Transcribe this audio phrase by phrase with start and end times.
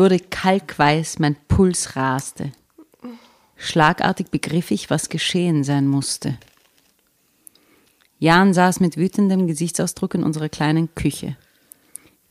[0.00, 2.52] wurde kalkweiß, mein Puls raste.
[3.56, 6.38] Schlagartig begriff ich, was geschehen sein musste.
[8.18, 11.36] Jan saß mit wütendem Gesichtsausdruck in unserer kleinen Küche.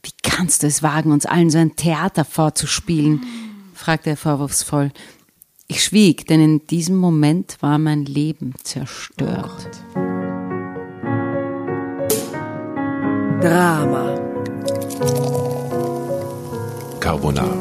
[0.01, 3.23] Wie kannst du es wagen, uns allen so ein Theater vorzuspielen?
[3.75, 4.91] fragte er vorwurfsvoll.
[5.67, 9.69] Ich schwieg, denn in diesem Moment war mein Leben zerstört.
[9.95, 9.99] Oh
[13.41, 14.15] Drama.
[16.99, 17.55] Carbonara.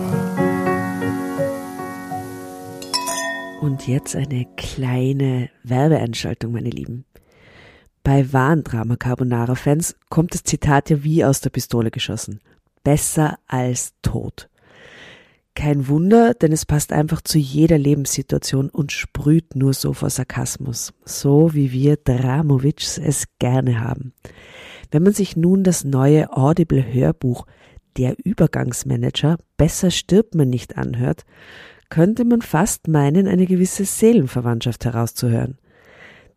[3.60, 7.04] Und jetzt eine kleine Werbeeinschaltung, meine Lieben.
[8.02, 12.40] Bei wahren Drama Carbonara Fans kommt das Zitat ja wie aus der Pistole geschossen.
[12.82, 14.48] Besser als tot.
[15.54, 20.92] Kein Wunder, denn es passt einfach zu jeder Lebenssituation und sprüht nur so vor Sarkasmus,
[21.04, 24.12] so wie wir Dramovics es gerne haben.
[24.90, 27.46] Wenn man sich nun das neue Audible Hörbuch
[27.98, 31.26] Der Übergangsmanager Besser stirbt man nicht anhört,
[31.88, 35.58] könnte man fast meinen, eine gewisse Seelenverwandtschaft herauszuhören.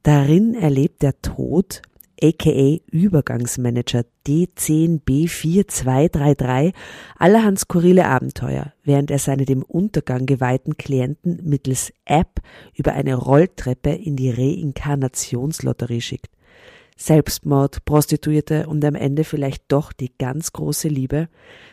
[0.02, 1.84] Darin erlebt der Tod
[2.20, 6.74] aka Übergangsmanager D10B4233
[7.18, 12.40] allerhand skurrile Abenteuer, während er seine dem Untergang geweihten Klienten mittels App
[12.76, 16.32] über eine Rolltreppe in die Reinkarnationslotterie schickt.
[16.98, 21.30] Selbstmord, Prostituierte und am Ende vielleicht doch die ganz große Liebe,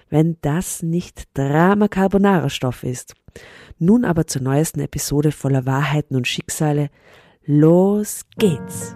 [0.08, 3.14] wenn das nicht Drama Carbonara Stoff ist.
[3.78, 6.91] Nun aber zur neuesten Episode voller Wahrheiten und Schicksale.
[7.44, 8.94] Los geht's!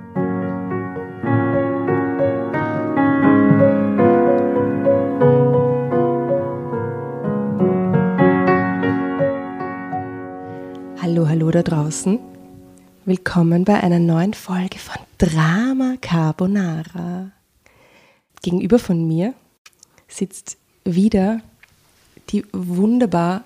[11.02, 12.31] Hallo, hallo da draußen.
[13.04, 17.32] Willkommen bei einer neuen Folge von Drama Carbonara.
[18.42, 19.34] Gegenüber von mir
[20.06, 21.40] sitzt wieder
[22.30, 23.42] die wunderbar,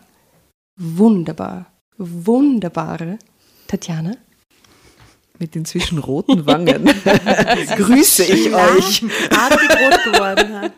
[0.76, 3.18] wunderbar, wunderbare
[3.66, 4.18] Tatjana.
[5.38, 6.84] Mit inzwischen roten Wangen
[7.76, 9.02] grüße ich euch.
[9.30, 10.72] Artig rot geworden.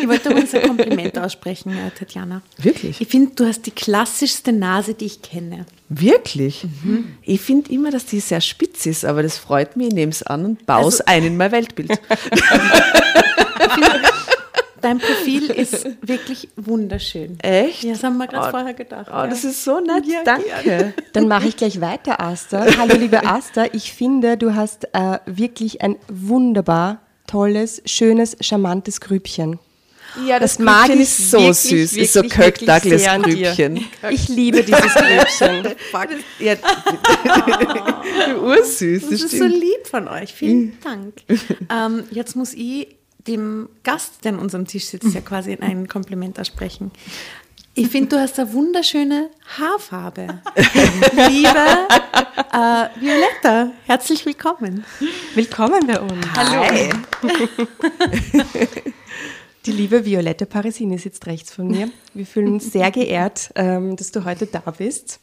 [0.00, 2.40] Ich wollte übrigens ein Kompliment aussprechen, äh, Tatjana.
[2.56, 3.00] Wirklich?
[3.00, 5.66] Ich finde, du hast die klassischste Nase, die ich kenne.
[5.90, 6.64] Wirklich?
[6.64, 7.16] Mhm.
[7.22, 9.88] Ich finde immer, dass die sehr spitz ist, aber das freut mich.
[9.88, 11.90] Ich nehme es an und baue es also, ein in mein Weltbild.
[14.80, 17.38] Dein Profil ist wirklich wunderschön.
[17.40, 17.84] Echt?
[17.84, 19.06] Ja, das haben wir gerade oh, vorher gedacht.
[19.10, 19.26] Oh, ja.
[19.26, 20.06] das ist so nett.
[20.06, 20.48] Ja, Danke.
[20.62, 20.94] Gerne.
[21.12, 22.66] Dann mache ich gleich weiter, Asta.
[22.78, 23.66] Hallo, liebe Asta.
[23.72, 29.58] Ich finde, du hast äh, wirklich ein wunderbar tolles, schönes, charmantes Grübchen.
[30.26, 31.70] Ja, das, das mag ich ist so wirklich, süß.
[31.72, 33.84] Wirklich, ist so Kirk Douglas Grübchen.
[34.10, 35.74] Ich liebe dieses Grübchen.
[36.38, 36.54] ja.
[38.42, 39.02] Ursüß.
[39.02, 39.52] Das, das ist stimmt.
[39.52, 40.32] so lieb von euch.
[40.32, 41.14] Vielen Dank.
[41.70, 42.97] ähm, jetzt muss ich
[43.28, 46.90] dem Gast, der an unserem Tisch sitzt, ja quasi ein Kompliment aussprechen.
[47.74, 50.26] Ich finde, du hast eine wunderschöne Haarfarbe.
[51.28, 51.66] Liebe
[52.52, 54.84] äh, Violetta, herzlich willkommen.
[55.34, 56.26] Willkommen bei uns.
[56.34, 56.90] Hallo.
[59.66, 61.90] Die liebe Violette Parisini sitzt rechts von mir.
[62.14, 65.20] Wir fühlen uns sehr geehrt, ähm, dass du heute da bist.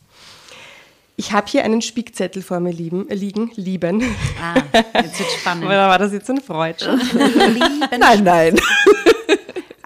[1.18, 4.04] Ich habe hier einen Spickzettel vor mir lieben, liegen, lieben.
[4.42, 4.56] Ah,
[5.02, 5.66] jetzt wird spannend.
[5.66, 6.78] war das jetzt ein Freud
[8.00, 8.56] nein, nein.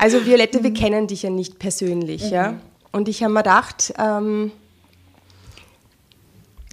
[0.01, 2.29] Also Violette, wir kennen dich ja nicht persönlich, mhm.
[2.34, 2.59] ja.
[2.94, 4.51] Und ich habe mir gedacht, ähm,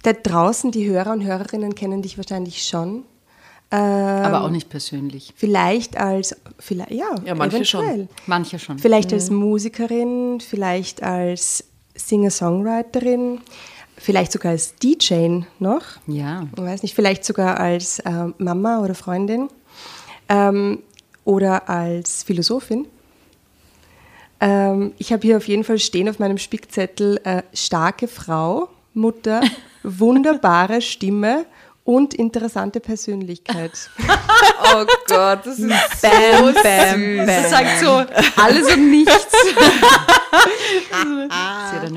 [0.03, 3.03] da draußen die Hörer und Hörerinnen kennen dich wahrscheinlich schon.
[3.69, 5.33] Ähm, Aber auch nicht persönlich.
[5.35, 7.97] Vielleicht als, vielleicht, ja, ja manche eventuell.
[7.97, 8.09] schon.
[8.27, 8.79] Manche schon.
[8.79, 9.15] Vielleicht mhm.
[9.15, 11.65] als Musikerin, vielleicht als
[11.95, 13.41] Singer-Songwriterin
[13.97, 15.83] vielleicht sogar als DJ noch.
[16.07, 16.47] Ja.
[16.55, 19.49] Ich weiß nicht, vielleicht sogar als äh, Mama oder Freundin
[20.29, 20.79] ähm,
[21.25, 22.87] oder als Philosophin.
[24.39, 29.41] Ähm, ich habe hier auf jeden Fall stehen auf meinem Spickzettel äh, starke Frau, Mutter,
[29.83, 31.45] wunderbare Stimme
[31.83, 33.71] und interessante Persönlichkeit.
[34.75, 37.25] oh Gott, das ist bam, so bam, bam.
[37.25, 38.05] Das sagt so
[38.41, 39.27] alles und nichts.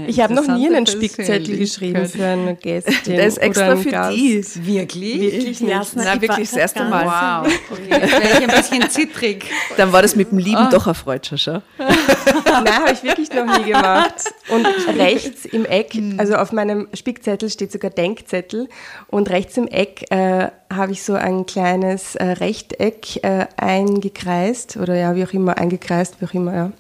[0.07, 2.95] ich habe noch nie einen Spickzettel geschrieben für eine Gästin.
[3.07, 4.17] Der ist extra für Gast.
[4.17, 4.45] die.
[4.67, 5.21] Wirklich?
[5.21, 5.97] Wirklich nicht.
[5.97, 7.45] Nein, wirklich das erste Mal.
[7.45, 7.53] Wow.
[7.71, 8.03] Okay.
[8.39, 9.45] Ich ein bisschen zittrig.
[9.77, 10.71] Dann war das mit dem Lieben oh.
[10.71, 11.63] doch ein schau.
[11.79, 14.25] Nein, habe ich wirklich noch nie gemacht.
[14.49, 14.67] Und
[14.99, 16.19] rechts im Eck, hm.
[16.19, 18.69] also auf meinem Spickzettel steht sogar Denkzettel
[19.09, 24.95] und rechts im Eck äh, habe ich so ein kleines äh, Rechteck äh, eingekreist oder
[24.95, 26.73] ja, wie auch immer, eingekreist, wie auch immer, ja.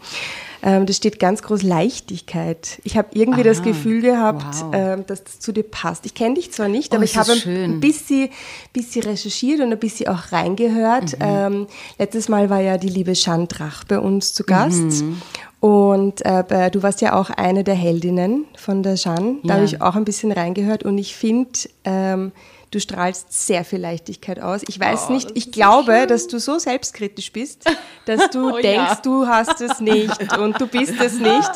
[0.62, 2.80] Ähm, da steht ganz groß Leichtigkeit.
[2.84, 4.74] Ich habe irgendwie ah, das Gefühl gehabt, wow.
[4.74, 6.04] ähm, dass das zu dir passt.
[6.06, 8.28] Ich kenne dich zwar nicht, oh, aber ich habe ein bisschen,
[8.72, 11.18] bisschen recherchiert und ein bisschen auch reingehört.
[11.18, 11.24] Mhm.
[11.24, 11.66] Ähm,
[11.98, 15.02] letztes Mal war ja die liebe Jeanne Drach bei uns zu Gast.
[15.02, 15.22] Mhm.
[15.60, 19.36] Und äh, du warst ja auch eine der Heldinnen von der Jeanne.
[19.42, 19.54] Da Ja.
[19.56, 21.50] habe ich auch ein bisschen reingehört und ich finde,
[21.84, 22.32] ähm,
[22.70, 24.62] du strahlst sehr viel Leichtigkeit aus.
[24.68, 27.64] Ich weiß nicht, ich glaube, dass du so selbstkritisch bist,
[28.06, 31.50] dass du denkst, du hast es nicht und du bist es nicht.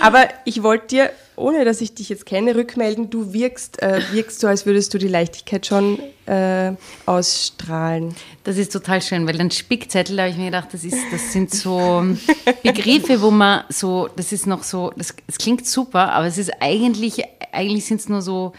[0.00, 4.40] Aber ich wollte dir, ohne dass ich dich jetzt kenne, rückmelden, du wirkst, äh, wirkst
[4.40, 6.72] so, als würdest du die Leichtigkeit schon äh,
[7.06, 8.14] ausstrahlen.
[8.44, 11.32] Das ist total schön, weil dann Spickzettel, da habe ich mir gedacht, das, ist, das
[11.32, 12.04] sind so
[12.62, 16.52] Begriffe, wo man so, das ist noch so, das, es klingt super, aber es ist
[16.60, 18.52] eigentlich, eigentlich sind es nur so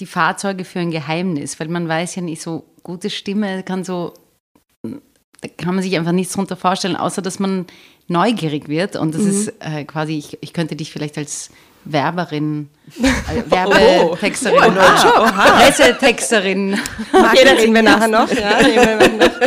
[0.00, 4.14] die Fahrzeuge für ein Geheimnis, weil man weiß ja nicht, so gute Stimme kann so,
[4.82, 7.66] da kann man sich einfach nichts drunter vorstellen, außer dass man
[8.08, 8.96] neugierig wird.
[8.96, 11.50] Und das ist äh, quasi, ich, ich könnte dich vielleicht als
[11.84, 12.68] Werberin,
[12.98, 16.78] äh, Werbetexterin, ah, Pressetexterin
[17.12, 18.30] Okay, reden wir nachher noch.
[18.30, 19.30] Ja, wir noch.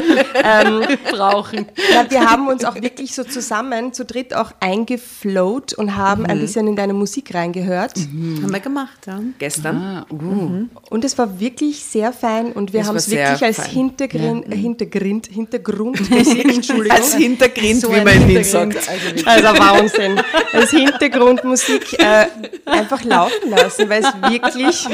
[0.46, 1.68] Ähm, brauchen.
[1.94, 6.40] Na, wir haben uns auch wirklich so zusammen, zu dritt auch eingeflowt und haben ein
[6.40, 7.98] bisschen in deine Musik reingehört.
[7.98, 9.20] Haben wir gemacht, ja.
[9.40, 9.78] Gestern.
[9.78, 10.66] Ah, uh.
[10.90, 13.64] Und es war wirklich sehr fein und wir haben es wirklich als.
[13.68, 16.98] Hintergrund, äh, Hintergrund, Hintergrundmusik, Entschuldigung.
[16.98, 18.78] Als Hintergrund, So wie man in Wien sagt.
[19.26, 20.20] Also Wahnsinn.
[20.52, 22.23] Als Hintergrundmusik äh,
[22.66, 24.88] einfach laufen lassen, weil es wirklich.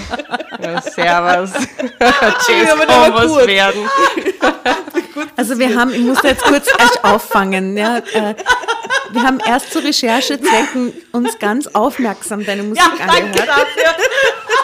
[0.62, 1.52] Ja, servus.
[2.46, 2.70] Tschüss,
[3.28, 3.48] gut.
[3.48, 3.90] werden.
[5.36, 7.76] Also wir haben, ich muss da jetzt kurz erst auffangen.
[7.76, 8.36] Ja, äh,
[9.12, 13.68] wir haben erst zu Recherchezwecken uns ganz aufmerksam deine Musik angehört.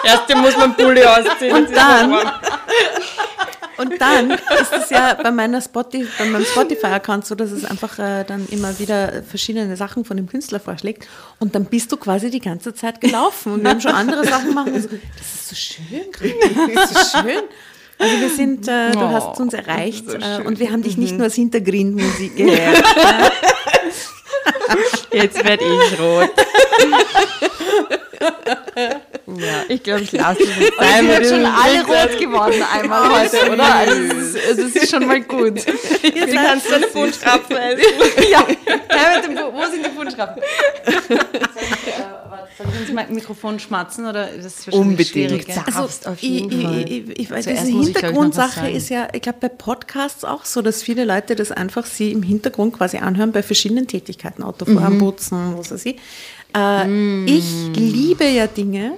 [0.03, 1.55] Erst muss man Pulli ausziehen.
[1.55, 2.11] Und dann,
[3.77, 7.99] und dann ist es ja bei, meiner Spotify, bei meinem Spotify-Account so, dass es einfach
[7.99, 11.07] äh, dann immer wieder verschiedene Sachen von dem Künstler vorschlägt.
[11.39, 13.53] Und dann bist du quasi die ganze Zeit gelaufen.
[13.53, 14.67] Und wir haben schon andere Sachen gemacht.
[14.67, 16.05] So, das ist so schön,
[16.75, 17.43] das ist so schön.
[17.97, 21.23] Also wir sind, äh, du hast uns erreicht äh, und wir haben dich nicht nur
[21.23, 22.83] als Hintergrundmusik gehört.
[25.11, 26.31] Jetzt werde ich rot.
[29.27, 30.99] Ja, ich glaube, ich lasse es jetzt sein.
[30.99, 33.75] sind jetzt schon alle rot geworden einmal heute, oder?
[33.75, 35.61] Also es ist, also es ist schon mal gut.
[36.05, 37.81] Du kannst deine Punschkrapfen essen.
[38.31, 38.45] ja,
[39.53, 40.41] wo sind die Punschrappen?
[42.57, 45.07] Soll ich ins Mi- Mikrofon schmatzen oder ist das wahrscheinlich Unbedingt.
[45.09, 45.47] schwierig?
[45.65, 46.85] Also, auf jeden ich, Fall.
[46.87, 51.03] ich, ich, Zuerst diese Hintergrundsache ist ja, ich glaube, bei Podcasts auch so, dass viele
[51.05, 54.99] Leute das einfach sie im Hintergrund quasi anhören bei verschiedenen Tätigkeiten, Autofahren, Mhm.
[54.99, 55.97] putzen, was weiß ich.
[56.55, 58.93] Äh, Ich liebe ja Dinge,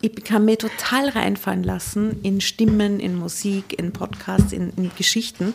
[0.00, 5.54] ich kann mir total reinfallen lassen in Stimmen, in Musik, in Podcasts, in, in Geschichten.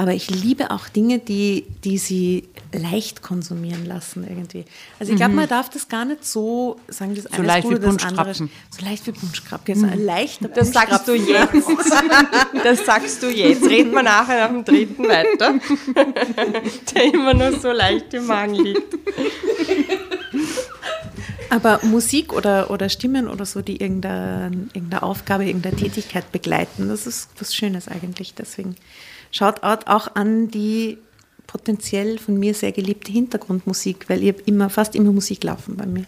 [0.00, 4.64] Aber ich liebe auch Dinge, die, die sie leicht konsumieren lassen irgendwie.
[5.00, 7.46] Also ich glaube, man darf das gar nicht so sagen, das eine Mhm.
[7.48, 8.34] leicht ist gut wie oder das andere.
[8.34, 9.74] So leicht wie Punschkrapfen.
[9.74, 11.66] Genau, ein leichter Das sagst du jetzt.
[12.62, 13.64] Das sagst du jetzt.
[13.64, 15.54] Reden wir nachher nach dem dritten weiter.
[16.94, 18.94] Der immer nur so leicht im Magen liegt.
[21.50, 27.06] Aber Musik oder, oder Stimmen oder so, die irgendeine, irgendeine Aufgabe, irgendeine Tätigkeit begleiten, das
[27.06, 28.34] ist was Schönes eigentlich.
[28.34, 28.76] Deswegen
[29.30, 30.98] schaut auch an die
[31.46, 36.04] potenziell von mir sehr geliebte Hintergrundmusik, weil ich immer, fast immer Musik laufen bei mir.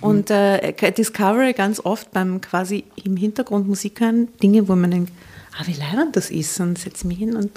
[0.00, 5.12] Und äh, discover ganz oft beim quasi im Hintergrund Musik hören, Dinge, wo man denkt,
[5.56, 7.50] ah, wie leibend das ist und setze mich hin und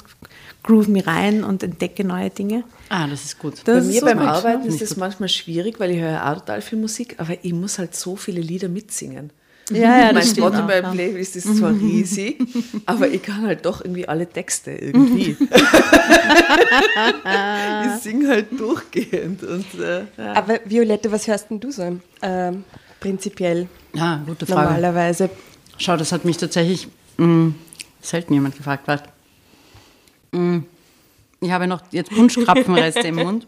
[0.68, 2.64] groove mich rein und entdecke neue Dinge.
[2.90, 3.64] Ah, das ist gut.
[3.66, 6.32] Bei Das mir ist so beim Arbeiten ist das manchmal schwierig, weil ich höre ja
[6.32, 9.32] auch total viel Musik, aber ich muss halt so viele Lieder mitsingen.
[9.70, 10.60] Ja, ja, mein das stimmt auch, ja.
[10.60, 12.38] Spotify-Playlist ist zwar riesig,
[12.86, 15.36] aber ich kann halt doch irgendwie alle Texte irgendwie.
[17.86, 19.44] ich singe halt durchgehend.
[19.44, 20.34] Und, äh, ja.
[20.36, 22.64] Aber Violette, was hörst denn du so ähm,
[23.00, 24.62] prinzipiell Ja, gute Frage.
[24.62, 25.30] normalerweise?
[25.78, 27.54] Schau, das hat mich tatsächlich mh,
[28.02, 28.88] selten jemand gefragt.
[28.88, 29.10] Warte.
[30.32, 30.64] Mh,
[31.42, 33.48] ich habe noch jetzt Punschkrapfenreste im Mund,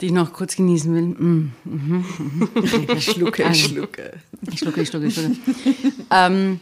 [0.00, 1.50] die ich noch kurz genießen will.
[2.96, 4.12] Ich schlucke, ich schlucke.
[4.50, 5.36] ich schlucke, ich schlucke, ich schlucke.
[6.10, 6.60] ähm,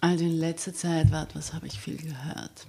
[0.00, 2.66] also in letzter Zeit, warte, was habe ich viel gehört?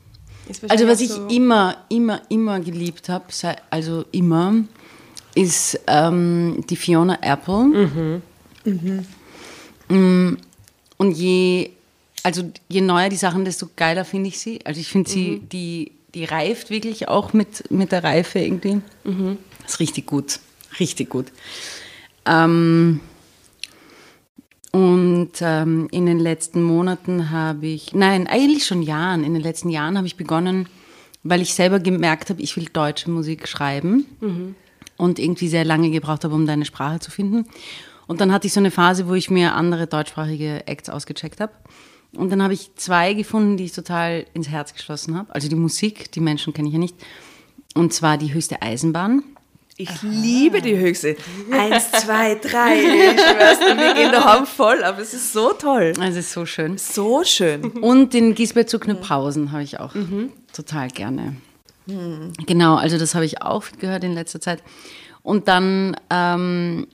[0.67, 3.25] Also was ich so- immer, immer, immer geliebt habe,
[3.69, 4.55] also immer,
[5.35, 8.21] ist ähm, die Fiona Apple.
[9.89, 10.37] Mm,
[10.97, 11.69] Und je,
[12.23, 14.59] also je neuer die Sachen, desto geiler finde ich sie.
[14.65, 18.81] Also ich finde sie, die, die reift wirklich auch mit, mit der Reife irgendwie.
[19.63, 20.39] Das ist richtig gut,
[20.79, 21.27] richtig gut.
[22.25, 22.99] Ähm,
[24.71, 29.69] und ähm, in den letzten Monaten habe ich, nein, eigentlich schon Jahren, in den letzten
[29.69, 30.67] Jahren habe ich begonnen,
[31.23, 34.05] weil ich selber gemerkt habe, ich will deutsche Musik schreiben
[34.97, 37.45] und irgendwie sehr lange gebraucht habe, um deine Sprache zu finden.
[38.05, 41.53] Und dann hatte ich so eine Phase, wo ich mir andere deutschsprachige Acts ausgecheckt habe.
[42.13, 45.33] Und dann habe ich zwei gefunden, die ich total ins Herz geschlossen habe.
[45.33, 46.95] Also die Musik, die Menschen kenne ich ja nicht.
[47.75, 49.23] Und zwar die höchste Eisenbahn.
[49.77, 51.15] Ich liebe die Höchste.
[51.51, 52.79] Eins, zwei, drei.
[52.79, 55.93] Ich schwör's dir, wir gehen daheim voll, aber es ist so toll.
[56.01, 56.77] Es ist so schön.
[56.77, 57.63] So schön.
[57.63, 59.93] Und den Gisbert Zuckner Pausen habe ich auch
[60.51, 61.37] total gerne.
[62.45, 64.61] Genau, also das habe ich auch gehört in letzter Zeit.
[65.21, 66.87] Und dann ähm,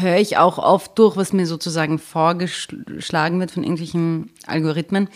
[0.00, 5.08] höre ich auch oft durch, was mir sozusagen vorgeschlagen wird von irgendwelchen Algorithmen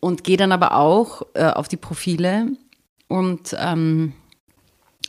[0.00, 2.48] und gehe dann aber auch äh, auf die Profile
[3.08, 4.12] und, ähm,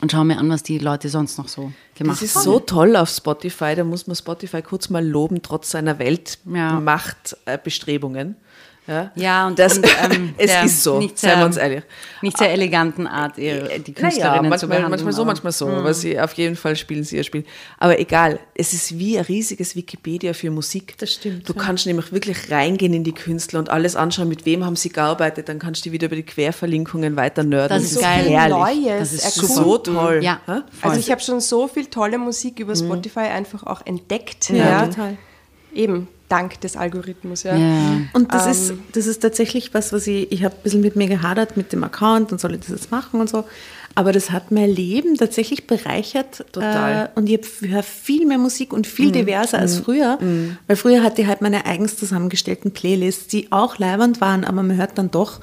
[0.01, 2.43] und schaue mir an, was die Leute sonst noch so gemacht Das ist haben.
[2.43, 5.99] so toll auf Spotify, da muss man Spotify kurz mal loben, trotz seiner.
[5.99, 8.29] Weltmachtbestrebungen.
[8.29, 8.35] Ja,
[9.15, 11.83] Ja, und, das, und ähm, es ist so, nicht seien wir sehr, uns ehrlich.
[12.21, 14.89] nicht sehr eleganten Art, ihre- die Naja, Künstlerinnen zu manchmal, behandeln.
[14.89, 15.67] manchmal so, manchmal so.
[15.67, 17.43] Aber sie auf jeden Fall spielen sie ihr Spiel.
[17.77, 20.97] Aber egal, es ist wie ein riesiges Wikipedia für Musik.
[20.97, 21.61] Das stimmt, Du ja.
[21.61, 25.49] kannst nämlich wirklich reingehen in die Künstler und alles anschauen, mit wem haben sie gearbeitet.
[25.49, 27.69] Dann kannst du wieder über die Querverlinkungen weiter nerden.
[27.77, 28.25] Das ist so geil.
[28.29, 28.57] herrlich.
[28.87, 29.63] Neues Das ist erkunden.
[29.63, 30.19] So toll.
[30.23, 30.39] Ja.
[30.81, 34.49] Also ich habe schon so viel tolle Musik über Spotify einfach auch entdeckt.
[34.49, 35.17] Ja, total.
[35.73, 37.43] Eben, dank des Algorithmus.
[37.43, 37.55] Ja.
[37.55, 38.01] ja.
[38.13, 38.83] Und das, ist, Ähm.
[38.93, 41.83] das ist tatsächlich was, was ich, ich habe ein bisschen mit mir gehadert mit dem
[41.83, 43.43] Account und soll ich das jetzt machen und so.
[43.95, 46.45] Aber das hat mein Leben tatsächlich bereichert.
[46.51, 47.11] Total.
[47.13, 50.19] Äh, und ich höre viel mehr Musik und viel diverser als früher.
[50.67, 54.77] Weil früher hatte ich halt meine eigens zusammengestellten Playlists, die auch leibend waren, aber man
[54.77, 55.41] hört dann doch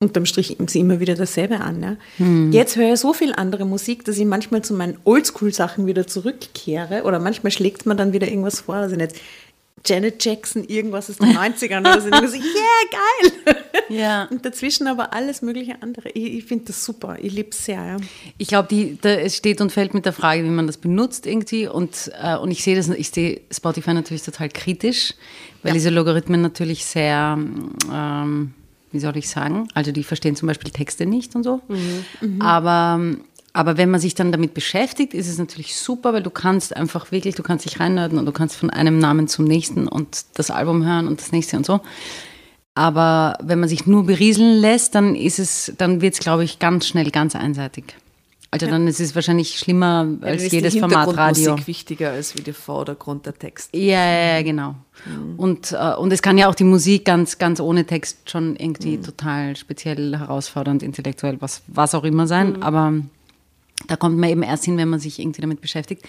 [0.00, 1.82] unterm Strich sie immer wieder dasselbe an.
[2.18, 2.26] Ja.
[2.50, 7.02] Jetzt höre ich so viel andere Musik, dass ich manchmal zu meinen Oldschool-Sachen wieder zurückkehre
[7.02, 8.76] oder manchmal schlägt man dann wieder irgendwas vor.
[8.76, 9.16] Also jetzt
[9.84, 12.08] Janet Jackson, irgendwas aus den 90ern oder so.
[12.08, 13.56] Und so, yeah, geil!
[13.88, 14.24] Ja.
[14.30, 16.10] Und dazwischen aber alles mögliche andere.
[16.10, 17.16] Ich, ich finde das super.
[17.22, 17.82] Ich liebe es sehr.
[17.82, 17.96] Ja.
[18.36, 21.66] Ich glaube, es steht und fällt mit der Frage, wie man das benutzt irgendwie.
[21.66, 25.14] Und, äh, und ich sehe das, ich sehe Spotify natürlich total kritisch,
[25.62, 27.38] weil diese Logarithmen natürlich sehr,
[27.90, 28.52] ähm,
[28.92, 31.62] wie soll ich sagen, also die verstehen zum Beispiel Texte nicht und so.
[32.40, 33.00] Aber,
[33.52, 37.10] aber wenn man sich dann damit beschäftigt, ist es natürlich super, weil du kannst einfach
[37.10, 40.50] wirklich, du kannst dich reinnörden und du kannst von einem Namen zum nächsten und das
[40.50, 41.80] Album hören und das nächste und so.
[42.74, 46.60] Aber wenn man sich nur berieseln lässt, dann ist es, dann wird es, glaube ich,
[46.60, 47.96] ganz schnell ganz einseitig.
[48.50, 51.34] Also dann ist es wahrscheinlich schlimmer Dann als jedes Format Radio.
[51.34, 53.74] Hintergrundmusik wichtiger als wie der Vordergrund der Text.
[53.74, 54.74] Ja, ja, ja, genau.
[55.36, 58.98] Und, äh, und es kann ja auch die Musik ganz, ganz ohne Text schon irgendwie
[58.98, 62.62] total speziell herausfordernd, intellektuell, was, was auch immer sein.
[62.62, 62.94] Aber
[63.86, 66.04] da kommt man eben erst hin, wenn man sich irgendwie damit beschäftigt.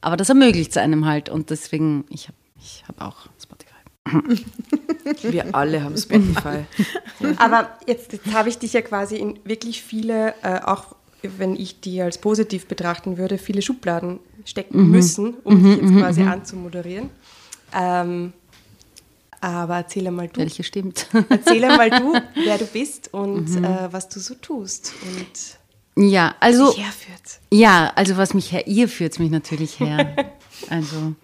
[0.00, 1.28] Aber das ermöglicht es einem halt.
[1.28, 3.72] Und deswegen, ich habe ich hab auch Spotify.
[5.32, 6.64] Wir alle haben Spotify.
[7.36, 11.80] Aber jetzt, jetzt habe ich dich ja quasi in wirklich viele, äh, auch wenn ich
[11.80, 17.10] die als positiv betrachten würde, viele Schubladen stecken müssen, um dich jetzt quasi anzumoderieren.
[17.72, 18.32] Ähm,
[19.40, 20.40] aber erzähl mal du.
[20.40, 21.08] Welche stimmt?
[21.28, 22.14] Erzähl mal du,
[22.44, 25.58] wer du bist und äh, was du so tust und
[25.96, 26.66] ja, also.
[26.76, 27.40] herführt.
[27.50, 30.14] Ja, also was mich her, ihr führt mich natürlich her.
[30.70, 31.14] Also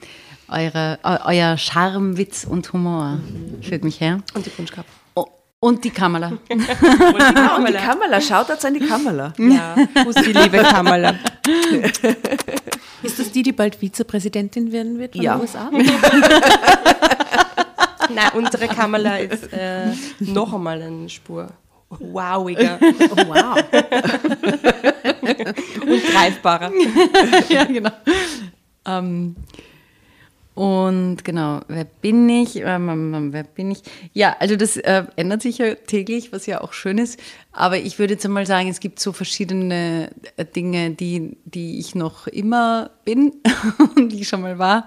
[0.48, 3.20] eure, eu, euer Charme, Witz und Humor
[3.62, 4.18] führt mich her.
[4.34, 4.88] Und die Punschkappe.
[5.14, 5.26] Oh,
[5.60, 6.32] und die Kamera.
[6.50, 9.32] Ah, und die Kamera, schaut jetzt an die Kamera.
[9.38, 11.14] Ja, Fuß die liebe Kamala.
[13.04, 15.34] Ist das die, die bald Vizepräsidentin werden wird von Ja.
[15.37, 15.70] den USA?
[18.12, 21.48] Nein, unsere Kamala ist äh, noch einmal eine Spur
[21.90, 23.57] wowiger Oh, wow.
[25.83, 26.71] und greifbarer.
[27.49, 27.90] ja, genau.
[28.87, 29.37] Ähm,
[30.54, 32.57] und genau, wer bin ich?
[32.57, 33.83] Ähm, wer bin ich?
[34.12, 37.21] Ja, also das äh, ändert sich ja täglich, was ja auch schön ist.
[37.52, 41.95] Aber ich würde jetzt einmal sagen, es gibt so verschiedene äh, Dinge, die, die ich
[41.95, 43.35] noch immer bin
[43.95, 44.87] und die ich schon mal war.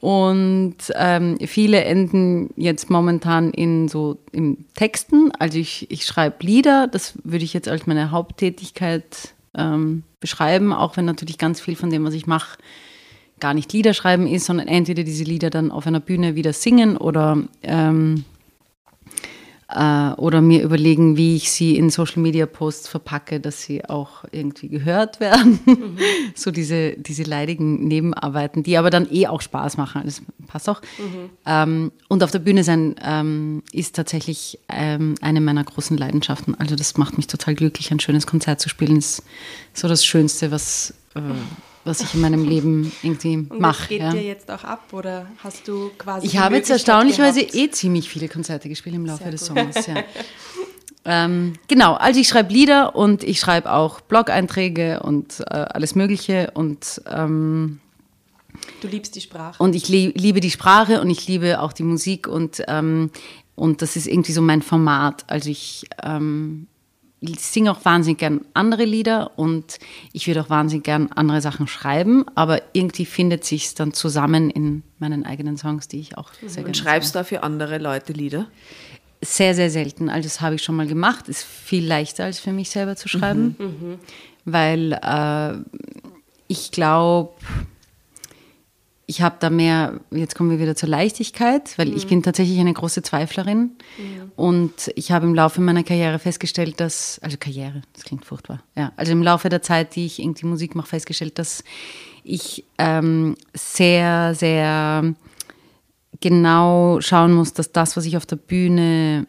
[0.00, 5.32] Und ähm, viele enden jetzt momentan in so im Texten.
[5.38, 10.96] Also ich, ich schreibe Lieder, das würde ich jetzt als meine Haupttätigkeit ähm, beschreiben, auch
[10.96, 12.58] wenn natürlich ganz viel von dem, was ich mache,
[13.40, 16.96] gar nicht Lieder schreiben ist, sondern entweder diese Lieder dann auf einer Bühne wieder singen
[16.96, 18.24] oder, ähm,
[19.70, 24.24] äh, oder mir überlegen, wie ich sie in Social Media Posts verpacke, dass sie auch
[24.32, 25.60] irgendwie gehört werden.
[26.34, 30.02] so diese, diese leidigen Nebenarbeiten, die aber dann eh auch Spaß machen.
[30.04, 30.80] Das passt auch.
[31.44, 36.54] Ähm, und auf der Bühne sein ähm, ist tatsächlich ähm, eine meiner großen Leidenschaften.
[36.58, 38.96] Also das macht mich total glücklich, ein schönes Konzert zu spielen.
[38.96, 39.22] ist
[39.74, 41.20] so das Schönste, was, äh,
[41.88, 43.88] was ich in meinem Leben irgendwie mache.
[43.88, 44.10] geht Ja.
[44.12, 47.54] dir jetzt auch ab oder hast du quasi Ich habe jetzt erstaunlicherweise gehabt?
[47.56, 49.56] eh ziemlich viele Konzerte gespielt im Laufe Sehr des gut.
[49.58, 49.86] Sommers.
[49.86, 49.94] Ja.
[51.04, 56.50] ähm, genau, also ich schreibe Lieder und ich schreibe auch Blog-Einträge und äh, alles Mögliche
[56.54, 57.80] und ähm,
[58.80, 59.62] Du liebst die Sprache.
[59.62, 63.10] und ich lie liebe die Sprache und ich liebe auch die Musik und, ähm,
[63.54, 65.24] und das ist irgendwie so mein Format.
[65.28, 66.66] Also ich, ähm,
[67.20, 69.78] singe auch wahnsinnig gern andere Lieder und
[70.12, 74.82] ich würde auch wahnsinnig gern andere Sachen schreiben, aber irgendwie findet sich dann zusammen in
[74.98, 78.46] meinen eigenen Songs, die ich auch sehr gerne Und schreibst du für andere Leute Lieder?
[79.20, 80.08] Sehr, sehr selten.
[80.08, 81.28] Also das habe ich schon mal gemacht.
[81.28, 83.56] Ist viel leichter als für mich selber zu schreiben,
[84.44, 85.54] weil äh,
[86.46, 87.32] ich glaube,
[89.10, 92.74] ich habe da mehr, jetzt kommen wir wieder zur Leichtigkeit, weil ich bin tatsächlich eine
[92.74, 93.70] große Zweiflerin.
[94.36, 98.92] Und ich habe im Laufe meiner Karriere festgestellt, dass, also Karriere, das klingt furchtbar, ja,
[98.96, 101.64] also im Laufe der Zeit, die ich irgendwie Musik mache, festgestellt, dass
[102.22, 105.14] ich ähm, sehr, sehr
[106.20, 109.26] genau schauen muss, dass das, was ich auf der Bühne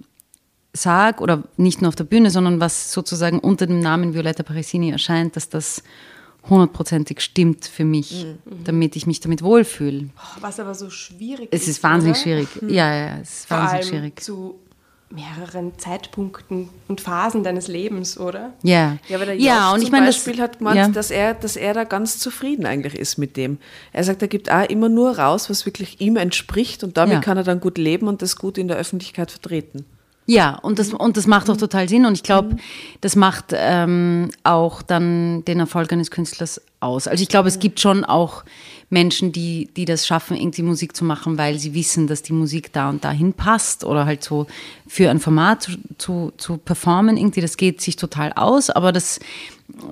[0.73, 4.89] sage, oder nicht nur auf der Bühne, sondern was sozusagen unter dem Namen Violetta Parisini
[4.89, 5.83] erscheint, dass das
[6.47, 8.25] hundertprozentig stimmt für mich,
[8.63, 10.09] damit ich mich damit wohlfühle.
[10.15, 12.23] Oh, Was aber so schwierig Es ist wahnsinnig oder?
[12.23, 12.47] schwierig.
[12.67, 14.21] Ja, ja, es ist Vor wahnsinnig allem schwierig.
[14.21, 14.55] zu
[15.11, 18.53] mehreren Zeitpunkten und Phasen deines Lebens, oder?
[18.61, 20.87] Ja, Ja, aber der ja Josh und ich meine, Beispiel das, hat gemeint, ja.
[20.87, 23.57] dass, er, dass er da ganz zufrieden eigentlich ist mit dem.
[23.91, 27.19] Er sagt, er gibt auch immer nur raus, was wirklich ihm entspricht und damit Ja.
[27.21, 29.85] kann er dann gut leben und das gut in der Öffentlichkeit vertreten.
[30.29, 32.05] Ja, und das, und das macht auch total Sinn.
[32.05, 32.57] Und ich glaube,
[33.01, 37.07] das macht ähm, auch dann den Erfolg eines Künstlers aus.
[37.07, 38.43] Also ich glaube, es gibt schon auch
[38.89, 42.73] Menschen, die, die das schaffen, irgendwie Musik zu machen, weil sie wissen, dass die Musik
[42.73, 44.47] da und dahin passt oder halt so
[44.87, 47.15] für ein Format zu, zu, zu performen.
[47.15, 49.19] Irgendwie, das geht sich total aus, aber das,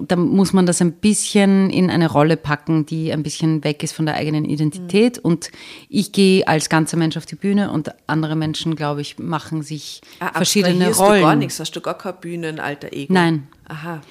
[0.02, 3.94] da muss man das ein bisschen in eine Rolle packen, die ein bisschen weg ist
[3.94, 5.20] von der eigenen Identität.
[5.20, 5.52] Und
[5.90, 10.02] ich gehe als ganzer Mensch auf die Bühne und andere Menschen, glaube ich, machen sich
[10.34, 11.22] verschiedene Abstrahierst Rollen.
[11.22, 13.14] du gar nichts, hast du gar kein Bühnenalter Ego?
[13.14, 13.48] Nein.
[13.68, 14.02] Aha.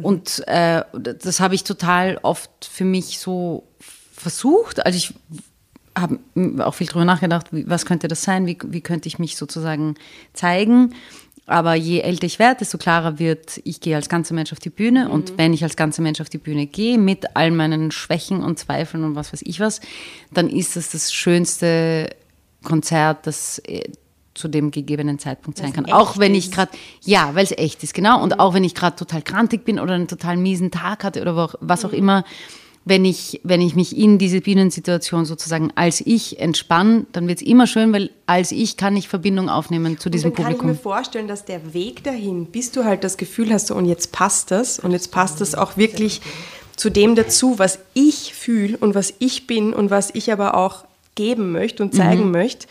[0.00, 3.64] Und äh, das habe ich total oft für mich so
[4.12, 4.86] versucht.
[4.86, 5.14] Also ich
[5.96, 6.18] habe
[6.60, 9.96] auch viel drüber nachgedacht, wie, was könnte das sein, wie, wie könnte ich mich sozusagen
[10.32, 10.94] zeigen.
[11.46, 14.70] Aber je älter ich werde, desto klarer wird, ich gehe als ganzer Mensch auf die
[14.70, 15.08] Bühne.
[15.10, 18.58] Und wenn ich als ganzer Mensch auf die Bühne gehe, mit all meinen Schwächen und
[18.58, 19.80] Zweifeln und was weiß ich was,
[20.30, 22.10] dann ist das das schönste
[22.62, 23.90] Konzert, das äh,
[24.34, 25.86] zu dem gegebenen Zeitpunkt sein kann.
[25.92, 26.72] Auch wenn ich gerade,
[27.04, 28.22] ja, weil es echt ist, genau.
[28.22, 31.36] Und auch wenn ich gerade total krantig bin oder einen total miesen Tag hatte oder
[31.36, 32.24] auch- was auch immer,
[32.84, 37.46] wenn ich, wenn ich mich in diese Bühnensituation sozusagen als ich entspanne, dann wird es
[37.46, 40.70] immer schön, weil als ich kann ich Verbindung aufnehmen zu diesem und dann kann Publikum.
[40.72, 43.84] ich mir vorstellen, dass der Weg dahin, bis du halt das Gefühl hast, so, und
[43.84, 46.22] jetzt passt das und jetzt passt das auch wirklich
[46.74, 50.84] zu dem dazu, was ich fühle und was ich bin und was ich aber auch
[51.14, 52.30] geben möchte und zeigen Mhm.
[52.32, 52.66] möchte,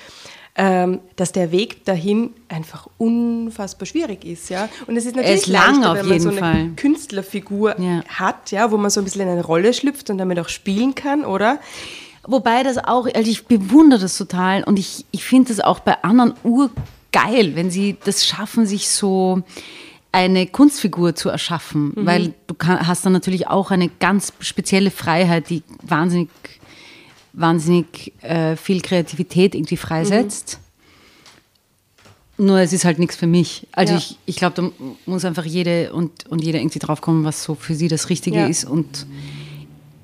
[0.53, 4.67] dass der Weg dahin einfach unfassbar schwierig ist, ja.
[4.85, 6.69] Und es ist natürlich ist lang leichter, auf wenn man so eine Fall.
[6.75, 8.03] Künstlerfigur Ja.
[8.07, 10.93] hat, ja, wo man so ein bisschen in eine Rolle schlüpft und damit auch spielen
[10.93, 11.59] kann, oder?
[12.27, 16.03] Wobei das auch, also ich bewundere das total und ich, ich finde das auch bei
[16.03, 19.41] anderen urgeil, wenn sie das schaffen, sich so
[20.11, 25.49] eine Kunstfigur zu erschaffen, weil du kann, hast dann natürlich auch eine ganz spezielle Freiheit,
[25.49, 26.29] die wahnsinnig,
[27.33, 30.59] wahnsinnig äh, viel Kreativität irgendwie freisetzt.
[32.37, 33.67] Nur es ist halt nichts für mich.
[33.71, 33.99] Also Ja.
[33.99, 37.55] ich, ich glaube, da muss einfach jede und, und jeder irgendwie drauf kommen, was so
[37.55, 38.47] für sie das Richtige Ja.
[38.47, 39.05] ist und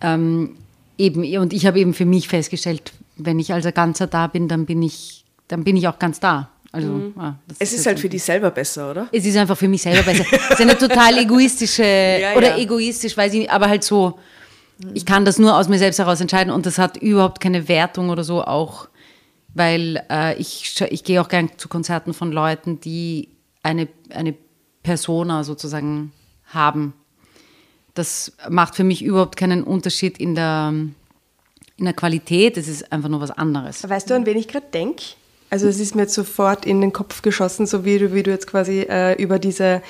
[0.01, 0.55] ähm,
[0.97, 4.65] eben, und ich habe eben für mich festgestellt, wenn ich also ganzer da bin, dann
[4.67, 6.49] bin ich, dann bin ich auch ganz da.
[6.71, 9.07] Also, ja, das Es ist jetzt halt für dich selber besser, oder?
[9.11, 10.25] Es ist einfach für mich selber besser.
[10.31, 11.81] Es ist eine total egoistische
[12.35, 12.57] oder ja.
[12.57, 14.19] egoistisch, weiß ich nicht, aber halt so,
[14.93, 18.09] ich kann das nur aus mir selbst heraus entscheiden und das hat überhaupt keine Wertung
[18.09, 18.87] oder so auch,
[19.53, 23.29] weil äh, ich, ich gehe auch gern zu Konzerten von Leuten, die
[23.63, 24.35] eine, eine
[24.83, 26.11] Persona sozusagen
[26.45, 26.93] haben.
[27.95, 33.09] Das macht für mich überhaupt keinen Unterschied in der, in der Qualität, es ist einfach
[33.09, 33.87] nur was anderes.
[33.87, 35.03] Weißt du, an wen ich gerade denke?
[35.49, 38.31] Also es ist mir jetzt sofort in den Kopf geschossen, so wie du, wie du
[38.31, 39.81] jetzt quasi äh, über diese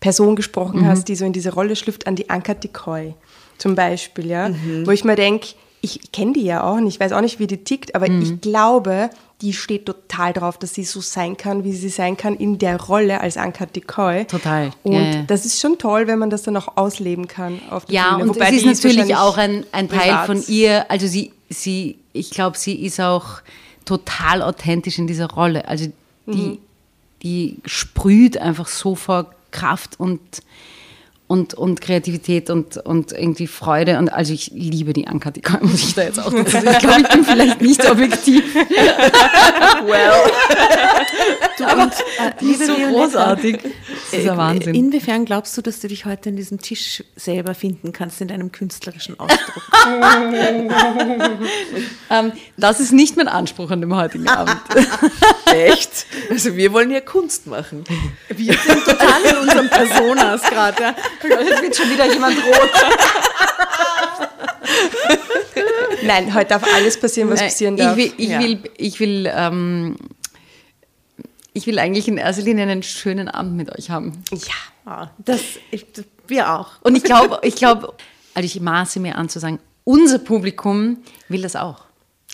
[0.00, 3.14] Person gesprochen hast, die so in diese Rolle schlüpft, an die Anka Decoy
[3.62, 4.50] zum Beispiel, ja.
[4.84, 5.48] Wo ich mir denke,
[5.80, 8.40] ich kenne die ja auch nicht, ich weiß auch nicht, wie die tickt, aber ich
[8.40, 12.58] glaube, die steht total drauf, dass sie so sein kann, wie sie sein kann in
[12.58, 14.24] der Rolle als Anka Decoy.
[14.26, 15.22] Total, Und ja, ja.
[15.26, 18.22] das ist schon toll, wenn man das dann auch ausleben kann auf der Ja, Bühne.
[18.30, 20.26] und Wobei es ist natürlich wahrscheinlich auch ein, ein Teil privat.
[20.26, 23.40] von ihr, also sie, sie ich glaube, sie ist auch
[23.84, 25.66] total authentisch in dieser Rolle.
[25.66, 25.86] Also
[26.26, 26.58] die, Mhm.
[27.24, 30.20] die sprüht einfach so vor Kraft und,
[31.32, 33.96] und, und Kreativität und, und irgendwie Freude.
[33.96, 36.68] Und also ich liebe die Anka, die kann muss ich da jetzt auch dazu sagen.
[36.70, 38.54] Ich glaube, ich bin vielleicht nicht objektiv.
[39.86, 40.12] Well.
[41.56, 43.58] Du, und, äh, liebe so Violetta, großartig.
[43.62, 44.74] Das ist ja Wahnsinn.
[44.74, 48.52] Inwiefern glaubst du, dass du dich heute an diesem Tisch selber finden kannst in deinem
[48.52, 49.62] künstlerischen Ausdruck?
[52.10, 54.58] ähm, das ist nicht mein Anspruch an dem heutigen Abend.
[55.46, 56.06] Echt?
[56.30, 57.84] Also wir wollen ja Kunst machen.
[58.28, 60.94] Wir sind total in unseren Personas gerade.
[61.22, 62.70] Jetzt wird schon wieder jemand rot.
[66.04, 67.96] Nein, heute darf alles passieren, was passieren darf.
[67.96, 68.40] Ich will, ich Ja.
[68.40, 69.96] will, ich will, ähm,
[71.52, 74.22] ich will eigentlich in erster Linie einen schönen Abend mit euch haben.
[74.32, 75.10] ja.
[75.24, 75.86] Das, ich,
[76.26, 76.70] wir auch.
[76.82, 77.94] Und ich glaube, ich glaube,
[78.34, 81.84] also ich maße mir an zu sagen, unser Publikum will das auch.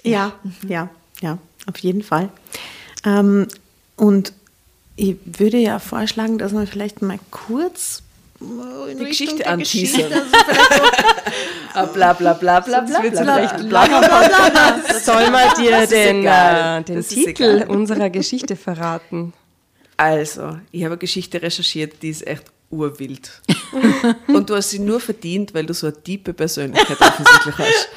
[0.02, 0.32] Ja,
[0.66, 0.88] ja,
[1.20, 2.30] ja, auf jeden Fall.
[3.04, 3.48] Ähm,
[3.96, 4.32] und
[4.96, 8.02] ich würde ja vorschlagen, dass wir vielleicht mal kurz
[8.40, 10.12] Die Geschichte anteasern.
[11.92, 14.80] Bla bla bla bla bla bla.
[15.00, 19.32] Soll mal dir den, äh, den Titel unserer Geschichte verraten?
[19.96, 23.30] Also, ich habe eine Geschichte recherchiert, die ist echt urwild.
[24.28, 27.88] Und du hast sie nur verdient, weil du so eine tiefe Persönlichkeit offensichtlich hast.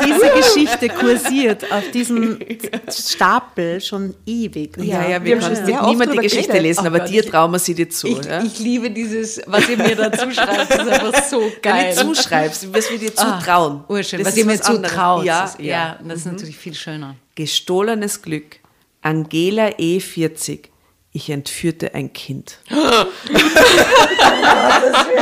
[0.06, 2.38] Diese Geschichte kursiert auf diesem
[2.90, 4.76] Stapel schon ewig.
[4.78, 6.62] Ja, ja, wir wir haben schon können sehr oft niemand die Geschichte geredet.
[6.62, 8.06] lesen, Oh aber Gott, dir trauen wir sie dir zu.
[8.08, 8.42] Ich, ja?
[8.42, 11.94] ich liebe dieses, was ihr mir dazu schreibt, das ist einfach so Wenn geil.
[11.96, 13.84] du zuschreibst, was wir dir zutrauen.
[13.88, 15.24] Urschön, Das was ihr mir zutraut.
[15.24, 15.66] Ja, Das ist- ja.
[15.66, 17.16] ja, das ist natürlich viel schöner.
[17.34, 18.56] Gestohlenes Glück.
[19.02, 20.66] Angela E40.
[21.12, 22.58] Ich entführte ein Kind.
[22.68, 22.78] ich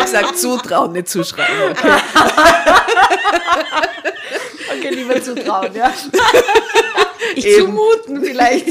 [0.06, 1.70] sag zutrauen, nicht zuschreiben.
[1.70, 2.00] Okay.
[4.70, 5.92] Okay, lieber zutrauen, ja.
[7.34, 7.66] Ich Eben.
[7.66, 8.66] zumuten vielleicht.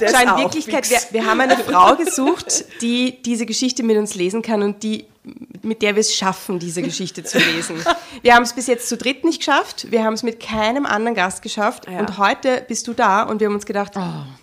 [0.00, 4.14] Der Schau, in Wirklichkeit, wir, wir haben eine Frau gesucht, die diese Geschichte mit uns
[4.14, 5.06] lesen kann und die,
[5.62, 7.76] mit der wir es schaffen, diese Geschichte zu lesen.
[8.22, 11.14] Wir haben es bis jetzt zu dritt nicht geschafft, wir haben es mit keinem anderen
[11.14, 12.00] Gast geschafft Ja.
[12.00, 13.92] und heute bist du da und wir haben uns gedacht,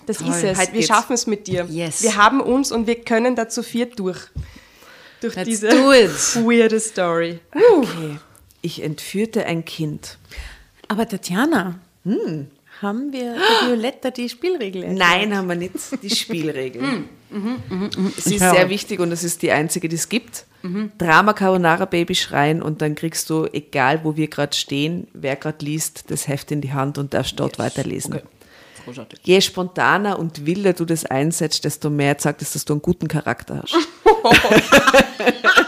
[0.06, 0.30] das toll.
[0.30, 0.88] ist es, Heute wir geht's.
[0.88, 1.66] schaffen es mit dir.
[1.70, 2.02] Yes.
[2.04, 4.18] Wir haben uns und wir können dazu viert durch.
[5.22, 6.10] Durch Let's diese do it.
[6.46, 7.40] weirde Story.
[7.54, 8.20] Okay.
[8.62, 10.18] Ich entführte ein Kind.
[10.88, 11.76] Aber Tatjana,
[12.82, 15.10] haben wir Violetta die Spielregel erklärt?
[15.10, 15.74] Nein, haben wir nicht.
[16.02, 16.82] Die Spielregel.
[18.18, 20.46] Sie ist sehr wichtig und es ist die einzige, die es gibt.
[20.98, 25.64] Drama Carbonara Baby schreien und dann kriegst du, egal wo wir gerade stehen, wer gerade
[25.64, 28.20] liest, das Heft in die Hand und darfst dort weiterlesen.
[28.84, 29.20] Großartig.
[29.24, 33.08] Je spontaner und wilder du das einsetzt, desto mehr zeigt es, dass du einen guten
[33.08, 33.78] Charakter hast.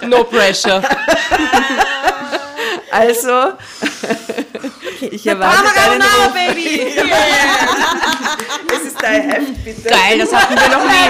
[0.08, 0.82] No pressure.
[2.91, 3.54] Also,
[5.01, 6.34] ich erwarte deinen Ruf.
[6.34, 7.01] Baby!
[8.67, 9.89] Das ist dein Heft, bitte.
[9.89, 11.10] Geil, das hatten wir noch nie.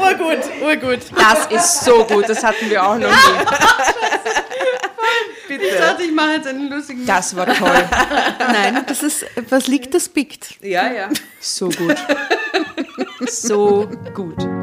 [0.00, 1.00] Urgut, urgut.
[1.16, 3.08] Das ist so gut, das hatten wir auch noch nie.
[5.48, 5.96] bitte.
[6.02, 7.06] ich mache jetzt einen lustigen.
[7.06, 7.88] Das war toll.
[8.38, 10.56] Nein, das ist, was liegt, das biegt.
[10.60, 11.08] Ja, ja.
[11.40, 11.96] So gut.
[13.26, 14.61] So gut.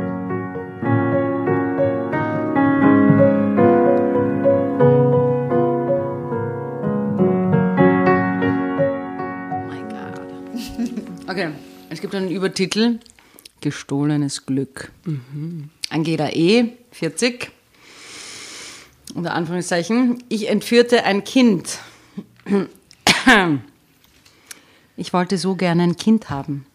[11.40, 11.54] Okay,
[11.90, 13.00] es gibt einen Übertitel:
[13.62, 14.92] Gestohlenes Glück.
[15.90, 17.50] Angela E., 40.
[19.16, 20.22] Unter Anführungszeichen.
[20.28, 21.80] Ich entführte ein Kind.
[24.98, 26.66] Ich wollte so gerne ein Kind haben.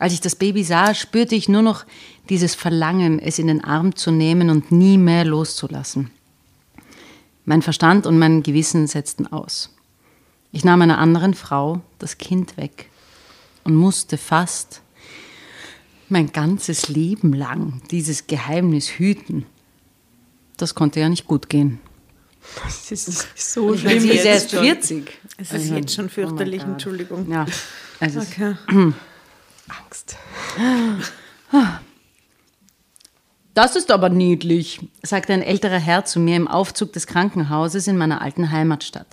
[0.00, 1.84] Als ich das Baby sah, spürte ich nur noch
[2.28, 6.10] dieses Verlangen, es in den Arm zu nehmen und nie mehr loszulassen.
[7.44, 9.72] Mein Verstand und mein Gewissen setzten aus.
[10.50, 12.89] Ich nahm einer anderen Frau das Kind weg
[13.64, 14.82] und musste fast
[16.08, 19.46] mein ganzes Leben lang dieses Geheimnis hüten.
[20.56, 21.80] Das konnte ja nicht gut gehen.
[22.64, 24.00] Das ist so Ich schlimm.
[24.00, 25.04] sie ist erst jetzt schon.
[25.04, 25.20] 40.
[25.36, 27.30] Es ist jetzt schon fürchterlich, Entschuldigung.
[27.30, 27.46] Ja,
[28.00, 28.56] also Okay.
[29.68, 30.16] Angst.
[33.54, 37.96] Das ist aber niedlich, sagte ein älterer Herr zu mir im Aufzug des Krankenhauses in
[37.96, 39.06] meiner alten Heimatstadt.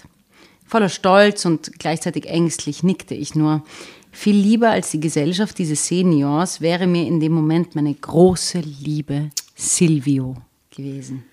[0.68, 3.64] Voller Stolz und gleichzeitig ängstlich nickte ich nur.
[4.12, 9.30] Viel lieber als die Gesellschaft dieses Seniors wäre mir in dem Moment meine große Liebe
[9.56, 10.36] Silvio
[10.70, 11.24] gewesen.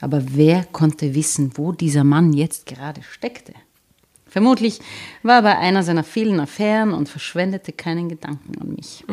[0.00, 3.54] Aber wer konnte wissen, wo dieser Mann jetzt gerade steckte?
[4.28, 4.80] Vermutlich
[5.22, 9.04] war er bei einer seiner vielen Affären und verschwendete keinen Gedanken an mich.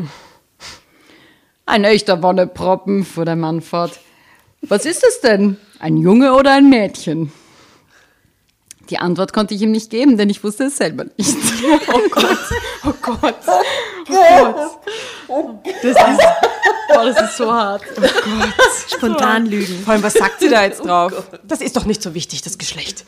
[1.65, 4.01] Ein echter Wonneproppen, fuhr der Mann fort.
[4.61, 5.55] Was ist es denn?
[5.79, 7.31] Ein Junge oder ein Mädchen?
[8.89, 11.35] Die Antwort konnte ich ihm nicht geben, denn ich wusste es selber nicht.
[11.93, 12.37] Oh Gott.
[12.85, 13.35] Oh Gott.
[15.81, 16.21] Das ist,
[16.93, 17.81] Boah, das ist so hart.
[17.97, 18.53] Oh Gott.
[18.93, 19.81] Spontan lügen.
[19.83, 21.13] Vor allem, was sagt sie da jetzt drauf?
[21.47, 23.05] Das ist doch nicht so wichtig, das Geschlecht.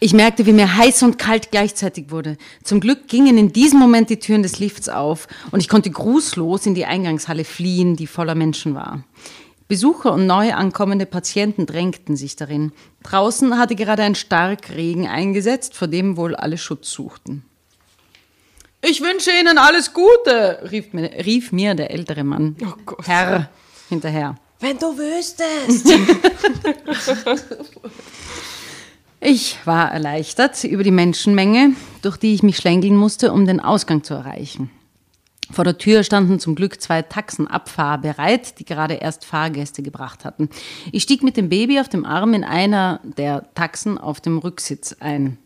[0.00, 2.36] Ich merkte, wie mir heiß und kalt gleichzeitig wurde.
[2.64, 6.66] Zum Glück gingen in diesem Moment die Türen des Lifts auf und ich konnte grußlos
[6.66, 9.04] in die Eingangshalle fliehen, die voller Menschen war.
[9.70, 12.72] Besucher und neu ankommende Patienten drängten sich darin.
[13.04, 17.44] Draußen hatte gerade ein Starkregen eingesetzt, vor dem wohl alle Schutz suchten.
[18.82, 22.56] Ich wünsche Ihnen alles Gute, rief mir, rief mir der ältere Mann.
[22.60, 23.06] Oh Gott.
[23.06, 23.48] Herr
[23.88, 24.34] hinterher.
[24.58, 25.88] Wenn du wüsstest.
[29.22, 34.02] Ich war erleichtert über die Menschenmenge, durch die ich mich schlängeln musste, um den Ausgang
[34.02, 34.70] zu erreichen.
[35.52, 40.48] Vor der Tür standen zum Glück zwei Taxenabfahrer bereit, die gerade erst Fahrgäste gebracht hatten.
[40.92, 44.96] Ich stieg mit dem Baby auf dem Arm in einer der Taxen auf dem Rücksitz
[45.00, 45.38] ein.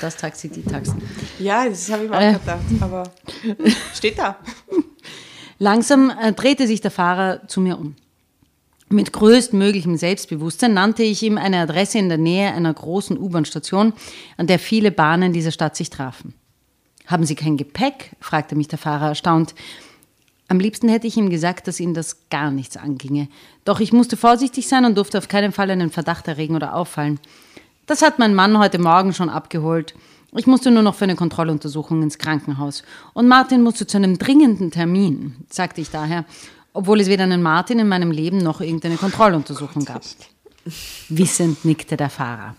[0.00, 1.02] Das Taxi, die Taxen.
[1.38, 2.32] Ja, das habe ich mir auch Äh.
[2.34, 3.02] gedacht, aber
[3.94, 4.36] steht da.
[5.58, 7.96] Langsam äh, drehte sich der Fahrer zu mir um.
[8.88, 13.92] Mit größtmöglichem Selbstbewusstsein nannte ich ihm eine Adresse in der Nähe einer großen U-Bahn-Station,
[14.36, 16.34] an der viele Bahnen dieser Stadt sich trafen.
[17.06, 18.12] Haben Sie kein Gepäck?
[18.20, 19.54] fragte mich der Fahrer erstaunt.
[20.48, 23.28] Am liebsten hätte ich ihm gesagt, dass ihn das gar nichts anginge.
[23.64, 27.18] Doch ich musste vorsichtig sein und durfte auf keinen Fall einen Verdacht erregen oder auffallen.
[27.86, 29.94] Das hat mein Mann heute Morgen schon abgeholt.
[30.36, 32.82] Ich musste nur noch für eine Kontrolluntersuchung ins Krankenhaus.
[33.12, 36.24] Und Martin musste zu einem dringenden Termin, sagte ich daher,
[36.72, 40.02] obwohl es weder einen Martin in meinem Leben noch irgendeine Kontrolluntersuchung gab.
[41.08, 42.56] Wissend nickte der Fahrer.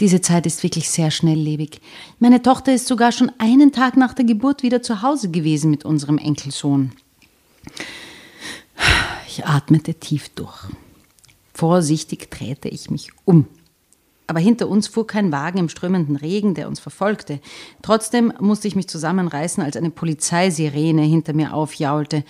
[0.00, 1.80] Diese Zeit ist wirklich sehr schnelllebig.
[2.20, 5.84] Meine Tochter ist sogar schon einen Tag nach der Geburt wieder zu Hause gewesen mit
[5.84, 6.92] unserem Enkelsohn.
[9.26, 10.66] Ich atmete tief durch.
[11.52, 13.46] Vorsichtig drehte ich mich um.
[14.28, 17.40] Aber hinter uns fuhr kein Wagen im strömenden Regen, der uns verfolgte.
[17.82, 22.24] Trotzdem musste ich mich zusammenreißen, als eine Polizeisirene hinter mir aufjaulte.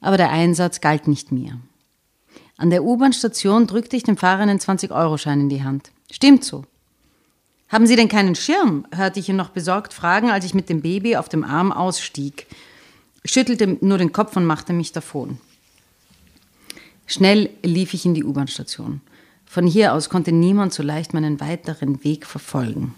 [0.00, 1.58] Aber der Einsatz galt nicht mir.
[2.58, 5.92] An der U-Bahn-Station drückte ich dem Fahrer einen 20-Euro-Schein in die Hand.
[6.10, 6.64] Stimmt so.
[7.68, 8.86] Haben Sie denn keinen Schirm?
[8.94, 12.46] hörte ich ihn noch besorgt fragen, als ich mit dem Baby auf dem Arm ausstieg.
[13.22, 15.38] Ich schüttelte nur den Kopf und machte mich davon.
[17.06, 19.00] Schnell lief ich in die U-Bahn-Station.
[19.46, 22.94] Von hier aus konnte niemand so leicht meinen weiteren Weg verfolgen.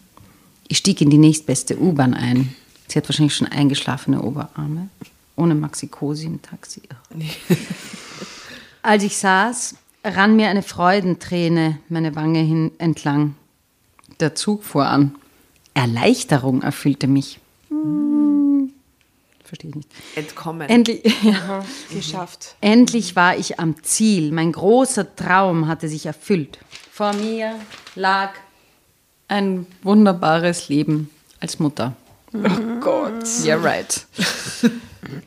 [0.66, 2.54] Ich stieg in die nächstbeste U-Bahn ein.
[2.88, 4.88] Sie hat wahrscheinlich schon eingeschlafene Oberarme.
[5.36, 6.82] Ohne Maxikosi im Taxi.
[8.82, 13.34] Als ich saß, rann mir eine Freudenträne meine Wange hin entlang.
[14.20, 15.14] Der Zug fuhr an.
[15.74, 17.38] Erleichterung erfüllte mich.
[17.68, 18.72] Hm,
[19.44, 19.88] Verstehe ich nicht.
[20.16, 20.68] Entkommen.
[20.68, 22.56] Endlich, ja, Geschafft.
[22.60, 24.32] endlich war ich am Ziel.
[24.32, 26.58] Mein großer Traum hatte sich erfüllt.
[26.92, 27.54] Vor mir
[27.94, 28.30] lag
[29.28, 31.94] ein wunderbares Leben als Mutter.
[32.34, 33.24] Oh Gott.
[33.44, 34.06] Yeah, right.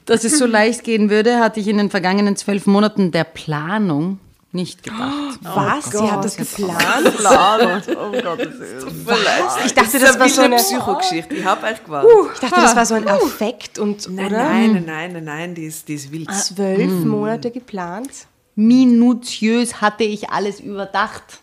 [0.06, 4.20] Dass es so leicht gehen würde, hatte ich in den vergangenen zwölf Monaten der Planung
[4.54, 5.40] nicht gedacht.
[5.42, 5.86] Was?
[5.86, 6.78] Sie hat das geplant?
[7.18, 11.36] Oh Gott, das ist Ich dachte, das war so eine, Psychogeschichte.
[11.36, 12.12] Ich habe echt gewartet.
[12.34, 14.38] ich dachte, das war so ein Affekt und, Nein, oder?
[14.44, 16.32] nein, nein, nein, nein, nein, die ist, die ist wild.
[16.34, 18.10] Zwölf Monate geplant?
[18.56, 21.42] Minutiös hatte ich alles überdacht.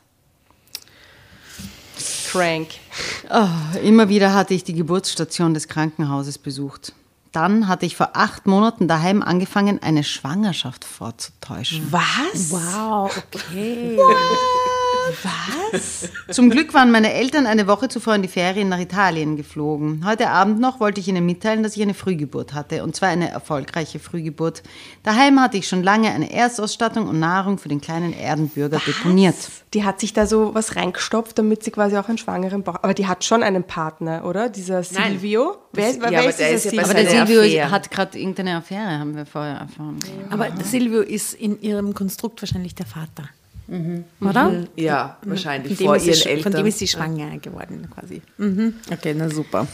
[2.31, 2.69] Crank.
[3.31, 6.93] Oh, immer wieder hatte ich die Geburtsstation des Krankenhauses besucht.
[7.33, 11.87] Dann hatte ich vor acht Monaten daheim angefangen, eine Schwangerschaft vorzutäuschen.
[11.91, 12.51] Was?
[12.51, 13.99] Wow, okay.
[15.73, 16.09] Was?
[16.31, 20.05] Zum Glück waren meine Eltern eine Woche zuvor in die Ferien nach Italien geflogen.
[20.07, 23.31] Heute Abend noch wollte ich ihnen mitteilen, dass ich eine Frühgeburt hatte, und zwar eine
[23.31, 24.63] erfolgreiche Frühgeburt.
[25.03, 29.35] Daheim hatte ich schon lange eine Erstausstattung und Nahrung für den kleinen Erdenbürger deponiert.
[29.75, 32.77] Die hat sich da so was reingestopft, damit sie quasi auch einen schwangeren Bauch.
[32.83, 34.49] Aber die hat schon einen Partner, oder?
[34.49, 35.13] Dieser Nein.
[35.13, 35.57] Silvio?
[35.73, 37.11] Wer ist, Ja, wer aber ist der dieser ist ja Aber Silvio?
[37.11, 37.71] der Silvio Affäre.
[37.71, 39.99] hat gerade irgendeine Affäre, haben wir vorher erfahren.
[40.31, 43.29] Aber Silvio ist in ihrem Konstrukt wahrscheinlich der Vater.
[44.21, 44.65] Oder?
[44.77, 45.77] Ja, wahrscheinlich.
[45.77, 46.43] Von dem, Vor ist ihren sie, Eltern.
[46.43, 48.23] von dem ist sie schwanger geworden, quasi.
[48.39, 48.75] Mhm.
[48.91, 49.67] Okay, na super.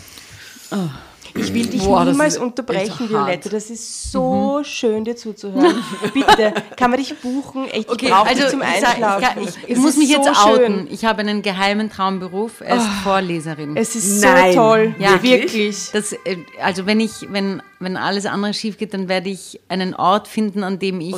[1.37, 3.09] Ich will dich Boah, niemals unterbrechen.
[3.09, 3.49] Violette.
[3.49, 5.75] Das ist so schön, dir zuzuhören.
[6.15, 7.65] Bitte, kann man dich buchen?
[7.71, 9.43] Echt, ich brauche dich zum also ich, sag- Einschlafen.
[9.43, 10.57] ich, ich, ich muss mich jetzt so outen.
[10.79, 10.89] schön.
[10.91, 12.61] Ich habe einen geheimen Traumberuf.
[12.61, 13.77] Er ist Vorleserin.
[13.77, 14.53] Es ist Nein.
[14.53, 14.95] so toll.
[15.01, 15.21] Ja.
[15.23, 15.91] wirklich.
[15.93, 19.95] Das, äh, also wenn ich, wenn, wenn alles andere schief geht, dann werde ich einen
[19.95, 21.15] Ort finden, an dem ich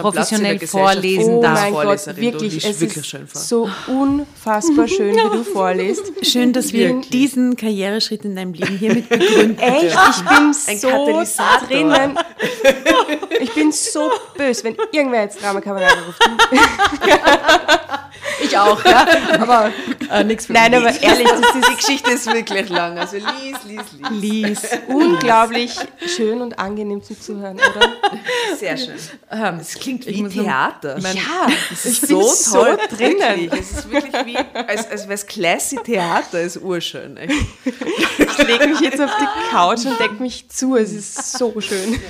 [0.00, 1.60] professionell vorlesen Oh darf.
[1.60, 2.64] mein Gott, wirklich.
[2.64, 3.40] Es wirklich ist schön vor.
[3.40, 6.04] so unfassbar schön, wie du vorliest.
[6.22, 7.10] Schön, dass wir Wirklich.
[7.10, 9.57] diesen Karriereschritt in deinem Leben hiermit begründen.
[9.58, 11.26] Echt, ich bin so
[11.66, 12.18] drinnen.
[13.40, 16.20] Ich bin so böse, wenn irgendwer jetzt Drama Carbonara ruft.
[18.40, 19.06] Ich auch, ja.
[19.40, 19.70] Aber
[20.10, 20.80] äh, nichts für Nein, mich.
[20.80, 22.98] aber ehrlich, das ist Die Geschichte ist wirklich lang.
[22.98, 23.82] Also lies, lies,
[24.20, 24.60] lies.
[24.62, 24.78] Lies.
[24.88, 25.74] Unglaublich
[26.06, 27.92] schön und angenehm zum Zuhören, oder?
[28.58, 28.94] Sehr schön.
[29.60, 30.98] Es klingt wie muss noch- Theater.
[30.98, 33.40] Ja, Es ich ist bin so so toll drinnen.
[33.40, 33.60] Wirklich.
[33.60, 37.16] Es ist wirklich wie, als, als wäre es Classy Theater, ist urschön.
[37.16, 37.32] Echt.
[38.18, 40.76] Ich lege mich jetzt auf die Couch und decke mich zu.
[40.76, 42.00] Es ist so schön.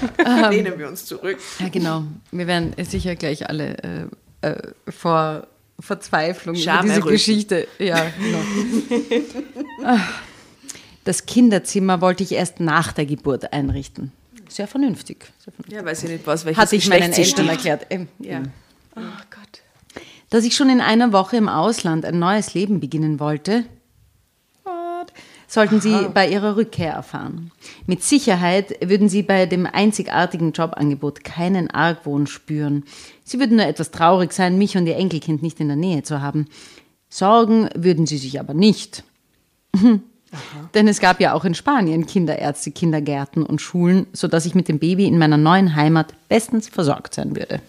[0.51, 1.39] Lehnen wir uns zurück.
[1.59, 2.05] Ja, genau.
[2.31, 3.77] Wir werden sicher gleich alle
[4.43, 4.57] äh, äh,
[4.91, 5.47] vor
[5.81, 7.12] Verzweiflung über Scham diese erröten.
[7.12, 7.69] Geschichte.
[7.79, 8.38] Ja, genau.
[9.85, 10.01] Ah.
[11.05, 14.12] Das Kinderzimmer wollte ich erst nach der Geburt einrichten.
[14.49, 15.25] Sehr vernünftig.
[15.38, 15.73] Sehr vernünftig.
[15.79, 17.49] Ja, weiß ich nicht, was, welches Hatte ich meinen Eltern stiehlt.
[17.49, 17.87] erklärt.
[17.91, 18.43] Ähm, Ja.
[18.97, 20.03] Oh Gott.
[20.31, 23.64] Dass ich schon in einer Woche im Ausland ein neues Leben beginnen wollte,
[25.49, 27.51] sollten Sie bei Ihrer Rückkehr erfahren.
[27.87, 32.85] Mit Sicherheit würden Sie bei dem einzigartigen Jobangebot keinen Argwohn spüren.
[33.25, 36.21] Sie würden nur etwas traurig sein, mich und Ihr Enkelkind nicht in der Nähe zu
[36.21, 36.47] haben.
[37.09, 39.03] Sorgen würden Sie sich aber nicht.
[40.75, 44.79] Denn es gab ja auch in Spanien Kinderärzte, Kindergärten und Schulen, sodass ich mit dem
[44.79, 47.61] Baby in meiner neuen Heimat bestens versorgt sein würde.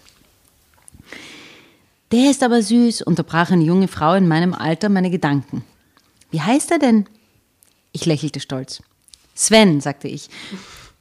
[2.12, 5.64] Der ist aber süß, unterbrach eine junge Frau in meinem Alter meine Gedanken.
[6.32, 7.06] Wie heißt er denn?
[7.92, 8.82] Ich lächelte stolz.
[9.36, 10.30] Sven, sagte ich,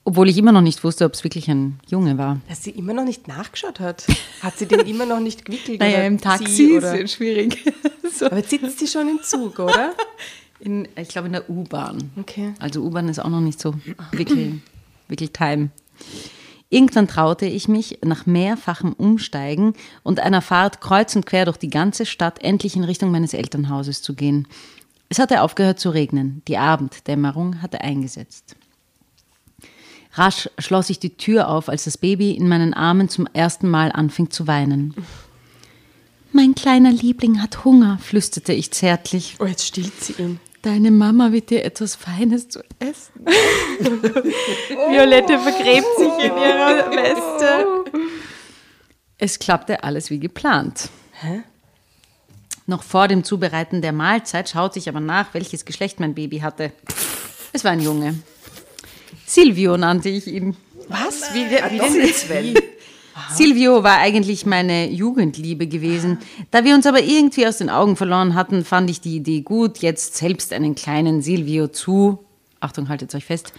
[0.04, 2.40] obwohl ich immer noch nicht wusste, ob es wirklich ein Junge war.
[2.48, 4.06] Dass sie immer noch nicht nachgeschaut hat.
[4.42, 5.80] Hat sie den immer noch nicht gewickelt?
[5.80, 7.58] Naja, im Taxi ist es schwierig.
[8.18, 8.26] so.
[8.26, 9.92] Aber jetzt sitzt sie schon im Zug, oder?
[10.60, 12.10] in, ich glaube in der U-Bahn.
[12.16, 12.54] Okay.
[12.58, 13.74] Also U-Bahn ist auch noch nicht so
[15.08, 15.70] wirklich time.
[16.70, 19.72] Irgendwann traute ich mich, nach mehrfachem Umsteigen
[20.02, 24.02] und einer Fahrt kreuz und quer durch die ganze Stadt endlich in Richtung meines Elternhauses
[24.02, 24.46] zu gehen.
[25.08, 26.42] Es hatte aufgehört zu regnen.
[26.48, 28.56] Die Abenddämmerung hatte eingesetzt.
[30.14, 33.92] Rasch schloss ich die Tür auf, als das Baby in meinen Armen zum ersten Mal
[33.92, 34.94] anfing zu weinen.
[36.32, 39.36] Mein kleiner Liebling hat Hunger, flüsterte ich zärtlich.
[39.38, 40.40] Oh, jetzt stillt sie ihn.
[40.62, 43.24] Deine Mama wird dir etwas Feines zu essen.
[44.90, 48.00] Violette vergräbt sich in ihrer Weste.
[49.18, 50.90] Es klappte alles wie geplant.
[52.68, 56.70] Noch vor dem Zubereiten der Mahlzeit schaute ich aber nach, welches Geschlecht mein Baby hatte.
[57.50, 58.16] Es war ein Junge.
[59.24, 60.54] Silvio nannte ich ihn.
[60.86, 61.32] Was?
[61.32, 62.02] Wie, wie, wie Doch denn?
[62.02, 62.54] nicht Sven.
[63.32, 66.18] Silvio war eigentlich meine Jugendliebe gewesen.
[66.50, 69.78] Da wir uns aber irgendwie aus den Augen verloren hatten, fand ich die Idee gut,
[69.78, 72.18] jetzt selbst einen kleinen Silvio zu,
[72.60, 73.54] Achtung, haltet euch fest,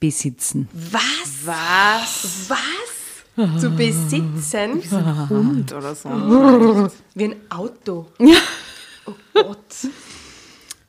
[0.00, 0.70] besitzen.
[0.72, 1.44] Was?
[1.44, 2.48] Was?
[2.48, 2.93] Was?
[3.36, 4.82] Zu besitzen?
[5.28, 6.08] Hund oder so.
[7.14, 8.06] Wie ein Auto.
[8.18, 8.36] Ja.
[9.06, 9.58] Oh Gott.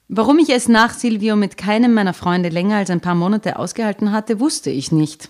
[0.08, 4.12] Warum ich es nach Silvio mit keinem meiner Freunde länger als ein paar Monate ausgehalten
[4.12, 5.30] hatte, wusste ich nicht.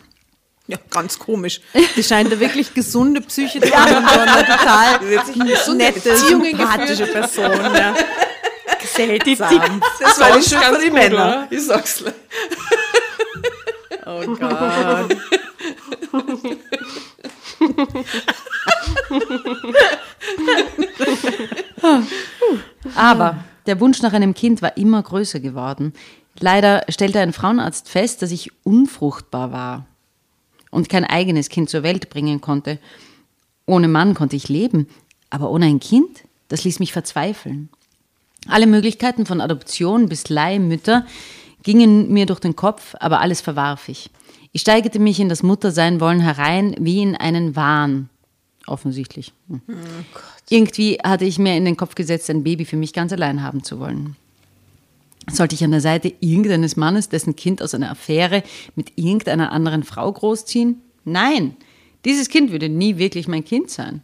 [0.67, 1.61] Ja, ganz komisch.
[1.95, 7.51] Die scheint eine wirklich gesunde Psyche zu haben so eine total nette, Beziehungen sympathische Person.
[7.75, 7.95] Ja.
[8.83, 9.81] Seltsam.
[9.99, 11.15] Das war Sonst schön ganz für die gut, Männer.
[11.15, 11.47] oder?
[11.49, 12.13] Ich sag's gleich.
[14.05, 15.17] Oh Gott.
[22.95, 25.93] Aber der Wunsch nach einem Kind war immer größer geworden.
[26.39, 29.85] Leider stellte ein Frauenarzt fest, dass ich unfruchtbar war
[30.71, 32.79] und kein eigenes Kind zur Welt bringen konnte.
[33.65, 34.87] Ohne Mann konnte ich leben,
[35.29, 37.69] aber ohne ein Kind, das ließ mich verzweifeln.
[38.47, 41.05] Alle Möglichkeiten von Adoption bis Leihmütter
[41.63, 44.11] gingen mir durch den Kopf, aber alles verwarf ich.
[44.55, 48.07] Ich steigerte mich in das Muttersein wollen herein wie in einen Wahn.
[48.67, 49.33] Offensichtlich.
[49.49, 49.59] Hm.
[50.47, 53.65] Irgendwie hatte ich mir in den Kopf gesetzt, ein Baby für mich ganz allein haben
[53.65, 54.15] zu wollen.
[55.29, 58.43] Sollte ich an der Seite irgendeines Mannes, dessen Kind aus einer Affäre
[58.77, 60.81] mit irgendeiner anderen Frau großziehen?
[61.03, 61.57] Nein,
[62.05, 64.03] dieses Kind würde nie wirklich mein Kind sein.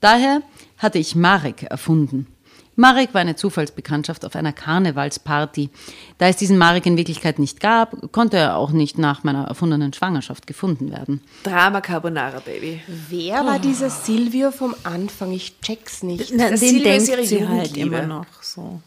[0.00, 0.42] Daher
[0.78, 2.26] hatte ich Marek erfunden.
[2.76, 5.70] Marek war eine Zufallsbekanntschaft auf einer Karnevalsparty.
[6.18, 9.92] Da es diesen Marek in Wirklichkeit nicht gab, konnte er auch nicht nach meiner erfundenen
[9.94, 11.22] Schwangerschaft gefunden werden.
[11.42, 12.82] Drama Carbonara, Baby.
[12.86, 15.32] Wer war dieser Silvio vom Anfang?
[15.32, 16.32] Ich check's nicht.
[16.34, 18.80] Na, Das den Silvia ist denkt ihre sie halt immer noch so.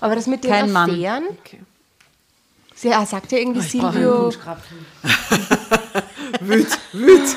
[0.00, 0.90] Aber das mit den Kein Mann.
[0.90, 1.24] Affären?
[2.74, 4.32] Sie ah, sagt ja irgendwie Silvio.
[6.40, 7.36] Wüt, wüt.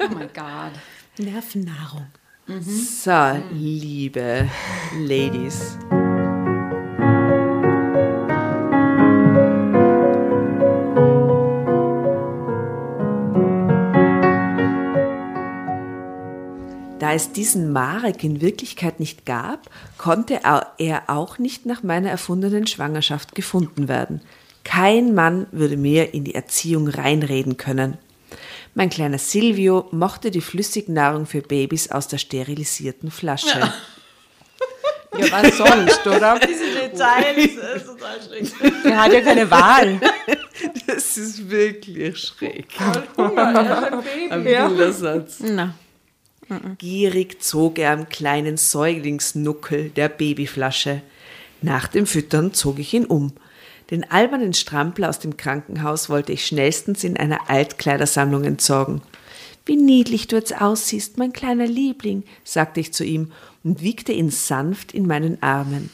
[0.00, 0.72] Oh mein Gott.
[1.18, 2.06] Nervennahrung.
[2.48, 4.48] So, liebe
[4.96, 5.76] Ladies.
[17.00, 20.40] Da es diesen Marek in Wirklichkeit nicht gab, konnte
[20.78, 24.20] er auch nicht nach meiner erfundenen Schwangerschaft gefunden werden.
[24.62, 27.98] Kein Mann würde mehr in die Erziehung reinreden können.
[28.78, 33.72] Mein kleiner Silvio mochte die Flüssignahrung für Babys aus der sterilisierten Flasche.
[35.18, 36.38] Ja, was sonst, oder?
[36.46, 38.84] Diese Details, das ist total schräg.
[38.84, 39.98] Er hat ja keine Wahl.
[40.86, 42.66] Das ist wirklich schräg.
[43.16, 44.68] Ein Ja.
[44.70, 45.38] wilder Satz.
[45.40, 45.74] Na,
[46.76, 51.00] Gierig zog er am kleinen Säuglingsnuckel der Babyflasche.
[51.62, 53.32] Nach dem Füttern zog ich ihn um.
[53.90, 59.00] Den albernen Strampler aus dem Krankenhaus wollte ich schnellstens in einer Altkleidersammlung entsorgen.
[59.64, 63.32] Wie niedlich du jetzt aussiehst, mein kleiner Liebling, sagte ich zu ihm
[63.64, 65.90] und wiegte ihn sanft in meinen Armen.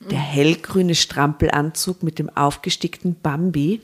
[0.00, 3.80] Der hellgrüne Strampelanzug mit dem aufgestickten Bambi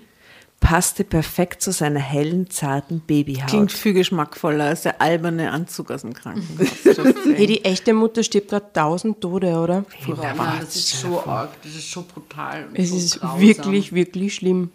[0.63, 3.49] passte perfekt zu seiner hellen, zarten Babyhaut.
[3.49, 6.69] klingt viel geschmackvoller als der alberne Anzug aus dem Krankenhaus.
[7.35, 9.85] Hey, die echte Mutter stirbt gerade tausend Tode, oder?
[10.07, 12.67] Ja, Mann, das ist so arg, das ist so brutal.
[12.69, 13.41] und Es so ist grausam.
[13.41, 14.71] wirklich, wirklich schlimm.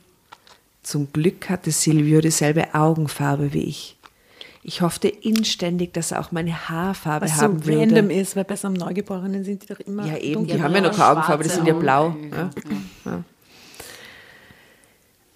[0.84, 3.96] Zum Glück hatte Silvio dieselbe Augenfarbe wie ich.
[4.64, 7.80] Ich hoffte inständig, dass er auch meine Haarfarbe Was so haben würde.
[7.82, 10.76] random ist, weil bei so einem Neugeborenen sind die doch immer Ja, eben, die haben
[10.76, 12.16] ja noch keine Augenfarbe, die sind ja blau.
[12.32, 12.50] Ja.
[13.06, 13.24] Ja.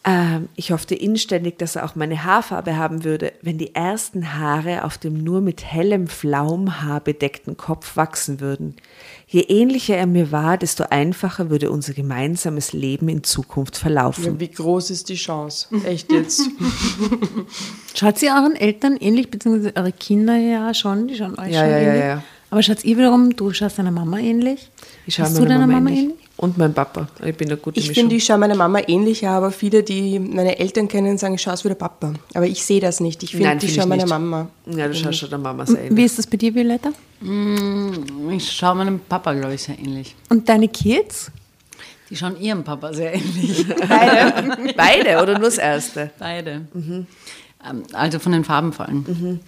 [0.04, 4.84] Ähm, ich hoffte inständig, dass er auch meine Haarfarbe haben würde, wenn die ersten Haare
[4.84, 8.76] auf dem nur mit hellem Flaumhaar bedeckten Kopf wachsen würden.
[9.28, 14.26] Je ähnlicher er mir war, desto einfacher würde unser gemeinsames Leben in Zukunft verlaufen.
[14.26, 15.68] Ja, wie groß ist die Chance?
[15.86, 16.50] Echt jetzt?
[17.96, 21.70] Schaut sie euren Eltern ähnlich, beziehungsweise eure Kinder ja schon, die schauen euch Ja, schon
[21.70, 22.04] ja, ja, ähnlich.
[22.04, 22.24] ja.
[22.50, 24.70] Aber schaut ihr wiederum, du schaust deiner Mama ähnlich?
[25.06, 26.04] Ich schaue meiner du deiner Mama, Mama ähnlich.
[26.06, 26.18] ähnlich?
[26.42, 27.08] Und mein Papa.
[27.24, 28.02] Ich bin eine gute Ich Mischung.
[28.04, 31.54] finde, ich schaue meiner Mama ähnlich, aber viele, die meine Eltern kennen, sagen, ich schaue
[31.54, 32.14] aus wie der Papa.
[32.34, 33.22] Aber ich sehe das nicht.
[33.22, 34.08] Ich finde, ich find schaue ich meiner.
[34.08, 34.48] Mama.
[34.66, 36.06] Ja, du schaust schon der Mama sehr Wie ähnlich.
[36.06, 36.90] ist das bei dir, Violetta?
[38.32, 40.16] Ich schaue meinem Papa, glaube ich, sehr ähnlich.
[40.30, 41.32] Und deine Kids?
[42.10, 43.66] Die schauen ihrem Papa sehr ähnlich.
[43.88, 44.74] Beide?
[44.76, 46.10] Beide oder nur das erste?
[46.18, 46.66] Beide.
[46.76, 47.06] Ähm,
[47.94, 49.40] Also von den Farben vor allem.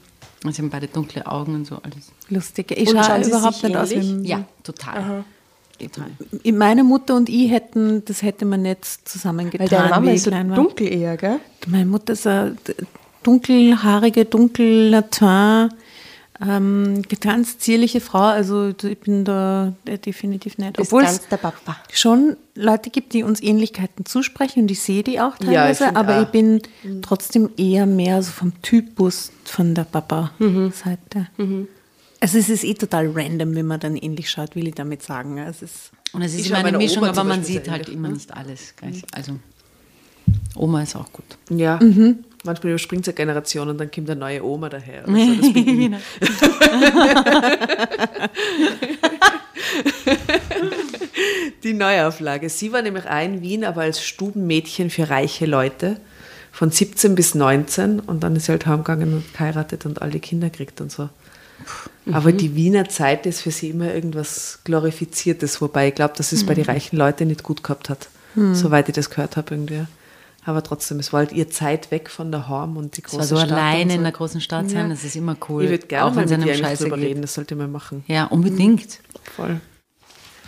[0.49, 2.11] Sie haben beide dunkle Augen und so alles.
[2.29, 2.69] Lustig.
[2.71, 4.23] Ich schaue überhaupt sich nicht aus ähnlich?
[4.25, 5.23] wie Ja, total.
[5.89, 6.11] Total.
[6.53, 9.61] Meine Mutter und ich hätten, das hätte man nicht zusammengetan.
[9.61, 11.39] Weil deine Mama ist so dunkel eher, gell?
[11.67, 12.55] Meine Mutter ist eine
[13.23, 15.69] dunkelhaarige, dunkel-latin,
[16.45, 18.19] ähm, ganz zierliche Frau.
[18.19, 19.73] Also ich bin da
[20.05, 20.79] definitiv nicht.
[20.79, 21.77] Obwohl es ganz der Papa.
[21.91, 25.95] schon Leute gibt, die uns Ähnlichkeiten zusprechen und ich sehe die auch Ja, ich teilweise,
[25.95, 26.23] aber auch.
[26.23, 26.61] ich bin
[27.01, 31.27] trotzdem eher mehr so vom Typus von der Papa-Seite.
[32.23, 35.37] Also es ist eh total random, wenn man dann ähnlich schaut, will ich damit sagen.
[35.39, 38.13] Es ist Und es ist immer eine Mischung, Oma aber man sieht halt immer ne?
[38.13, 39.03] nicht alles gleich.
[39.11, 39.37] Also
[40.55, 41.25] Oma ist auch gut.
[41.49, 41.81] Ja.
[42.45, 45.03] Manchmal überspringt es eine Generation und dann kommt eine neue Oma daher.
[45.05, 45.35] Oder so.
[45.35, 45.99] Das bin ich.
[51.63, 52.47] Die Neuauflage.
[52.47, 55.97] Sie war nämlich auch in Wien, aber als Stubenmädchen für reiche Leute
[56.53, 60.49] von 17 bis 19 und dann ist sie halt heimgegangen und geheiratet und alle Kinder
[60.49, 61.09] gekriegt und so.
[62.11, 66.45] Aber die Wiener Zeit ist für sie immer irgendwas Glorifiziertes, wobei ich glaube, dass es
[66.45, 69.85] bei den reichen Leuten nicht gut gehabt hat, soweit ich das gehört habe irgendwie.
[70.45, 73.17] Aber trotzdem, es war halt ihr Zeit weg von der Horm und die Es große
[73.17, 73.97] war so Stadt und alleine so.
[73.97, 75.63] in der großen Stadt sein, das ist immer cool.
[75.63, 77.07] Ich würde gerne auch mal mit einem dir drüber geht.
[77.07, 78.03] reden, das sollte man machen.
[78.07, 78.99] Ja, unbedingt.
[79.35, 79.61] Voll.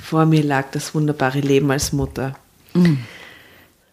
[0.02, 2.36] Vor mir lag das wunderbare Leben als Mutter.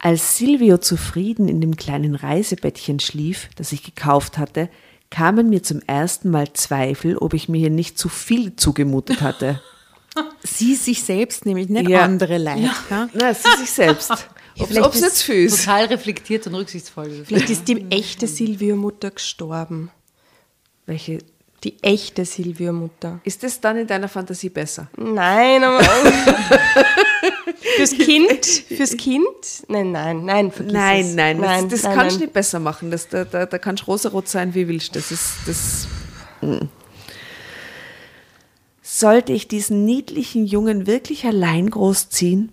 [0.00, 4.68] Als Silvio zufrieden in dem kleinen Reisebettchen schlief, das ich gekauft hatte,
[5.12, 9.60] kamen mir zum ersten Mal Zweifel, ob ich mir hier nicht zu viel zugemutet hatte.
[10.42, 12.00] sie sich selbst, nämlich nicht Ja.
[12.02, 12.70] andere Leute.
[12.90, 13.08] Ja.
[13.12, 14.10] Na, es ist sich selbst.
[14.58, 15.60] Ob vielleicht es jetzt viel ist.
[15.64, 17.24] Total reflektiert und rücksichtsvoll.
[17.24, 19.90] Vielleicht ist die echte Silvio-Mutter gestorben.
[20.84, 21.20] Welche,
[21.64, 23.20] Die echte Silvio-Mutter.
[23.22, 24.88] ist das dann in deiner Fantasie besser?
[24.96, 25.80] Nein, aber.
[27.76, 28.44] fürs Kind?
[28.44, 29.24] Fürs Kind?
[29.68, 31.14] Nein, nein, nein, vergiss Nein, es.
[31.14, 32.26] nein, das, das nein, kannst du nein.
[32.26, 32.90] nicht besser machen.
[32.90, 34.96] Das, da, da, da kannst du rosarot sein, wie willst.
[34.96, 35.86] Das ist, das.
[36.40, 36.66] mm.
[38.82, 42.50] Sollte ich diesen niedlichen Jungen wirklich allein großziehen?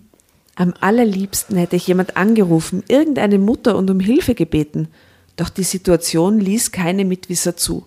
[0.54, 4.88] Am allerliebsten hätte ich jemand angerufen, irgendeine Mutter und um Hilfe gebeten.
[5.36, 7.86] Doch die Situation ließ keine Mitwisser zu.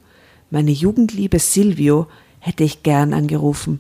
[0.54, 2.06] Meine Jugendliebe Silvio
[2.38, 3.80] hätte ich gern angerufen,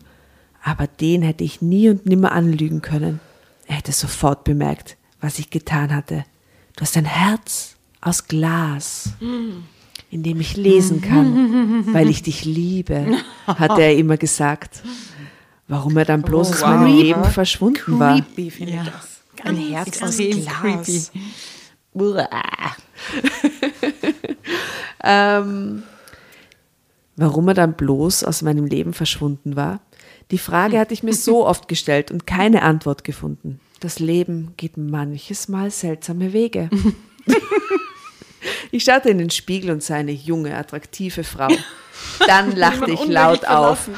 [0.63, 3.19] aber den hätte ich nie und nimmer anlügen können.
[3.67, 6.25] Er hätte sofort bemerkt, was ich getan hatte.
[6.75, 9.11] Du hast ein Herz aus Glas,
[10.09, 14.81] in dem ich lesen kann, weil ich dich liebe, hatte er immer gesagt.
[15.67, 17.01] Warum er dann bloß aus meinem wow.
[17.03, 18.15] Leben verschwunden war.
[18.15, 19.21] Creepy finde ich das.
[19.45, 20.47] Ein Herz aus Glas.
[20.59, 21.03] creepy.
[25.05, 25.83] Ähm,
[27.15, 29.81] warum er dann bloß aus meinem Leben verschwunden war?
[30.31, 33.59] Die Frage hatte ich mir so oft gestellt und keine Antwort gefunden.
[33.79, 36.69] Das Leben geht manches Mal seltsame Wege.
[38.73, 41.47] Ich schaute in den Spiegel und sah eine junge, attraktive Frau.
[42.27, 43.89] Dann lachte ich laut auf.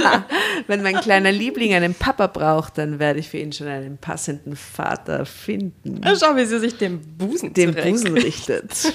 [0.66, 4.56] Wenn mein kleiner Liebling einen Papa braucht, dann werde ich für ihn schon einen passenden
[4.56, 6.00] Vater finden.
[6.18, 8.92] Schau, wie sie sich den Busen Dem Busen richtet.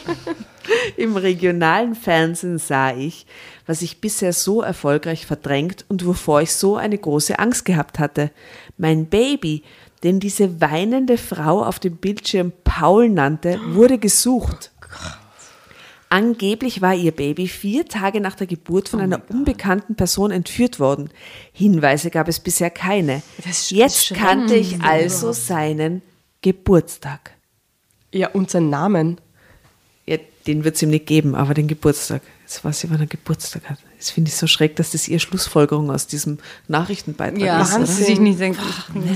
[0.98, 3.26] Im regionalen Fernsehen sah ich,
[3.66, 8.32] was ich bisher so erfolgreich verdrängt und wovor ich so eine große Angst gehabt hatte.
[8.78, 9.64] Mein Baby,
[10.04, 14.72] den diese weinende Frau auf dem Bildschirm Paul nannte, wurde gesucht.
[16.14, 21.10] Angeblich war ihr Baby vier Tage nach der Geburt von einer unbekannten Person entführt worden.
[21.54, 23.24] Hinweise gab es bisher keine.
[23.38, 26.04] Das ist Jetzt kannte ich also seinen
[26.44, 27.32] Geburtstag.
[28.12, 29.20] Ja, und seinen Namen.
[30.06, 32.22] Ja, den wird es ihm nicht geben, aber den Geburtstag.
[32.44, 33.80] Jetzt weiß ich, wann er Geburtstag hat.
[33.98, 36.38] Das finde ich so schräg, dass das ihr Schlussfolgerung aus diesem
[36.68, 37.76] Nachrichtenbeitrag Ja, ist.
[37.76, 38.56] dass sie sich nicht das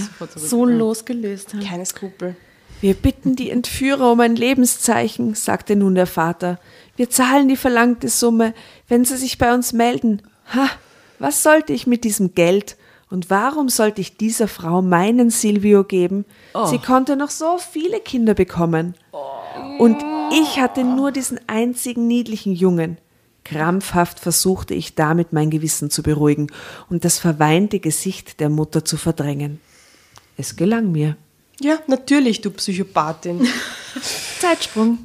[0.06, 0.48] sofort zurück.
[0.50, 1.64] So losgelöst haben.
[1.64, 2.36] Keine Skrupel.
[2.80, 6.60] Wir bitten die Entführer um ein Lebenszeichen, sagte nun der Vater.
[6.96, 8.54] Wir zahlen die verlangte Summe,
[8.88, 10.22] wenn sie sich bei uns melden.
[10.54, 10.70] Ha,
[11.18, 12.78] was sollte ich mit diesem Geld?
[13.10, 16.26] Und warum sollte ich dieser Frau meinen Silvio geben?
[16.66, 18.96] Sie konnte noch so viele Kinder bekommen.
[19.80, 19.98] Und
[20.32, 22.98] ich hatte nur diesen einzigen niedlichen Jungen.
[23.44, 26.48] Krampfhaft versuchte ich damit mein Gewissen zu beruhigen
[26.90, 29.62] und das verweinte Gesicht der Mutter zu verdrängen.
[30.36, 31.16] Es gelang mir.
[31.60, 33.48] Ja, natürlich, du Psychopathin.
[34.40, 35.00] Zeitsprung.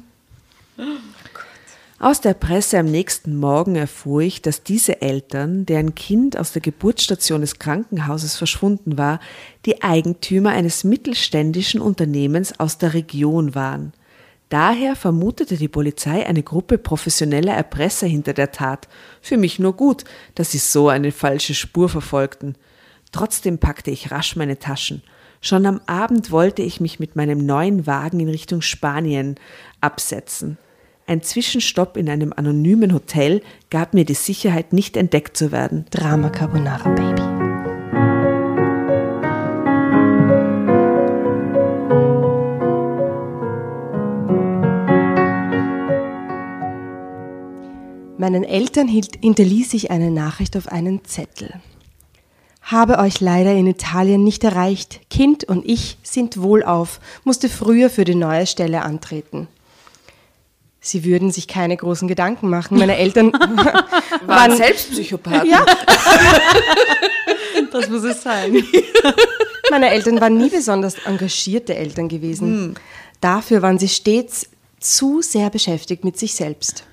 [1.99, 6.61] Aus der Presse am nächsten Morgen erfuhr ich, dass diese Eltern, deren Kind aus der
[6.61, 9.19] Geburtsstation des Krankenhauses verschwunden war,
[9.65, 13.93] die Eigentümer eines mittelständischen Unternehmens aus der Region waren.
[14.49, 18.87] Daher vermutete die Polizei eine Gruppe professioneller Erpresser hinter der Tat.
[19.21, 20.03] Für mich nur gut,
[20.35, 22.55] dass sie so eine falsche Spur verfolgten.
[23.11, 25.01] Trotzdem packte ich rasch meine Taschen.
[25.45, 29.35] Schon am Abend wollte ich mich mit meinem neuen Wagen in Richtung Spanien
[29.81, 30.57] absetzen.
[31.05, 35.83] Ein Zwischenstopp in einem anonymen Hotel gab mir die Sicherheit, nicht entdeckt zu werden.
[35.91, 37.21] Drama Carbonara Baby.
[48.17, 51.59] Meinen Eltern hinterließ ich eine Nachricht auf einen Zettel.
[52.63, 55.01] Habe euch leider in Italien nicht erreicht.
[55.09, 59.47] Kind und ich sind wohlauf, musste früher für die neue Stelle antreten.
[60.79, 62.77] Sie würden sich keine großen Gedanken machen.
[62.77, 63.31] Meine Eltern
[64.25, 65.49] waren selbst Psychopathen.
[65.49, 65.65] Ja,
[67.71, 68.53] Das muss es sein.
[69.71, 72.75] Meine Eltern waren nie besonders engagierte Eltern gewesen.
[73.21, 74.49] Dafür waren sie stets
[74.79, 76.83] zu sehr beschäftigt mit sich selbst.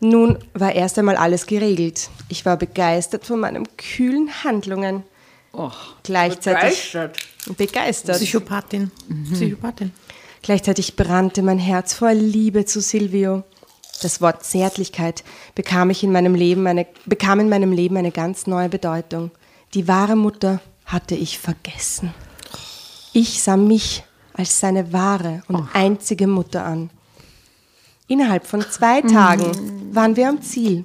[0.00, 2.10] Nun war erst einmal alles geregelt.
[2.28, 5.04] Ich war begeistert von meinen kühlen Handlungen.
[6.02, 6.96] Gleichzeitig
[7.56, 8.16] begeistert.
[8.16, 8.90] Psychopathin.
[9.32, 9.92] Psychopathin.
[10.42, 13.44] Gleichzeitig brannte mein Herz vor Liebe zu Silvio.
[14.02, 15.24] Das Wort Zärtlichkeit
[15.54, 19.30] bekam, ich in meinem Leben eine, bekam in meinem Leben eine ganz neue Bedeutung.
[19.74, 22.12] Die wahre Mutter hatte ich vergessen.
[23.12, 24.04] Ich sah mich
[24.34, 26.90] als seine wahre und einzige Mutter an.
[28.06, 30.84] Innerhalb von zwei Tagen waren wir am Ziel.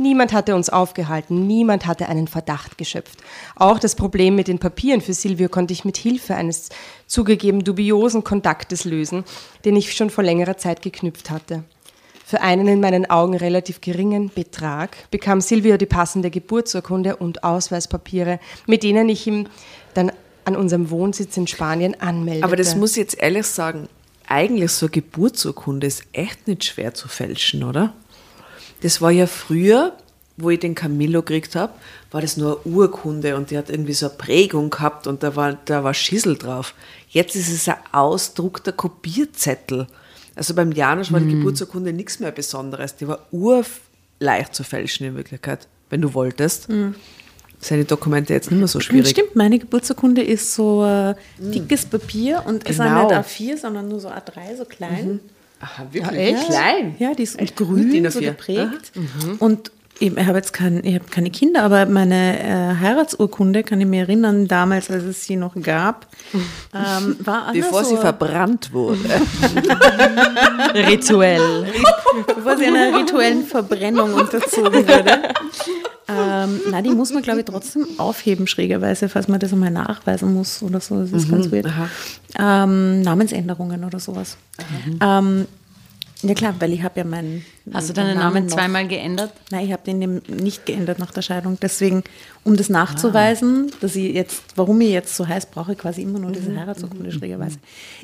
[0.00, 3.18] Niemand hatte uns aufgehalten, niemand hatte einen Verdacht geschöpft.
[3.56, 6.68] Auch das Problem mit den Papieren für Silvio konnte ich mit Hilfe eines
[7.08, 9.24] zugegeben dubiosen Kontaktes lösen,
[9.64, 11.64] den ich schon vor längerer Zeit geknüpft hatte.
[12.24, 18.38] Für einen in meinen Augen relativ geringen Betrag bekam Silvio die passende Geburtsurkunde und Ausweispapiere,
[18.66, 19.48] mit denen ich ihm
[19.94, 20.12] dann
[20.44, 22.44] an unserem Wohnsitz in Spanien anmeldete.
[22.44, 23.88] Aber das muss ich jetzt ehrlich sagen,
[24.28, 27.94] eigentlich so eine Geburtsurkunde ist echt nicht schwer zu fälschen, oder?
[28.82, 29.92] Das war ja früher,
[30.36, 31.72] wo ich den Camillo gekriegt habe,
[32.12, 35.34] war das nur eine Urkunde und die hat irgendwie so eine Prägung gehabt und da
[35.34, 36.74] war, da war Schissel drauf.
[37.10, 39.86] Jetzt ist es ein ausdruckter Kopierzettel.
[40.36, 42.94] Also beim Janusz war die Geburtsurkunde nichts mehr Besonderes.
[42.94, 46.68] Die war urleicht zu fälschen in Wirklichkeit, wenn du wolltest.
[47.60, 49.08] Seine Dokumente jetzt nicht mehr so schwierig.
[49.10, 53.06] Stimmt, meine Geburtsurkunde ist so äh, dickes Papier und ist Genau.
[53.06, 53.26] auch nicht
[53.56, 55.18] A4, sondern nur so A3, so klein.
[55.60, 56.34] Aha, wirklich?
[56.34, 56.46] echt?
[56.46, 56.94] Klein?
[56.98, 58.24] Ja, die ist Echt grün, so A4.
[58.24, 58.92] geprägt.
[59.38, 63.80] Und eben, ich habe jetzt kein, ich habe keine Kinder, aber meine äh, Heiratsurkunde, kann
[63.80, 66.06] ich mir erinnern, damals, als es sie noch gab,
[66.74, 68.98] ähm, war auch Bevor so, sie verbrannt wurde.
[70.74, 71.66] rituell.
[72.26, 75.22] bevor sie einer rituellen Verbrennung unterzogen wurde.
[76.08, 80.32] ähm, na, die muss man, glaube ich, trotzdem aufheben, schrägerweise, falls man das einmal nachweisen
[80.32, 81.00] muss oder so.
[81.00, 81.66] Das ist ganz weird.
[82.38, 84.36] Ähm, Namensänderungen oder sowas.
[85.00, 85.46] Ähm,
[86.22, 89.32] ja klar, weil ich habe ja meinen Hast du deinen Namen noch- zweimal geändert?
[89.50, 91.58] Nein, ich habe den eben nicht geändert nach der Scheidung.
[91.60, 92.02] Deswegen,
[92.44, 96.18] um das nachzuweisen, dass ich jetzt, warum ich jetzt so heiß brauche, ich quasi immer
[96.18, 97.58] nur diese Heiratsurkunde schrägerweise.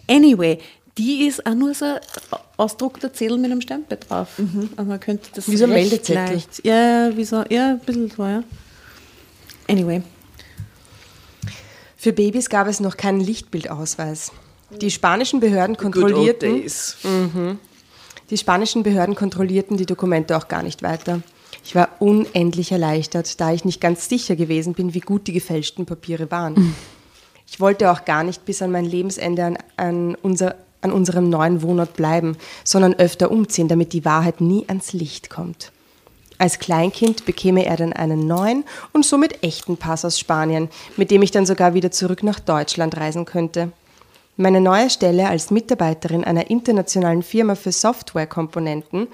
[0.09, 0.59] Anyway,
[0.97, 1.99] Die ist auch nur so ein
[2.57, 4.29] ausdruckter Zettel mit einem Stempel drauf.
[4.77, 6.15] Aber man könnte das Wie so ein Meldezettel.
[6.35, 8.45] leicht- Ja, wie so, ja, ein bisschen so, ja.
[9.69, 10.03] Anyway.
[11.97, 14.31] Für Babys gab es noch keinen Lichtbildausweis.
[14.81, 16.97] Die spanischen Behörden kontrollierten, days.
[18.31, 21.21] Die spanischen Behörden kontrollierten die Dokumente auch gar nicht weiter.
[21.65, 25.87] Ich war unendlich erleichtert, da ich nicht ganz sicher gewesen bin, wie gut die gefälschten
[25.87, 26.75] Papiere waren.
[27.47, 31.61] Ich wollte auch gar nicht bis an mein Lebensende an, an, unser, an unserem neuen
[31.61, 35.71] Wohnort bleiben, sondern öfter umziehen, damit die Wahrheit nie ans Licht kommt.
[36.39, 41.23] Als Kleinkind bekäme er dann einen neuen und somit echten Pass aus Spanien, mit dem
[41.23, 43.71] ich dann sogar wieder zurück nach Deutschland reisen könnte.
[44.37, 49.07] Meine neue Stelle als Mitarbeiterin einer internationalen Firma für Softwarekomponenten,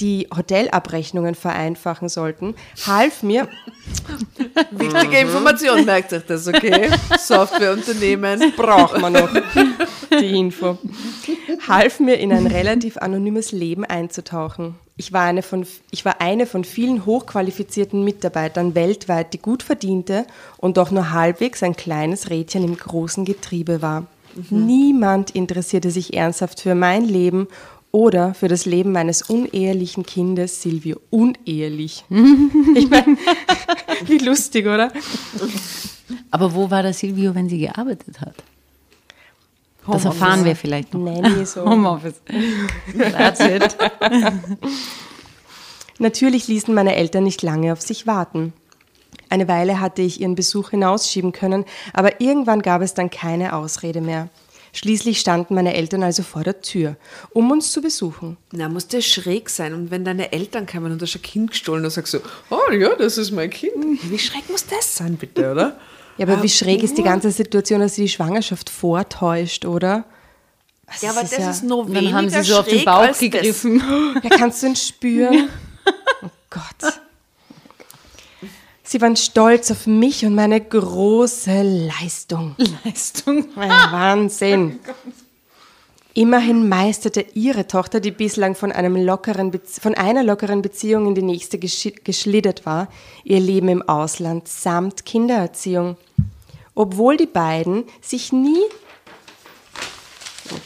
[0.00, 2.54] die Hotelabrechnungen vereinfachen sollten,
[2.86, 3.48] half mir,
[4.70, 6.90] Wichtige Information, merkt euch das, okay?
[7.18, 8.52] Softwareunternehmen.
[8.56, 9.30] braucht man noch
[10.18, 10.78] die Info,
[11.68, 14.74] half mir in ein relativ anonymes Leben einzutauchen.
[14.98, 20.26] Ich war, eine von, ich war eine von vielen hochqualifizierten Mitarbeitern weltweit, die gut verdiente
[20.56, 24.06] und doch nur halbwegs ein kleines Rädchen im großen Getriebe war.
[24.50, 27.48] Niemand interessierte sich ernsthaft für mein Leben
[27.92, 31.00] oder für das Leben meines unehelichen Kindes Silvio.
[31.10, 32.04] Unehelich.
[32.10, 33.16] ich meine,
[34.06, 34.92] wie lustig, oder?
[36.30, 38.34] Aber wo war der Silvio, wenn sie gearbeitet hat?
[39.86, 41.00] Das erfahren wir vielleicht noch.
[41.00, 41.64] Nanny so.
[41.70, 42.20] Homeoffice.
[42.98, 43.76] That's it.
[45.98, 48.52] Natürlich ließen meine Eltern nicht lange auf sich warten.
[49.28, 54.00] Eine Weile hatte ich ihren Besuch hinausschieben können, aber irgendwann gab es dann keine Ausrede
[54.00, 54.28] mehr.
[54.72, 56.96] Schließlich standen meine Eltern also vor der Tür,
[57.30, 58.36] um uns zu besuchen.
[58.52, 59.72] Na, muss der schräg sein.
[59.72, 62.18] Und wenn deine Eltern kamen und du hast ein Kind gestohlen, dann sagst du,
[62.50, 63.72] oh ja, das ist mein Kind.
[64.02, 65.78] Wie schräg muss das sein, bitte, oder?
[66.18, 70.04] Ja, aber wie schräg ist die ganze Situation, dass sie die Schwangerschaft vortäuscht, oder?
[70.86, 73.18] Also Ja, aber das ja- ist noch Dann weniger haben sie so auf den Bauch
[73.18, 73.82] gegriffen.
[74.22, 75.48] Ja, kannst du ihn spüren?
[76.22, 76.92] Oh Gott.
[78.88, 82.54] Sie waren stolz auf mich und meine große Leistung.
[82.84, 83.46] Leistung.
[83.56, 84.78] Ein Wahnsinn.
[86.14, 92.64] Immerhin meisterte ihre Tochter, die bislang von, von einer lockeren Beziehung in die nächste geschlittert
[92.64, 92.88] war,
[93.24, 95.96] ihr Leben im Ausland samt Kindererziehung.
[96.76, 98.62] Obwohl die beiden sich nie
[100.48, 100.58] Oh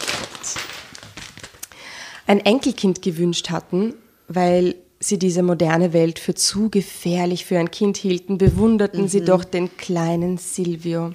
[2.27, 3.95] ein Enkelkind gewünscht hatten,
[4.29, 9.45] weil sie diese moderne Welt für zu gefährlich für ein Kind hielten, bewunderten sie doch
[9.45, 11.15] den kleinen Silvio.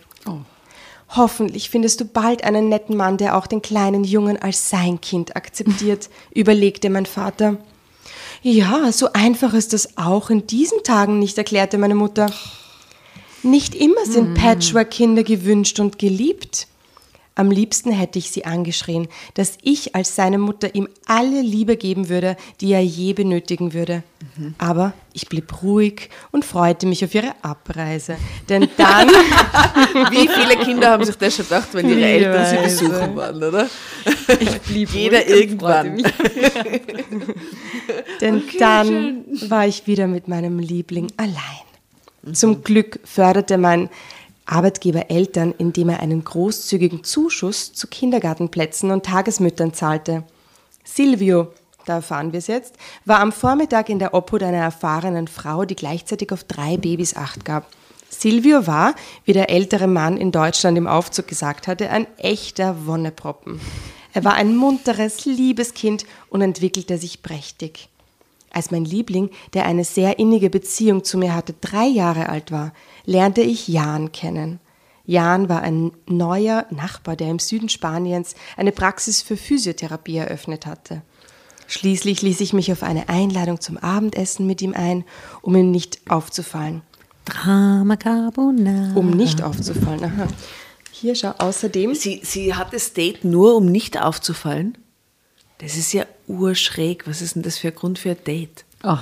[1.09, 5.35] Hoffentlich findest du bald einen netten Mann, der auch den kleinen Jungen als sein Kind
[5.35, 7.57] akzeptiert, überlegte mein Vater.
[8.41, 12.31] Ja, so einfach ist das auch in diesen Tagen nicht, erklärte meine Mutter.
[13.43, 16.67] Nicht immer sind Patchwork-Kinder gewünscht und geliebt.
[17.35, 22.07] Am liebsten hätte ich sie angeschrien, dass ich als seine Mutter ihm alle Liebe geben
[22.07, 24.03] würde, die er je benötigen würde.
[24.57, 28.17] Aber ich blieb ruhig und freute mich auf ihre Abreise.
[28.49, 29.09] Denn dann
[30.11, 33.69] Wie viele Kinder haben sich das schon gedacht, wenn ihre Eltern sie besuchen waren, oder?
[34.39, 35.97] Ich blieb Jeder ruhig irgendwann.
[38.21, 41.65] Denn dann war ich wieder mit meinem Liebling allein.
[42.33, 43.89] Zum Glück förderte mein
[44.45, 50.23] Arbeitgeber Eltern, indem er einen großzügigen Zuschuss zu Kindergartenplätzen und Tagesmüttern zahlte.
[50.83, 51.47] Silvio,
[51.85, 52.75] da erfahren wir es jetzt,
[53.05, 57.45] war am Vormittag in der Obhut einer erfahrenen Frau, die gleichzeitig auf drei Babys acht
[57.45, 57.67] gab.
[58.09, 63.59] Silvio war, wie der ältere Mann in Deutschland im Aufzug gesagt hatte, ein echter Wonneproppen.
[64.13, 67.89] Er war ein munteres, liebes Kind und entwickelte sich prächtig.
[68.51, 72.71] Als mein Liebling, der eine sehr innige Beziehung zu mir hatte, drei Jahre alt war,
[73.05, 74.59] lernte ich Jan kennen.
[75.05, 81.01] Jan war ein neuer Nachbar, der im Süden Spaniens eine Praxis für Physiotherapie eröffnet hatte.
[81.67, 85.03] Schließlich ließ ich mich auf eine Einladung zum Abendessen mit ihm ein,
[85.41, 86.81] um ihm nicht aufzufallen.
[87.25, 88.95] Drama Carbonara.
[88.95, 90.03] Um nicht aufzufallen.
[90.03, 90.27] Aha.
[90.91, 91.95] Hier schau außerdem.
[91.95, 94.77] Sie, sie hat das Date nur, um nicht aufzufallen?
[95.57, 97.07] Das ist ja urschräg.
[97.07, 98.63] Was ist denn das für ein Grund für ein Date?
[98.83, 98.97] Oh.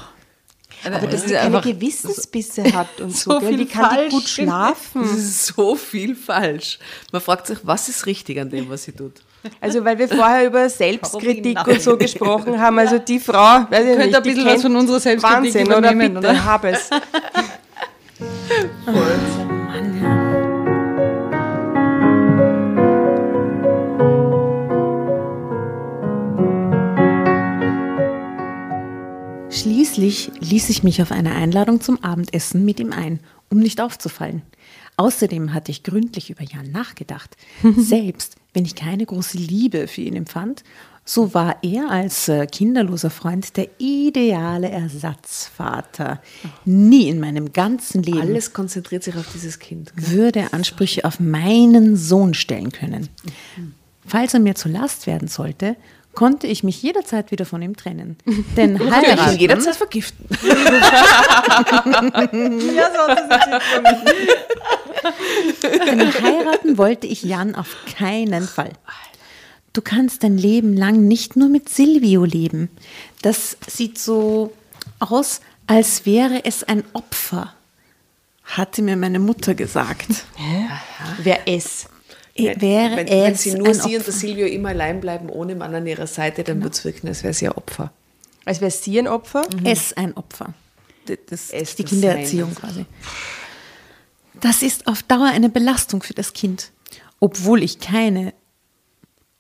[0.86, 3.32] Aber dass ist sie keine einfach Gewissensbisse hat und so.
[3.32, 3.58] so gell?
[3.58, 5.02] Viel kann die falsch gut schlafen?
[5.02, 6.80] Das ist so viel falsch.
[7.12, 9.14] Man fragt sich, was ist richtig an dem, was sie tut?
[9.60, 12.80] Also, weil wir vorher über Selbstkritik und so gesprochen haben.
[12.80, 15.94] Also, die Frau, weiß ich Könnte ein die bisschen was von unserer Selbstkritik Wahnsinn, oder?
[15.94, 16.46] Bitte, oder?
[16.46, 16.90] hab es.
[29.54, 33.20] Schließlich ließ ich mich auf eine Einladung zum Abendessen mit ihm ein,
[33.51, 34.41] um nicht aufzufallen.
[34.97, 37.38] Außerdem hatte ich gründlich über Jan nachgedacht.
[37.78, 40.64] Selbst wenn ich keine große Liebe für ihn empfand,
[41.06, 46.20] so war er als äh, kinderloser Freund der ideale Ersatzvater.
[46.66, 49.91] Nie in meinem ganzen Leben Alles konzentriert sich auf dieses Kind.
[49.95, 53.10] würde er Ansprüche auf meinen Sohn stellen können.
[54.06, 55.76] Falls er mir zur Last werden sollte,
[56.14, 58.18] konnte ich mich jederzeit wieder von ihm trennen.
[58.55, 60.26] Denn Kann ihn heiraten, jederzeit vergiften.
[65.61, 68.72] denn heiraten wollte ich Jan auf keinen Fall.
[69.74, 72.70] Du kannst dein Leben lang nicht nur mit Silvio leben.
[73.24, 74.53] Das sieht so
[74.99, 77.53] aus, als wäre es ein Opfer,
[78.43, 80.26] hatte mir meine Mutter gesagt.
[81.24, 81.88] Wer es?
[82.36, 85.74] Wäre Wenn, es wenn sie nur sie und der Silvio immer allein bleiben, ohne Mann
[85.76, 87.92] an ihrer Seite, dann wird es wirken, als wäre sie ein Opfer.
[88.46, 89.44] Als wäre sie ein Opfer?
[89.64, 90.54] Es ein Opfer.
[91.06, 92.86] Das, das Es ist die Kindererziehung quasi.
[94.42, 96.72] Das ist auf Dauer eine Belastung für das Kind.
[97.20, 98.34] Obwohl ich keine,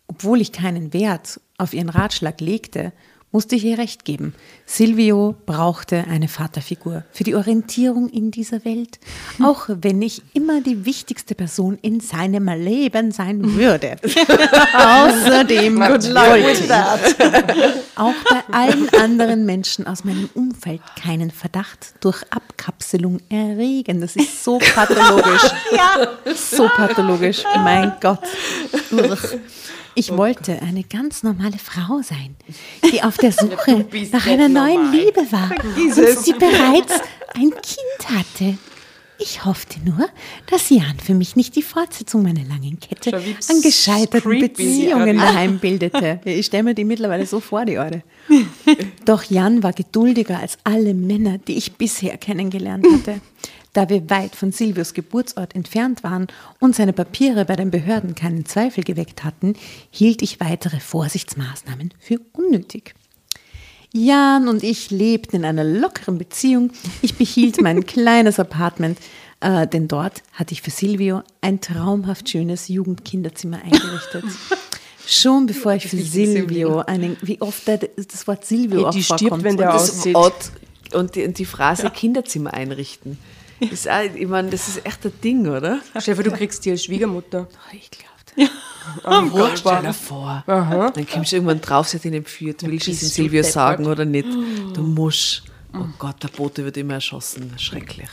[0.07, 2.93] obwohl ich keinen Wert auf ihren Ratschlag legte,
[3.33, 4.33] musste ich ihr recht geben.
[4.65, 8.99] Silvio brauchte eine Vaterfigur für die Orientierung in dieser Welt,
[9.41, 13.97] auch wenn ich immer die wichtigste Person in seinem Leben sein würde.
[14.03, 16.71] Außerdem wollte ich
[17.95, 23.99] auch bei allen anderen Menschen aus meinem Umfeld keinen Verdacht durch Abkapselung erregen.
[23.99, 25.51] Das ist so pathologisch.
[26.35, 27.43] So pathologisch.
[27.63, 28.19] Mein Gott.
[28.91, 29.17] Uch.
[29.95, 32.35] Ich wollte eine ganz normale Frau sein,
[32.91, 36.93] die auf der Suche nach einer neuen Liebe war und die bereits
[37.35, 38.57] ein Kind hatte.
[39.19, 40.09] Ich hoffte nur,
[40.47, 46.19] dass Jan für mich nicht die Fortsetzung meiner langen Kette an gescheiterten Beziehungen daheim bildete.
[46.25, 48.03] Ich stelle mir die mittlerweile so vor, die Orde.
[49.05, 53.21] Doch Jan war geduldiger als alle Männer, die ich bisher kennengelernt hatte.
[53.73, 56.27] Da wir weit von Silvios Geburtsort entfernt waren
[56.59, 59.55] und seine Papiere bei den Behörden keinen Zweifel geweckt hatten,
[59.89, 62.93] hielt ich weitere Vorsichtsmaßnahmen für unnötig.
[63.91, 66.71] Jan und ich lebten in einer lockeren Beziehung.
[67.01, 68.99] Ich behielt mein kleines Apartment,
[69.39, 74.25] äh, denn dort hatte ich für Silvio ein traumhaft schönes Jugendkinderzimmer eingerichtet.
[75.05, 79.21] Schon bevor ich für Silvio einen, wie oft das Wort Silvio Eh, auch die stirbt,
[79.21, 79.43] vorkommt.
[79.43, 80.15] wenn der Und Das aussieht.
[80.15, 80.51] Ort
[80.93, 83.17] und die, und die Phrase Kinderzimmer einrichten.
[83.71, 85.81] Ist auch, ich meine, das ist echt ein Ding, oder?
[85.99, 87.47] Stefan, du kriegst die als Schwiegermutter.
[87.71, 88.13] Ich glaube.
[89.05, 90.43] Oh, stell dir vor.
[90.45, 92.63] Dann kommst du irgendwann drauf, sie hat ihn entführt.
[92.63, 94.27] Willst du es bist Silvio sagen oder nicht?
[94.73, 95.43] Du musst.
[95.73, 97.53] Oh Gott, der Bote wird immer erschossen.
[97.57, 98.09] Schrecklich.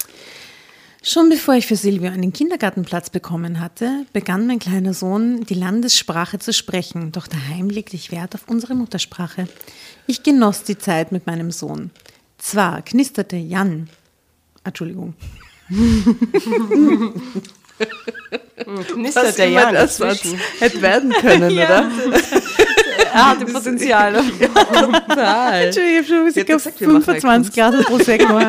[1.03, 6.39] Schon bevor ich für Silvio einen Kindergartenplatz bekommen hatte, begann mein kleiner Sohn die Landessprache
[6.39, 9.49] zu sprechen, doch daheim legte ich Wert auf unsere Muttersprache.
[10.07, 11.91] Ich genoss die Zeit mit meinem Sohn.
[12.37, 13.89] Zwar knisterte Jan,
[14.63, 15.15] Entschuldigung,
[18.93, 20.39] Knistert der Jan dazwischen.
[20.59, 21.89] hätte werden können, oder?
[23.13, 24.13] Er hatte Potenzial.
[24.15, 25.65] Total.
[25.65, 28.39] Entschuldigung, ich habe schon Musik Ja, auf du sagst, wir machen 25 Grad Prosecco.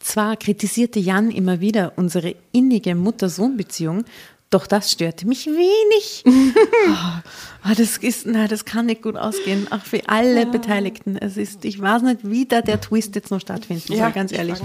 [0.00, 4.04] Zwar kritisierte Jan immer wieder unsere innige Mutter-Sohn-Beziehung,
[4.52, 6.24] doch das störte mich wenig.
[7.64, 11.16] Ah, das, ist, na, das kann nicht gut ausgehen, auch für alle Beteiligten.
[11.16, 14.58] Es ist, ich weiß nicht, wie da der Twist jetzt noch stattfinden soll, ganz ehrlich.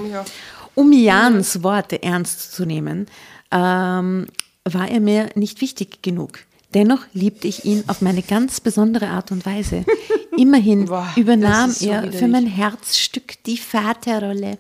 [0.74, 3.06] Um Jans Worte ernst zu nehmen,
[3.52, 4.26] ähm,
[4.66, 6.40] war er mir nicht wichtig genug.
[6.78, 9.84] Dennoch liebte ich ihn auf meine ganz besondere Art und Weise.
[10.38, 12.20] Immerhin Boah, übernahm so er widerlich.
[12.20, 14.60] für mein Herzstück die Vaterrolle,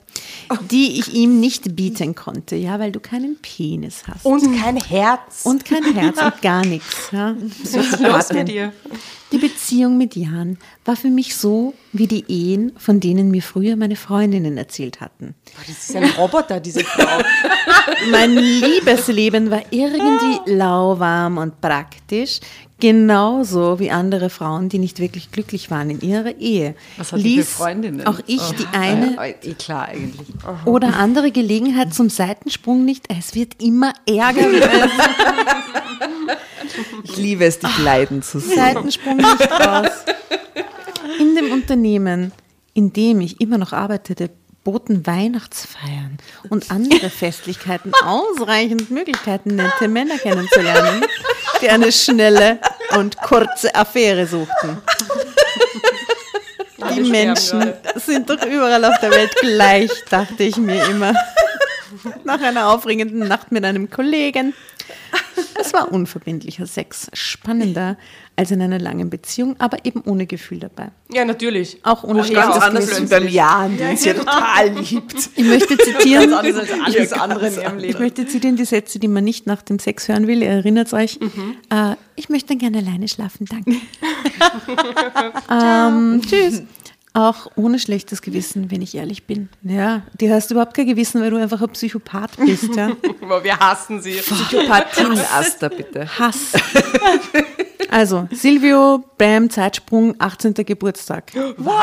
[0.71, 4.25] die ich ihm nicht bieten konnte, ja, weil du keinen Penis hast.
[4.25, 5.41] Und kein Herz.
[5.43, 7.09] Und kein Herz und gar nichts.
[7.11, 7.35] Ja.
[7.63, 8.73] So was ist los mit dir?
[9.31, 13.75] Die Beziehung mit Jan war für mich so wie die Ehen, von denen mir früher
[13.75, 15.35] meine Freundinnen erzählt hatten.
[15.67, 17.21] Das ist ein Roboter, diese Frau.
[18.11, 22.39] Mein Liebesleben war irgendwie lauwarm und praktisch,
[22.79, 26.75] genauso wie andere Frauen, die nicht wirklich glücklich waren in ihrer Ehe.
[26.97, 28.07] Was hat für Freundinnen?
[28.07, 30.27] Auch ich die eine Eh klar eigentlich.
[30.65, 33.05] oder andere Gelegenheit zum Seitensprung nicht.
[33.09, 34.47] Es wird immer ärger,
[37.03, 38.55] Ich liebe es, dich leiden zu sehen.
[38.55, 39.91] Seitensprung nicht raus.
[41.19, 42.31] In dem Unternehmen,
[42.73, 44.29] in dem ich immer noch arbeitete,
[44.63, 46.17] boten Weihnachtsfeiern
[46.49, 51.05] und andere Festlichkeiten ausreichend Möglichkeiten, nette Männer kennenzulernen,
[51.61, 52.59] die eine schnelle
[52.97, 54.77] und kurze Affäre suchten.
[56.93, 61.13] Die Menschen sind doch überall auf der Welt gleich, dachte ich mir immer.
[62.23, 64.53] Nach einer aufregenden Nacht mit einem Kollegen.
[65.59, 67.97] Es war unverbindlicher Sex spannender
[68.35, 70.89] als in einer langen Beziehung, aber eben ohne Gefühl dabei.
[71.11, 71.79] Ja, natürlich.
[71.83, 75.29] Auch ohne Ganz schlechtes anders als beim Jan, den sie ja total liebt.
[75.35, 77.99] Ich möchte zitieren, Alles als alles andere in ihrem ich Leben.
[77.99, 80.43] möchte zitieren die Sätze, die man nicht nach dem Sex hören will.
[80.43, 81.19] Ihr erinnert euch.
[81.19, 81.55] Mhm.
[81.69, 83.71] Äh, ich möchte gerne alleine schlafen, danke.
[85.51, 86.63] ähm, tschüss.
[87.17, 89.49] Auch ohne schlechtes Gewissen, wenn ich ehrlich bin.
[89.63, 92.75] Ja, du hast überhaupt kein Gewissen, weil du einfach ein Psychopath bist.
[92.75, 92.91] Ja.
[93.23, 94.17] Aber wir hassen sie.
[94.17, 96.07] Psychopathien, Asta, bitte.
[96.19, 96.51] Hass.
[97.89, 100.53] Also, Silvio, Bam, Zeitsprung, 18.
[100.53, 101.33] Geburtstag.
[101.57, 101.75] What?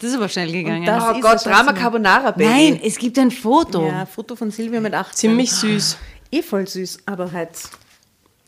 [0.00, 0.84] Das ist aber schnell gegangen.
[0.84, 1.80] das- Oh ist Gott, Drama also.
[1.80, 2.44] Carbonara, Baby.
[2.50, 3.86] Nein, es gibt ein Foto.
[3.86, 5.14] Ja, Foto von Silvio mit 18.
[5.14, 5.96] Ziemlich süß.
[6.32, 7.50] Eh voll süß, aber halt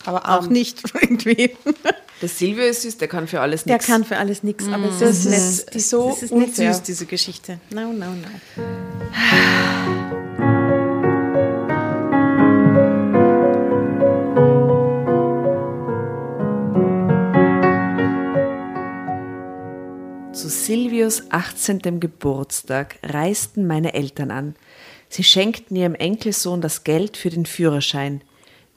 [0.05, 1.57] Aber auch auch nicht irgendwie.
[2.23, 3.87] Der Silvio ist süß, der kann für alles Der nichts.
[3.87, 6.73] kann für alles nichts, aber es Das ist, ist nicht, so das ist nicht unfair.
[6.73, 7.61] süß, diese Geschichte.
[7.71, 9.37] No, no, no.
[20.33, 21.99] Zu Silvios 18.
[21.99, 24.55] Geburtstag reisten meine Eltern an.
[25.09, 28.21] Sie schenkten ihrem Enkelsohn das Geld für den Führerschein.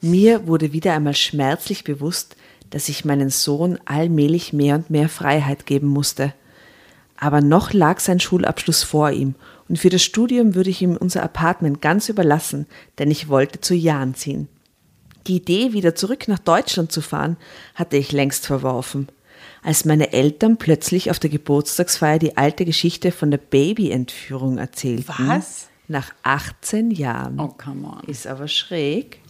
[0.00, 2.36] Mir wurde wieder einmal schmerzlich bewusst,
[2.70, 6.32] dass ich meinen Sohn allmählich mehr und mehr Freiheit geben musste.
[7.16, 9.34] Aber noch lag sein Schulabschluss vor ihm
[9.68, 12.66] und für das Studium würde ich ihm unser Apartment ganz überlassen,
[12.98, 14.48] denn ich wollte zu Jan ziehen.
[15.26, 17.36] Die Idee, wieder zurück nach Deutschland zu fahren,
[17.74, 19.08] hatte ich längst verworfen.
[19.62, 25.04] Als meine Eltern plötzlich auf der Geburtstagsfeier die alte Geschichte von der Babyentführung erzählten.
[25.18, 25.68] Was?
[25.88, 27.38] Nach 18 Jahren.
[27.38, 28.08] Oh, come on.
[28.08, 29.20] Ist aber schräg.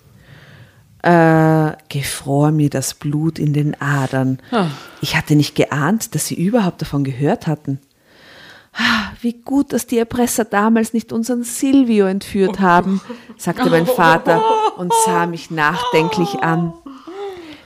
[1.03, 4.38] Äh, gefror mir das Blut in den Adern.
[5.01, 7.80] Ich hatte nicht geahnt, dass sie überhaupt davon gehört hatten.
[8.74, 13.01] Ah, Wie gut, dass die Erpresser damals nicht unseren Silvio entführt haben,
[13.36, 14.42] sagte mein Vater
[14.76, 16.72] und sah mich nachdenklich an.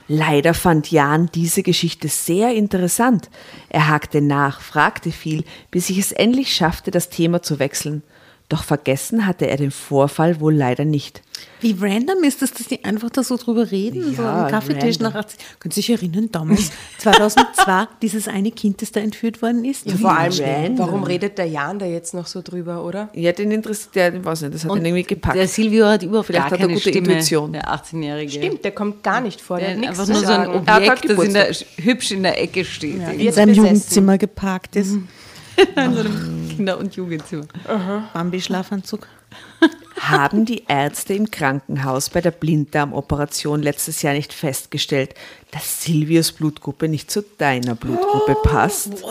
[0.07, 3.29] Leider fand Jan diese Geschichte sehr interessant.
[3.69, 8.03] Er hakte nach, fragte viel, bis ich es endlich schaffte, das Thema zu wechseln.
[8.47, 11.23] Doch vergessen hatte er den Vorfall wohl leider nicht.
[11.61, 14.97] Wie random ist es, dass die einfach da so drüber reden, so Ja, am Kaffeetisch
[14.99, 15.13] random.
[15.13, 15.39] nach 80.
[15.59, 16.69] Können Sie sich erinnern, damals,
[16.99, 19.85] 2002, dieses eine Kind, das da entführt worden ist?
[19.85, 20.77] Ja, vor allem, random.
[20.79, 23.09] warum redet der Jan da jetzt noch so drüber, oder?
[23.13, 25.35] Ja, den interessiert, der, weiß nicht, das hat ihn irgendwie gepackt.
[25.37, 27.53] Der Silvio hat überhaupt Vielleicht gar hat keine gute Stimme, Intuition.
[27.53, 28.31] der 18-Jährige.
[28.31, 29.57] Stimmt, der kommt gar nicht vor.
[29.57, 30.65] Der Der hat nichts einfach zu nur so ein.
[30.67, 32.95] Er Objekt, das in der, hübsch in der Ecke steht.
[32.95, 33.65] in Jetzt seinem besessen.
[33.67, 34.91] Jugendzimmer geparkt ist.
[35.75, 37.45] in so einem Kinder- und Jugendzimmer.
[38.13, 39.07] Bambi-Schlafanzug.
[39.99, 45.15] Haben die Ärzte im Krankenhaus bei der Blinddarmoperation letztes Jahr nicht festgestellt,
[45.51, 49.03] dass Silvios Blutgruppe nicht zu deiner Blutgruppe passt?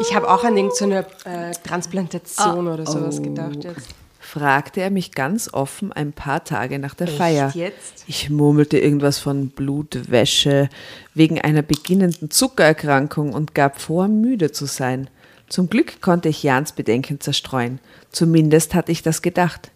[0.00, 3.94] Ich habe auch an irgendeine äh, Transplantation oder sowas gedacht jetzt.
[4.18, 7.52] fragte er mich ganz offen ein paar Tage nach der Feier.
[7.54, 8.04] jetzt?
[8.08, 10.68] Ich murmelte irgendwas von Blutwäsche
[11.14, 15.08] wegen einer beginnenden Zuckererkrankung und gab vor, müde zu sein.
[15.54, 17.78] Zum Glück konnte ich Jans Bedenken zerstreuen.
[18.10, 19.70] Zumindest hatte ich das gedacht.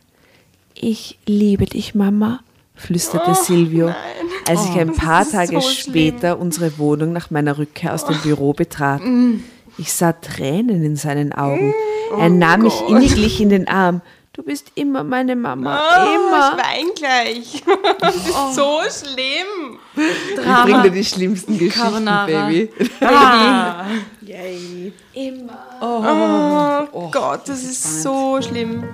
[0.74, 2.41] Ich liebe dich, Mama,
[2.74, 3.95] flüsterte Silvio,
[4.49, 5.93] als ich ein paar Tage so schlimm.
[5.93, 9.01] später unsere Wohnung nach meiner Rückkehr aus dem Büro betrat.
[9.79, 11.72] Ich sah Tränen in seinen Augen.
[12.18, 14.01] Er nahm mich inniglich in den Arm.
[14.39, 15.76] Du bist immer meine Mama.
[16.14, 16.53] immer.
[16.57, 17.64] Ich wein gleich.
[17.99, 19.80] Das ist so schlimm.
[19.97, 22.26] Ich bring dir die schlimmsten Geschichten, Carbonara.
[22.26, 22.70] Baby.
[25.80, 28.84] Oh, Gott, das ist so schlimm.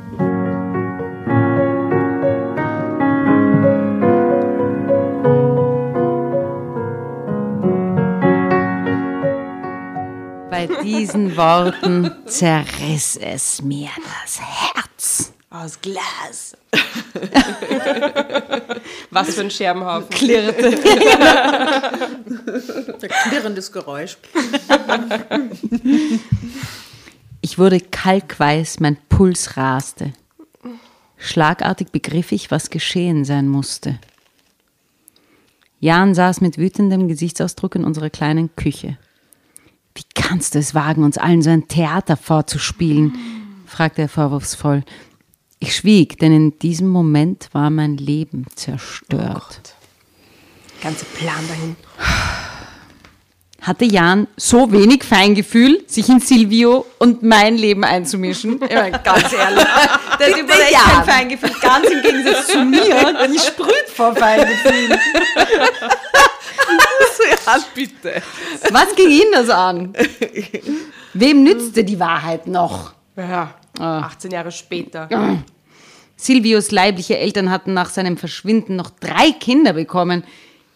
[10.51, 13.91] Bei diesen Worten zerriss es mir
[14.23, 15.34] das Herz.
[15.55, 16.57] Aus Glas.
[19.11, 20.11] Was für ein Scherbenhaufen.
[20.11, 20.73] Klirrte.
[23.29, 24.17] Klirrendes Geräusch.
[27.41, 30.13] Ich wurde kalkweiß, mein Puls raste.
[31.19, 34.01] Schlagartig begriff ich, was geschehen sein musste.
[35.79, 38.99] Jan saß mit wütendem Gesichtsausdruck in unserer kleinen Küche.
[39.95, 43.17] Wie kannst du es wagen, uns allen so ein Theater vorzuspielen?
[43.67, 44.83] fragte er vorwurfsvoll.
[45.67, 49.75] Ich schwieg, denn in diesem Moment war mein Leben zerstört.
[50.83, 51.75] Ganze Plan dahin.
[53.63, 58.61] Hatte Jan so wenig Feingefühl, sich in Silvio und mein Leben einzumischen?
[58.69, 59.65] Ich meine, ganz ehrlich.
[60.21, 61.51] Der hat überhaupt echt kein Feingefühl.
[61.63, 64.91] Ganz im Gegensatz zu mir, die sprüht vor Feingefühl.
[67.47, 68.23] Ja, bitte.
[68.71, 69.95] Was ging ihn das an?
[71.15, 72.93] Wem nützte die Wahrheit noch?
[73.17, 74.03] Ja, Ah.
[74.03, 75.09] 18 Jahre später.
[76.17, 80.25] Silvios leibliche Eltern hatten nach seinem Verschwinden noch drei Kinder bekommen.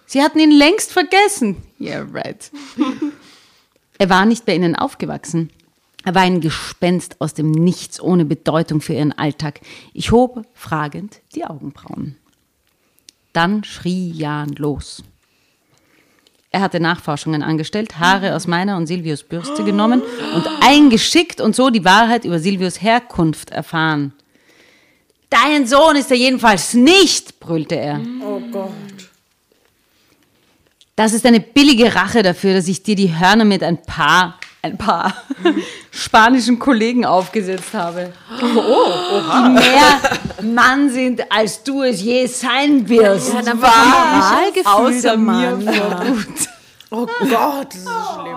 [0.07, 1.57] Sie hatten ihn längst vergessen.
[1.81, 2.51] Yeah, right.
[3.99, 5.51] er war nicht bei ihnen aufgewachsen.
[6.05, 9.61] Er war ein Gespenst aus dem Nichts ohne Bedeutung für ihren Alltag.
[9.93, 12.17] Ich hob fragend die Augenbrauen.
[13.33, 15.03] Dann schrie Jan los.
[16.51, 20.03] Er hatte Nachforschungen angestellt, Haare aus meiner und Silvios Bürste genommen
[20.35, 24.15] und eingeschickt und so die Wahrheit über Silvios Herkunft erfahren.
[25.31, 28.01] Dein Sohn ist er jedenfalls nicht, brüllte er.
[28.25, 28.71] Oh Gott.
[30.97, 34.77] Das ist eine billige Rache dafür, dass ich dir die Hörner mit ein paar, ein
[34.77, 35.15] paar
[35.93, 38.13] spanischen Kollegen aufgesetzt habe.
[38.43, 38.87] Oh,
[39.21, 40.01] Die mehr
[40.55, 43.33] Mann sind, als du es je sein wirst.
[43.35, 43.71] Ja, dann war
[44.65, 45.63] Außer der mir Mann.
[45.63, 46.49] vor Wut.
[46.91, 47.91] Oh Gott, das ist so
[48.23, 48.35] schlimm.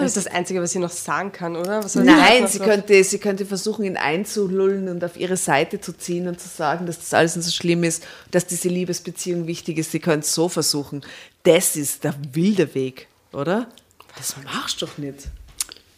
[0.00, 1.80] Das ist das Einzige, was sie noch sagen kann, oder?
[1.94, 6.40] Nein, sie könnte, sie könnte versuchen, ihn einzulullen und auf ihre Seite zu ziehen und
[6.40, 9.92] zu sagen, dass das alles nicht so schlimm ist, dass diese Liebesbeziehung wichtig ist.
[9.92, 11.02] Sie könnte es so versuchen.
[11.42, 13.66] Das ist der wilde Weg, oder?
[14.16, 15.28] Das machst du doch nicht.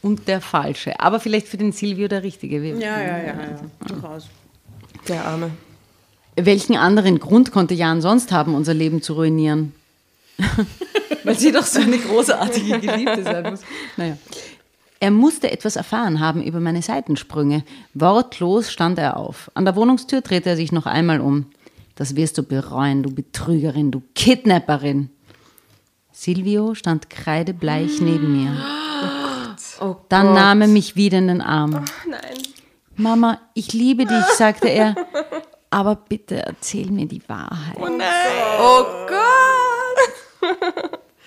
[0.03, 0.99] Und der falsche.
[1.01, 2.61] Aber vielleicht für den Silvio der richtige.
[2.61, 3.61] Wir- Ja, ja, ja, ja.
[3.87, 4.27] Durchaus.
[5.09, 5.51] Der Arme.
[6.37, 9.73] Welchen anderen Grund konnte Jan sonst haben, unser Leben zu ruinieren?
[11.25, 13.61] Weil sie doch so eine großartige Geliebte sein muss.
[13.97, 14.17] Naja.
[15.01, 17.65] Er musste etwas erfahren haben über meine Seitensprünge.
[17.93, 19.51] Wortlos stand er auf.
[19.55, 21.47] An der Wohnungstür drehte er sich noch einmal um.
[21.95, 25.11] Das wirst du bereuen, du Betrügerin, du Kidnapperin.
[26.13, 28.57] Silvio stand kreidebleich neben mir.
[29.81, 31.85] Oh Dann nahm er mich wieder in den Arm.
[32.09, 32.39] Nein.
[32.97, 34.95] Mama, ich liebe dich, sagte er.
[35.71, 37.77] Aber bitte erzähl mir die Wahrheit.
[37.79, 40.15] Oh Gott!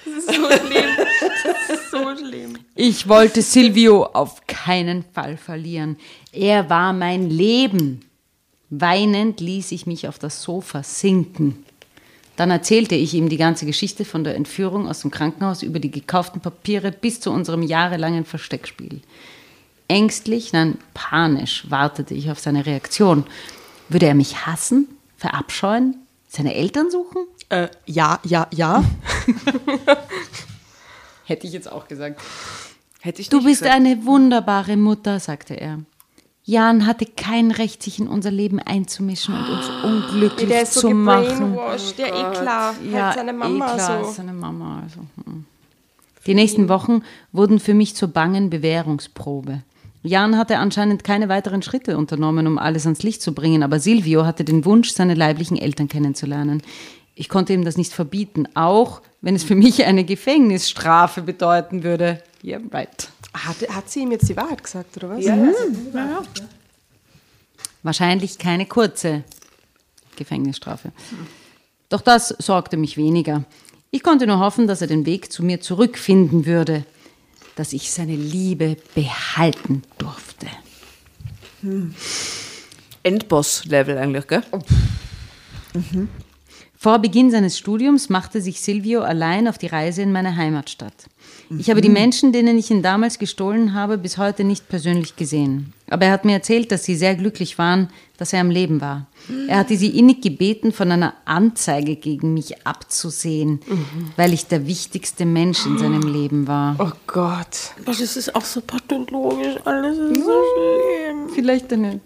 [0.05, 0.97] Das ist so schlimm.
[1.43, 2.57] Das ist so schlimm.
[2.75, 5.97] Ich wollte Silvio auf keinen Fall verlieren.
[6.31, 8.01] Er war mein Leben.
[8.69, 11.65] Weinend ließ ich mich auf das Sofa sinken.
[12.35, 15.91] Dann erzählte ich ihm die ganze Geschichte von der Entführung aus dem Krankenhaus über die
[15.91, 19.01] gekauften Papiere bis zu unserem jahrelangen Versteckspiel.
[19.87, 23.25] Ängstlich, nein, panisch wartete ich auf seine Reaktion.
[23.89, 24.87] Würde er mich hassen,
[25.17, 25.95] verabscheuen,
[26.27, 27.25] seine Eltern suchen?
[27.49, 28.83] Äh, ja, ja, ja.
[31.25, 32.21] Hätte ich jetzt auch gesagt.
[33.01, 33.75] Hätte ich Du bist gesagt.
[33.75, 35.79] eine wunderbare Mutter, sagte er.
[36.43, 40.81] Jan hatte kein Recht, sich in unser Leben einzumischen und uns unglücklich Der ist so
[40.81, 41.51] zu machen.
[41.51, 41.99] gebrainwashed.
[41.99, 42.75] Ja, eh klar.
[42.93, 44.11] halt seine Mama eh klar, so.
[44.11, 44.81] seine Mama.
[44.83, 45.45] Also, hm.
[46.25, 49.61] Die nächsten Wochen wurden für mich zur bangen Bewährungsprobe.
[50.03, 54.25] Jan hatte anscheinend keine weiteren Schritte unternommen, um alles ans Licht zu bringen, aber Silvio
[54.25, 56.61] hatte den Wunsch, seine leiblichen Eltern kennenzulernen.
[57.19, 62.21] Ich konnte ihm das nicht verbieten, auch wenn es für mich eine Gefängnisstrafe bedeuten würde.
[62.43, 63.09] Yeah, right.
[63.33, 65.25] Hat, hat sie ihm jetzt die Wahrheit gesagt, oder was?
[65.25, 65.35] Ja,
[67.81, 69.23] Wahrscheinlich keine kurze
[70.15, 70.91] Gefängnisstrafe.
[71.89, 73.45] Doch das sorgte mich weniger.
[73.89, 76.85] Ich konnte nur hoffen, dass er den Weg zu mir zurückfinden würde,
[77.55, 80.45] dass ich seine Liebe behalten durfte.
[83.01, 84.43] Endboss-Level eigentlich, gell?
[86.79, 90.93] Vor Beginn seines Studiums machte sich Silvio allein auf die Reise in meine Heimatstadt.
[91.57, 95.73] Ich habe die Menschen, denen ich ihn damals gestohlen habe, bis heute nicht persönlich gesehen.
[95.89, 99.07] Aber er hat mir erzählt, dass sie sehr glücklich waren, dass er am Leben war.
[99.47, 103.59] Er hatte sie innig gebeten, von einer Anzeige gegen mich abzusehen,
[104.15, 106.75] weil ich der wichtigste Mensch in seinem Leben war.
[106.77, 107.71] Oh Gott.
[107.81, 111.29] Aber das ist auch so pathologisch, alles ist so schlimm.
[111.33, 112.01] Vielleicht eine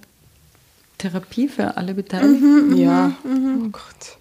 [0.98, 2.78] Therapie für alle Beteiligten.
[2.78, 3.12] Ja.
[3.26, 4.18] Oh Gott.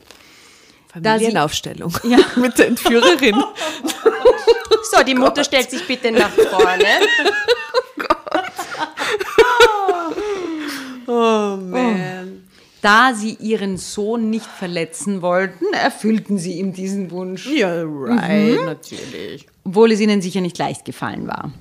[0.93, 1.97] Familienaufstellung.
[2.05, 2.19] Ja.
[2.37, 3.43] Mit der Entführerin.
[4.91, 6.85] So, die Mutter stellt sich bitte nach vorne.
[11.07, 12.45] Oh man.
[12.83, 17.47] Da sie ihren Sohn nicht verletzen wollten, erfüllten sie ihm diesen Wunsch.
[17.47, 19.47] Ja, right, natürlich.
[19.65, 21.53] obwohl es ihnen sicher nicht leicht gefallen war.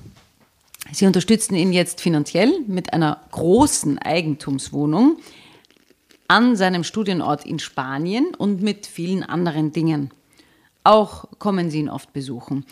[0.91, 5.17] Sie unterstützten ihn jetzt finanziell mit einer großen Eigentumswohnung
[6.29, 10.11] an seinem Studienort in Spanien und mit vielen anderen Dingen.
[10.83, 12.65] Auch kommen sie ihn oft besuchen.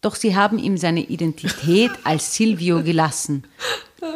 [0.00, 3.44] Doch sie haben ihm seine Identität als Silvio gelassen.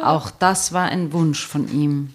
[0.01, 2.13] Auch das war ein Wunsch von ihm.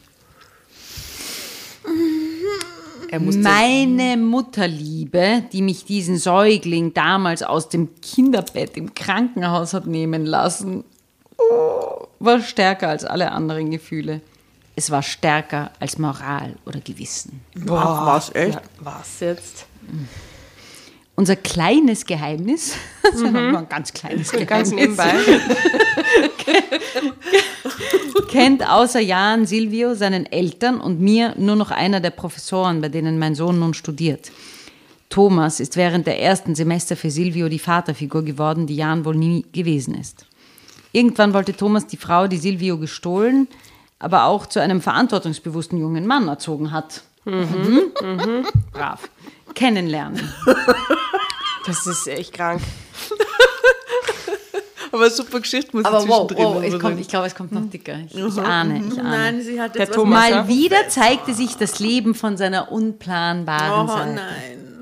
[3.20, 10.82] Meine Mutterliebe, die mich diesen Säugling damals aus dem Kinderbett im Krankenhaus hat nehmen lassen,
[11.38, 14.20] oh, war stärker als alle anderen Gefühle.
[14.76, 17.40] Es war stärker als Moral oder Gewissen.
[17.70, 18.54] Ach, was, echt?
[18.54, 19.66] Ja, was jetzt?
[21.16, 23.56] Unser kleines Geheimnis, das ist mhm.
[23.56, 25.14] ein ganz kleines Geheimnis, ganz nebenbei,
[28.28, 33.20] kennt außer Jan Silvio, seinen Eltern und mir nur noch einer der Professoren, bei denen
[33.20, 34.32] mein Sohn nun studiert.
[35.08, 39.46] Thomas ist während der ersten Semester für Silvio die Vaterfigur geworden, die Jan wohl nie
[39.52, 40.26] gewesen ist.
[40.90, 43.46] Irgendwann wollte Thomas die Frau, die Silvio gestohlen,
[43.98, 47.02] aber auch zu einem verantwortungsbewussten jungen Mann erzogen hat.
[47.24, 47.92] Mhm.
[48.02, 48.46] Mhm.
[48.72, 49.08] Brav.
[49.54, 50.32] Kennenlernen.
[51.66, 52.60] Das ist echt krank.
[54.92, 57.68] Aber super Geschichte muss Aber ich wow, wow, es kommt, ich glaube, es kommt noch
[57.68, 57.98] dicker.
[58.06, 59.10] Ich, ich ahne, ich ahne.
[59.10, 63.92] Nein, sie hat Der Thomas, Mal wieder zeigte sich das Leben von seiner unplanbaren oh,
[63.92, 64.10] Seite.
[64.10, 64.73] Oh nein.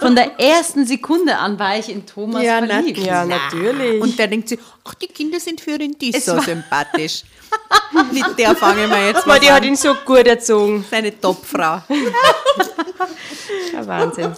[0.00, 2.98] Von der ersten Sekunde an war ich in Thomas ja, verliebt.
[2.98, 4.02] Ja, natürlich.
[4.02, 7.22] Und der denkt sich, ach, die Kinder sind für ihn die so sympathisch.
[8.12, 9.56] Mit der fangen wir jetzt mal die an.
[9.56, 10.84] hat ihn so gut erzogen.
[10.90, 11.82] Seine Topfrau.
[13.72, 14.34] ja, Wahnsinn.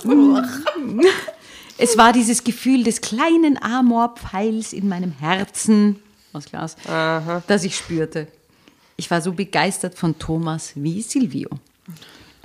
[1.78, 6.02] Es war dieses Gefühl des kleinen Amorpfeils in meinem Herzen,
[6.32, 7.42] aus Glas, Aha.
[7.46, 8.28] das ich spürte.
[8.96, 11.48] Ich war so begeistert von Thomas wie Silvio.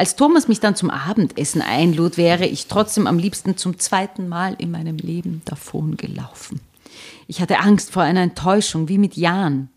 [0.02, 4.56] Als Thomas mich dann zum Abendessen einlud, wäre ich trotzdem am liebsten zum zweiten Mal
[4.58, 6.60] in meinem Leben davon gelaufen.
[7.28, 9.70] Ich hatte Angst vor einer Enttäuschung, wie mit Jan.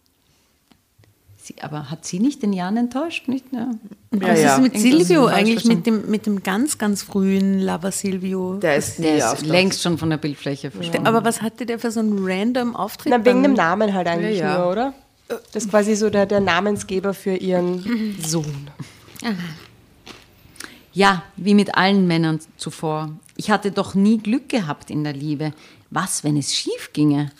[1.36, 3.28] Sie, aber hat sie nicht den Jan enttäuscht?
[3.28, 3.68] Nicht, ja.
[4.14, 4.54] Ja, Was ja.
[4.54, 8.54] ist mit Silvio eigentlich, mit dem, mit dem ganz, ganz frühen Lover Silvio?
[8.54, 11.06] Der ist, der ist längst schon von der Bildfläche verschwunden.
[11.06, 13.12] Aber was hatte der für so einen random Auftritt?
[13.14, 14.94] Na, wegen dem Namen halt eigentlich ja, nur, oder?
[15.28, 18.70] Das ist quasi so der, der Namensgeber für ihren Sohn.
[19.22, 19.34] Aha.
[20.94, 23.10] Ja, wie mit allen Männern zuvor.
[23.36, 25.52] Ich hatte doch nie Glück gehabt in der Liebe.
[25.90, 27.30] Was, wenn es schief ginge?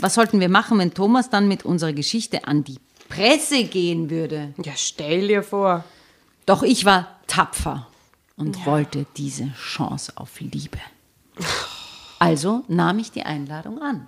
[0.00, 2.78] Was sollten wir machen, wenn Thomas dann mit unserer Geschichte an die
[3.08, 4.54] Presse gehen würde?
[4.62, 5.84] Ja, stell dir vor.
[6.44, 7.88] Doch ich war tapfer
[8.36, 8.66] und ja.
[8.66, 10.78] wollte diese Chance auf Liebe.
[12.18, 14.06] Also nahm ich die Einladung an.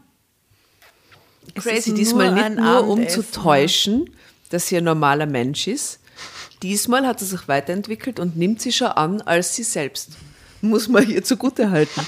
[1.54, 4.10] Crazy, diesmal nicht nur um zu täuschen,
[4.50, 6.01] dass sie ein normaler Mensch ist,
[6.62, 10.10] Diesmal hat sie sich weiterentwickelt und nimmt sie schon an als sie selbst.
[10.60, 12.06] Muss man hier zugute halten.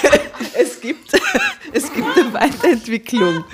[0.54, 1.12] es, gibt,
[1.72, 3.44] es gibt eine Weiterentwicklung.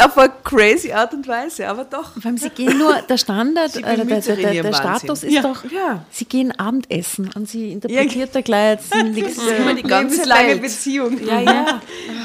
[0.00, 2.14] Auf eine crazy Art und Weise, aber doch.
[2.14, 5.42] Vor allem, sie gehen nur, der Standard, äh, der, der, der, der Status ist ja.
[5.42, 6.04] doch, ja.
[6.10, 9.38] sie gehen Abendessen und sie interpretiert da gleich jetzt nichts.
[9.38, 11.24] immer die ganze lange Beziehung.
[11.24, 11.80] Ja, ja.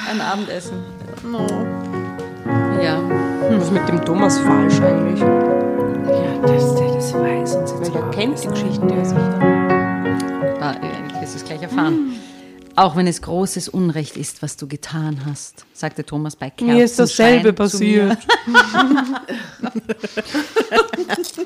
[0.09, 0.83] Ein Abendessen.
[1.23, 1.47] No.
[2.81, 3.01] Ja.
[3.51, 5.62] Was ist mit dem Thomas falsch eigentlich?
[6.07, 9.39] Ja, das, das weiß und sie Weil kennt die Geschichten der sicher.
[10.59, 10.75] Ah,
[11.21, 12.07] wirst es gleich erfahren.
[12.07, 12.13] Mhm.
[12.75, 16.83] Auch wenn es großes Unrecht ist, was du getan hast, sagte Thomas bei Kerzenschein Mir
[16.83, 18.17] ist dasselbe passiert.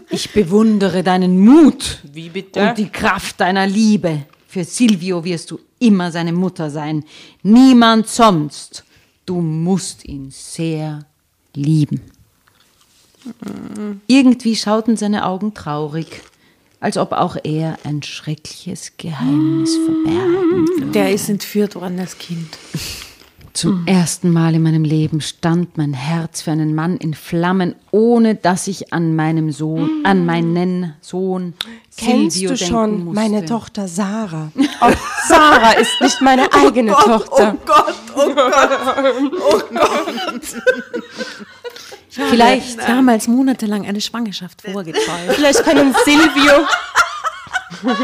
[0.10, 2.62] ich bewundere deinen Mut Wie bitte?
[2.62, 4.26] und die Kraft deiner Liebe.
[4.48, 7.04] Für Silvio wirst du immer seine Mutter sein.
[7.44, 8.86] Niemand sonst.
[9.26, 11.02] Du musst ihn sehr
[11.54, 12.02] lieben.
[14.08, 16.22] Irgendwie schauten seine Augen traurig,
[16.80, 20.92] als ob auch er ein schreckliches Geheimnis verbergen würde.
[20.92, 22.58] Der ist entführt worden als Kind.
[23.58, 28.36] Zum ersten Mal in meinem Leben stand mein Herz für einen Mann in Flammen, ohne
[28.36, 31.56] dass ich an meinem Sohn, an meinen Sohn
[31.98, 33.20] Kennst Silvio du schon musste.
[33.20, 34.52] meine Tochter Sarah?
[34.80, 34.92] Auch
[35.28, 37.58] Sarah ist nicht meine oh eigene Gott, Tochter.
[37.58, 38.70] Oh Gott, oh Gott,
[39.50, 40.42] oh Gott.
[42.30, 45.08] Vielleicht damals monatelang eine Schwangerschaft vorgetäuscht.
[45.30, 46.68] Vielleicht können Silvio.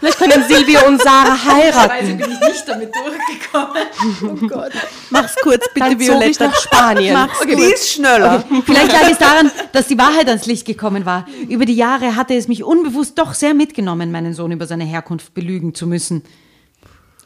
[0.00, 2.16] Vielleicht können Silvio und Sarah heiraten.
[2.16, 3.82] bin ich nicht damit durchgekommen.
[4.22, 4.72] Oh Gott.
[5.10, 6.26] Mach's kurz, bitte, Dann Violetta.
[6.26, 7.12] Ich nach Spanien.
[7.14, 8.42] Mach's okay, die ist schneller.
[8.50, 8.62] Okay.
[8.64, 11.26] Vielleicht lag es daran, dass die Wahrheit ans Licht gekommen war.
[11.48, 15.34] Über die Jahre hatte es mich unbewusst doch sehr mitgenommen, meinen Sohn über seine Herkunft
[15.34, 16.22] belügen zu müssen.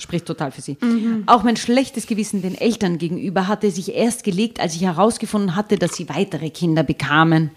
[0.04, 0.76] Spricht total für sie.
[0.82, 1.22] Mhm.
[1.24, 5.78] Auch mein schlechtes Gewissen den Eltern gegenüber hatte sich erst gelegt, als ich herausgefunden hatte,
[5.78, 7.50] dass sie weitere Kinder bekamen.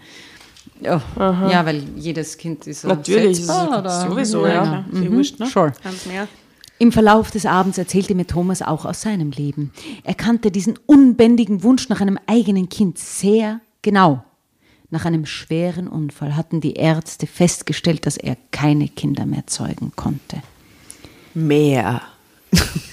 [0.82, 4.08] Oh, ja, weil jedes Kind ist Natürlich, ist oder?
[4.08, 4.64] sowieso, ja.
[4.64, 4.84] ja.
[4.90, 5.12] Mhm.
[5.12, 5.46] Wurscht, ne?
[5.46, 5.74] Sure.
[6.78, 9.70] Im Verlauf des Abends erzählte mir Thomas auch aus seinem Leben.
[10.04, 14.24] Er kannte diesen unbändigen Wunsch nach einem eigenen Kind sehr genau.
[14.88, 20.40] Nach einem schweren Unfall hatten die Ärzte festgestellt, dass er keine Kinder mehr zeugen konnte.
[21.34, 22.00] Mehr.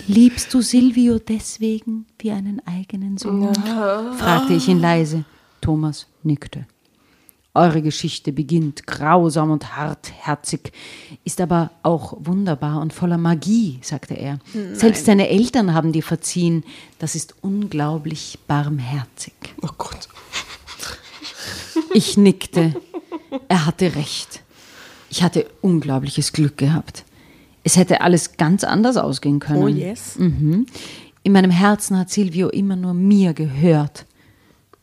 [0.07, 3.51] Liebst du Silvio deswegen wie einen eigenen Sohn?
[3.65, 4.13] Ja.
[4.17, 5.25] fragte ich ihn leise.
[5.61, 6.65] Thomas nickte.
[7.55, 10.73] Eure Geschichte beginnt grausam und hartherzig,
[11.23, 14.39] ist aber auch wunderbar und voller Magie, sagte er.
[14.53, 14.75] Nein.
[14.75, 16.65] Selbst deine Eltern haben dir verziehen.
[16.99, 19.33] Das ist unglaublich barmherzig.
[19.61, 20.09] Oh Gott.
[21.93, 22.75] Ich nickte.
[23.47, 24.41] Er hatte recht.
[25.09, 27.05] Ich hatte unglaubliches Glück gehabt.
[27.65, 29.63] Es hätte alles ganz anders ausgehen können.
[29.63, 30.17] Oh yes.
[30.17, 34.05] In meinem Herzen hat Silvio immer nur mir gehört.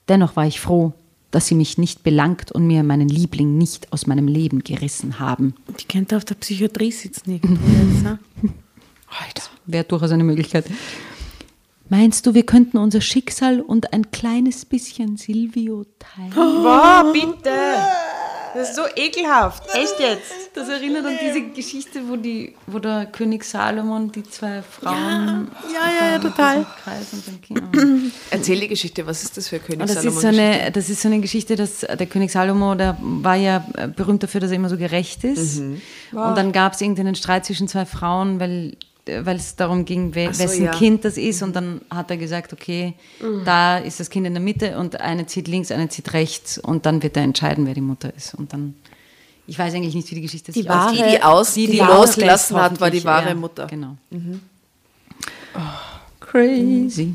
[0.08, 0.92] Dennoch war ich froh,
[1.30, 5.54] dass sie mich nicht belangt und mir meinen Liebling nicht aus meinem Leben gerissen haben.
[5.78, 8.18] Die könnte auf der Psychiatrie sitzen irgendwo ne?
[9.34, 10.64] Das wäre durchaus eine Möglichkeit.
[11.88, 16.32] Meinst du, wir könnten unser Schicksal und ein kleines bisschen Silvio teilen?
[16.34, 17.50] Boah, bitte!
[18.54, 19.62] Das ist so ekelhaft.
[19.74, 20.32] Echt jetzt?
[20.54, 26.06] Das erinnert an diese Geschichte, wo, die, wo der König Salomon die zwei Frauen Ja,
[26.06, 26.66] ja, ja, total.
[26.84, 28.12] Kreis und dann Kind.
[28.30, 30.90] Erzähl die Geschichte, was ist das für König Und das Salomon ist, so eine, das
[30.90, 34.50] ist so eine Geschichte, dass der König Salomo, der war ja äh, berühmt dafür, dass
[34.50, 35.60] er immer so gerecht ist.
[35.60, 35.80] Mhm.
[36.12, 38.76] Und dann gab es irgendeinen Streit zwischen zwei Frauen, weil
[39.06, 40.70] weil es darum ging, we so, wessen ja.
[40.70, 41.42] Kind das ist.
[41.42, 42.94] Und dann hat er gesagt, okay,
[43.44, 46.86] da ist das Kind in der Mitte und eine zieht links, eine zieht rechts und
[46.86, 48.34] dann wird er entscheiden, wer die Mutter ist.
[48.34, 48.74] Und dann,
[49.46, 50.94] ich weiß eigentlich nicht, wie die Geschichte Die sich wahre-.
[50.94, 53.66] Die, die, aus, die, die losgelassen auslässt, hat, war die wahre ja, Mutter.
[53.66, 53.96] Genau.
[56.20, 57.14] crazy.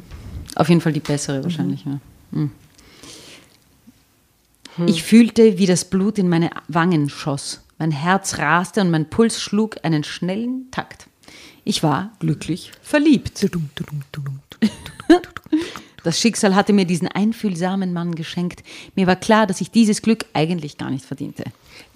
[0.56, 1.86] Auf jeden Fall die bessere wahrscheinlich.
[1.86, 2.00] Ja.
[2.34, 2.52] Hm.
[4.86, 7.62] Ich fühlte, wie das Blut in meine Wangen schoss.
[7.80, 11.08] Mein Herz raste und mein Puls schlug einen schnellen Takt.
[11.68, 13.44] Ich war glücklich verliebt.
[16.04, 18.64] Das Schicksal hatte mir diesen einfühlsamen Mann geschenkt.
[18.96, 21.44] Mir war klar, dass ich dieses Glück eigentlich gar nicht verdiente.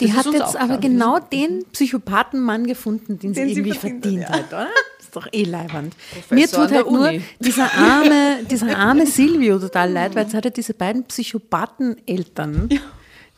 [0.02, 3.77] Die Das hat jetzt aber klar genau den Psychopathenmann gefunden, den, Den sie sie irgendwie
[3.77, 4.68] verdient verdient, hat, oder?
[4.99, 5.95] Ist doch eh leiwand.
[6.11, 10.43] Professor Mir tut halt nur dieser arme, dieser arme Silvio total leid, weil jetzt hat
[10.43, 12.68] er diese beiden Psychopathen-Eltern,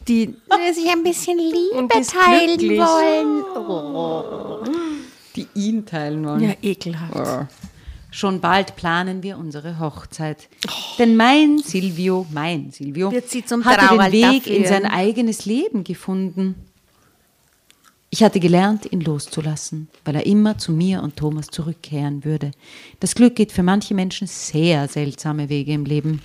[0.07, 0.33] die
[0.73, 2.79] sich ein bisschen Liebe teilen glücklich.
[2.79, 3.43] wollen.
[5.35, 6.41] Die ihn teilen wollen.
[6.43, 7.15] Ja, ekelhaft.
[7.15, 7.45] Oh.
[8.11, 10.47] Schon bald planen wir unsere Hochzeit.
[10.99, 14.65] Denn mein Silvio, mein Silvio, Wird sie zum hatte den Weg in führen.
[14.65, 16.53] sein eigenes Leben gefunden.
[18.11, 22.51] Ich hatte gelernt, ihn loszulassen, weil er immer zu mir und Thomas zurückkehren würde.
[22.99, 26.21] Das Glück geht für manche Menschen sehr seltsame Wege im Leben.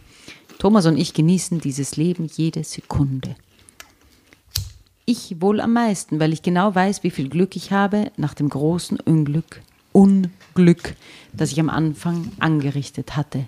[0.59, 3.37] Thomas und ich genießen dieses Leben jede Sekunde.
[5.11, 8.51] Ich wohl am meisten, weil ich genau weiß, wie viel Glück ich habe nach dem
[8.51, 9.63] großen Unglück,
[9.93, 10.97] Unglück,
[11.33, 13.47] das ich am Anfang angerichtet hatte.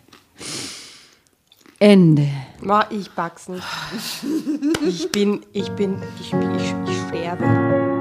[1.78, 2.26] Ende.
[2.62, 3.62] Boah, ich pack's nicht.
[4.88, 7.99] Ich bin, ich bin, ich, ich, ich sterbe.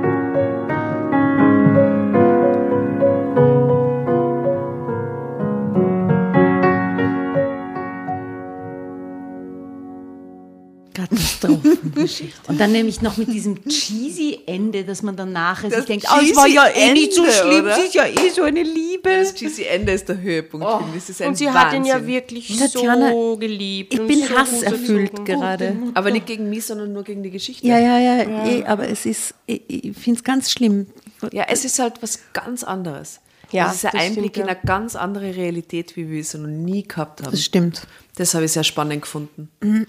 [11.40, 12.40] Katastrophengeschichte.
[12.48, 16.06] Und dann nämlich noch mit diesem cheesy Ende, dass man dann nachher sich Das denkt,
[16.11, 18.64] oh, es war ja eh nicht so schlimm, Ende, es ist ja eh so eine
[18.64, 19.10] Liebe.
[19.10, 20.66] Das cheesy Ende ist der Höhepunkt.
[20.66, 20.95] ich.
[20.95, 22.07] Das ist ein Und sie hat ihn ja Wahnsinn.
[22.07, 23.94] wirklich Tatjana, so geliebt.
[23.94, 25.76] Ich bin so hasserfüllt gut gerade.
[25.94, 27.68] Aber nicht gegen mich, sondern nur gegen die Geschichte.
[27.68, 30.88] Ja, ja, ja, Eh, aber es ist, ich, ich finde es ganz schlimm.
[31.32, 33.20] Ja, es ist halt was ganz anderes.
[33.51, 34.47] Ja, das ist ein das Einblick stimmt, in ja.
[34.47, 37.31] eine ganz andere Realität, wie wir es noch nie gehabt haben.
[37.31, 37.88] Das stimmt.
[38.15, 39.49] Das habe ich sehr spannend gefunden.
[39.61, 39.88] Und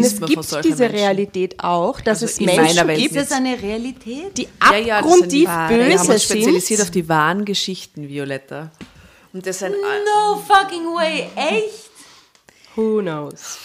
[0.00, 0.96] liest es gibt diese Menschen.
[0.96, 3.16] Realität auch, dass Also es in Menschen gibt.
[3.16, 4.38] Ist das eine Realität?
[4.38, 5.48] die Ja, ja, das sind abgrundtief.
[5.48, 8.70] Wir haben böse uns spezialisiert auf die wahren Geschichten, Violetta.
[9.32, 11.90] Und das sind No fucking way, echt?
[12.76, 13.58] Who knows?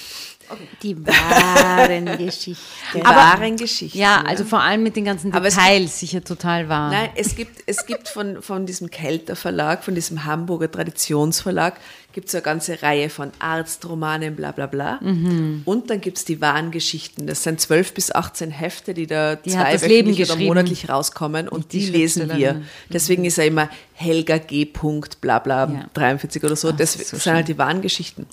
[0.83, 2.57] Die wahren Geschichten.
[2.95, 3.97] die wahren Geschichten.
[3.97, 6.91] Ja, also vor allem mit den ganzen Details sicher total wahr.
[6.91, 11.79] Nein, es gibt, es gibt von, von diesem Kelter Verlag, von diesem Hamburger Traditionsverlag,
[12.13, 14.99] gibt es eine ganze Reihe von Arztromanen, bla bla bla.
[15.01, 15.61] Mhm.
[15.65, 17.27] Und dann gibt es die wahren Geschichten.
[17.27, 21.47] Das sind 12 bis 18 Hefte, die da Die das Leben oder monatlich rauskommen.
[21.47, 22.27] Und Die die, lesen wir.
[22.29, 22.65] Schriftstellerin.
[22.91, 24.65] Deswegen ist er immer Helga G.
[24.65, 25.85] Punkt, bla bla, Ja.
[25.93, 26.69] 43 oder so.
[26.69, 28.25] Ach, Das, so sind halt die wahren Geschichten.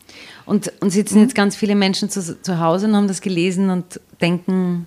[0.46, 4.00] Und, und sitzen jetzt ganz viele Menschen zu, zu Hause und haben das gelesen und
[4.20, 4.86] denken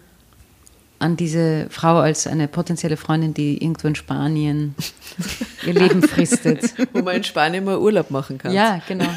[1.01, 4.75] an diese Frau als eine potenzielle Freundin, die irgendwo in Spanien
[5.65, 6.73] ihr Leben fristet.
[6.93, 8.53] Wo man in Spanien mal Urlaub machen kann.
[8.53, 9.09] Ja, genau.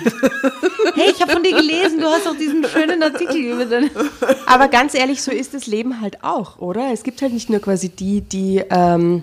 [0.95, 3.91] Hey, ich habe von dir gelesen, du hast auch diesen schönen Artikel über deine.
[4.47, 6.93] Aber ganz ehrlich, so ist das Leben halt auch, oder?
[6.93, 9.23] Es gibt halt nicht nur quasi die, die ähm,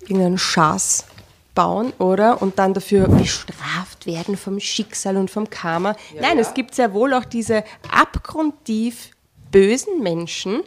[0.00, 1.04] irgendeinen Schatz
[1.54, 2.40] bauen, oder?
[2.40, 5.96] Und dann dafür bestraft werden vom Schicksal und vom Karma.
[6.20, 9.10] Nein, es gibt sehr wohl auch diese abgrundtief
[9.50, 10.62] bösen Menschen,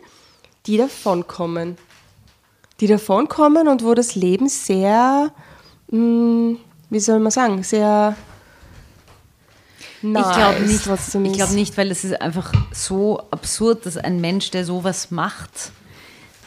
[0.66, 1.78] die davonkommen.
[2.80, 5.32] Die davonkommen und wo das Leben sehr,
[5.90, 6.58] mh,
[6.90, 8.16] wie soll man sagen, sehr
[10.02, 13.86] nah Ich glaube ist nicht, trotzdem ich glaube nicht, weil es ist einfach so absurd,
[13.86, 15.72] dass ein Mensch, der sowas macht,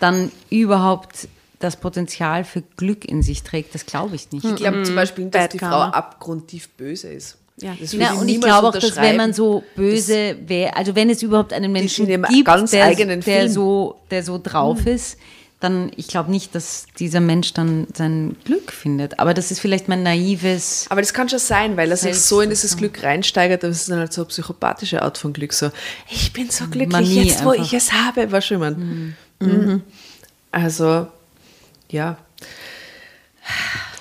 [0.01, 1.29] dann überhaupt
[1.61, 3.75] das Potenzial für Glück in sich trägt.
[3.75, 4.45] Das glaube ich nicht.
[4.45, 5.91] Ich glaube zum Beispiel, dass Bad die Karma.
[5.91, 7.39] Frau abgrundtief böse ist.
[7.61, 7.75] Ja.
[7.79, 11.53] Ja, und ich glaube auch, dass wenn man so böse wäre, also wenn es überhaupt
[11.53, 13.53] einen Menschen gibt, ganz der, eigenen der, Film.
[13.53, 15.19] so, der so drauf ist,
[15.61, 19.19] dann, ich glaube nicht, dass dieser Mensch dann sein Glück findet.
[19.19, 20.87] Aber das ist vielleicht mein naives.
[20.91, 23.91] Aber das kann schon sein, weil er sich so in dieses Glück reinsteigert, das ist
[23.91, 25.53] dann halt so eine psychopathische Art von Glück.
[25.53, 25.71] So,
[26.11, 27.65] ich bin so glücklich Manie jetzt, wo einfach.
[27.65, 28.73] ich es habe, war schon mal.
[28.75, 29.83] Mhm.
[30.51, 31.07] Also,
[31.89, 32.19] ja.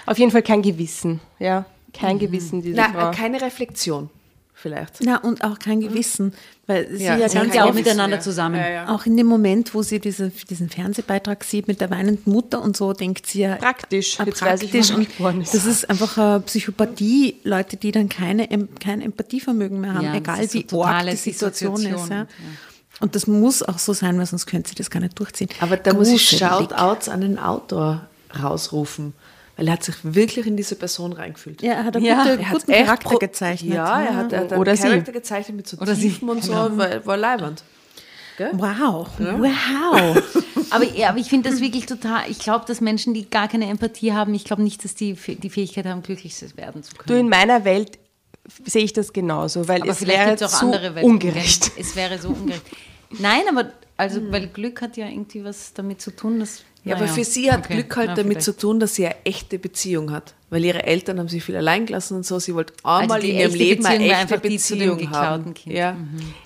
[0.05, 1.65] Auf jeden Fall kein Gewissen, ja.
[1.93, 3.11] Kein Gewissen, diese Na, Frau.
[3.11, 4.09] keine Reflexion,
[4.53, 4.99] vielleicht.
[5.03, 6.33] Na, und auch kein Gewissen,
[6.65, 8.21] weil sie Ja, ja, sie ganz auch miteinander ja.
[8.21, 8.55] zusammen.
[8.55, 8.89] Ja, ja.
[8.89, 12.75] Auch in dem Moment, wo sie diese, diesen Fernsehbeitrag sieht mit der weinenden Mutter und
[12.75, 14.19] so, denkt sie ja Praktisch.
[14.19, 14.95] ah, Jetzt weiß ich, praktisch.
[14.95, 15.53] und geboren ist.
[15.53, 18.47] das ist einfach eine Psychopathie, Leute, die dann keine,
[18.79, 22.09] kein Empathievermögen mehr haben, egal ist so wie arg die Situation ist.
[22.09, 22.15] Ja.
[22.15, 22.27] ja.
[22.99, 25.49] Und das muss auch so sein, weil sonst könnte sie das gar nicht durchziehen.
[25.59, 26.29] Aber da muss ich.
[26.29, 28.01] Shoutouts an den Autor
[28.41, 29.13] rausrufen,
[29.57, 31.61] weil er hat sich wirklich in diese Person reingefühlt.
[31.61, 33.73] Ja, er hat einen Ja, guten, Er hat guten Charakter pro- gezeichnet.
[33.73, 34.87] Ja, er hat, er hat Oder einen sie.
[34.87, 37.63] Charakter gezeichnet mit so Oder sie, Tiefen und so, war, war leibend.
[38.53, 40.17] Wow, wow.
[40.71, 42.23] Aber, ja, aber ich finde das wirklich total.
[42.31, 45.49] Ich glaube, dass Menschen, die gar keine Empathie haben, ich glaube nicht, dass die die
[45.51, 47.05] Fähigkeit haben, glücklich werden zu können.
[47.07, 47.99] Du, in meiner Welt
[48.65, 51.11] sehe ich das genauso, weil aber es vielleicht wäre gibt es auch so andere Welten.
[51.11, 51.71] ungerecht.
[51.77, 52.63] Es wäre so ungerecht.
[53.19, 56.63] Nein, aber also, weil Glück hat ja irgendwie was damit zu tun, dass.
[56.85, 58.45] Ja, naja, aber für sie hat okay, Glück halt na, damit vielleicht.
[58.45, 60.33] zu tun, dass sie eine echte Beziehung hat.
[60.49, 62.39] Weil ihre Eltern haben sie viel allein gelassen und so.
[62.39, 65.53] Sie wollte einmal die in ihrem Leben eine Beziehung echte Beziehung haben.
[65.53, 65.75] Kind.
[65.75, 65.97] Ja.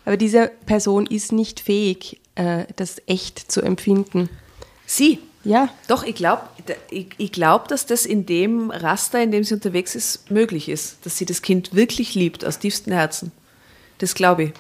[0.06, 4.30] Aber diese Person ist nicht fähig, äh, das echt zu empfinden.
[4.86, 5.20] Sie.
[5.44, 6.44] Ja, Doch, ich glaube,
[6.90, 11.06] ich, ich glaub, dass das in dem Raster, in dem sie unterwegs ist, möglich ist.
[11.06, 13.32] Dass sie das Kind wirklich liebt, aus tiefstem Herzen.
[13.98, 14.52] Das glaube ich.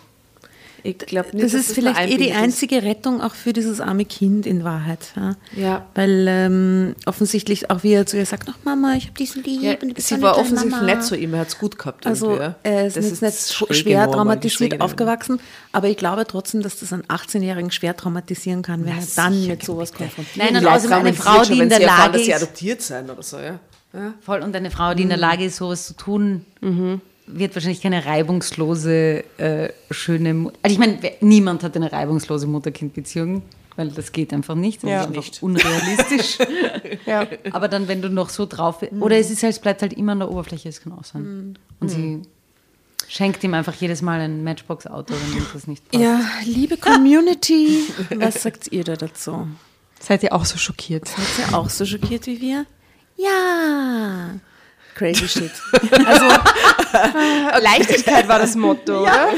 [0.83, 3.81] Ich glaube nicht, Das dass ist vielleicht nur eh die einzige Rettung auch für dieses
[3.81, 4.99] arme Kind in Wahrheit.
[5.15, 5.35] Ja.
[5.55, 5.85] Ja.
[5.95, 9.61] Weil ähm, offensichtlich auch wie er zu ihr sagt, ach Mama, ich habe diesen lieb.
[9.61, 10.95] Ja, und du bist sie war offensichtlich Mama.
[10.95, 12.05] nicht so immer, hat es gut gehabt.
[12.05, 12.55] Also ja.
[12.63, 15.39] er ist Das jetzt nicht schwer traumatisiert aufgewachsen,
[15.71, 19.63] aber ich glaube trotzdem, dass das einen 18-Jährigen schwer traumatisieren kann, wenn er dann mit
[19.63, 22.43] sowas konfrontiert Nein, und Vielleicht außerdem eine Frau, die in der Lage dass sie ist,
[22.43, 23.59] adoptiert sein oder so, ja.
[23.93, 24.13] ja.
[24.21, 26.45] voll und eine Frau, die in der Lage ist, sowas zu tun,
[27.27, 30.33] wird wahrscheinlich keine reibungslose, äh, schöne.
[30.33, 33.41] Mu also ich meine, niemand hat eine reibungslose Mutter-Kind-Beziehung,
[33.75, 34.83] weil das geht einfach nicht.
[34.83, 35.01] Das Ja.
[35.03, 36.37] ist einfach unrealistisch.
[37.05, 37.27] ja.
[37.51, 39.93] Aber dann, wenn du noch so drauf bist, oder es ist halt, es bleibt halt
[39.93, 41.57] immer an der Oberfläche, es kann auch sein.
[41.79, 42.21] Und sie
[43.07, 46.01] schenkt ihm einfach jedes Mal ein Matchbox-Auto, wenn ihm das nicht passt.
[46.03, 47.83] Ja, liebe Community,
[48.15, 49.47] was sagt ihr da dazu?
[49.99, 51.07] Seid ihr auch so schockiert?
[51.07, 52.65] Seid ihr auch so schockiert wie wir?
[53.17, 54.35] Ja.
[54.97, 55.51] Crazy shit.
[57.61, 59.29] Leichtigkeit war das Motto, oder?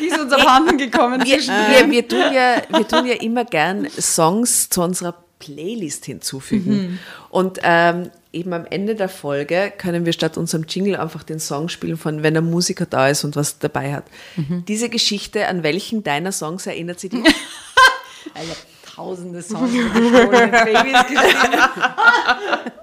[0.00, 1.24] Die ist uns abhanden gekommen.
[1.24, 6.98] Wir, wir, wir, tun ja, wir tun ja immer gern Songs zu unserer Playlist hinzufügen.
[7.30, 11.68] Und ähm, eben am Ende der Folge können wir statt unserem Jingle einfach den Song
[11.68, 14.06] spielen von Wenn ein Musiker da ist und was dabei hat.
[14.66, 17.24] Diese Geschichte, an welchen deiner Songs erinnert sie dich?
[18.96, 20.92] Tausende Songs Babys.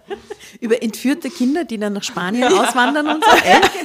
[0.60, 3.32] Über entführte Kinder, die dann nach Spanien auswandern und so.
[3.32, 3.72] Echt?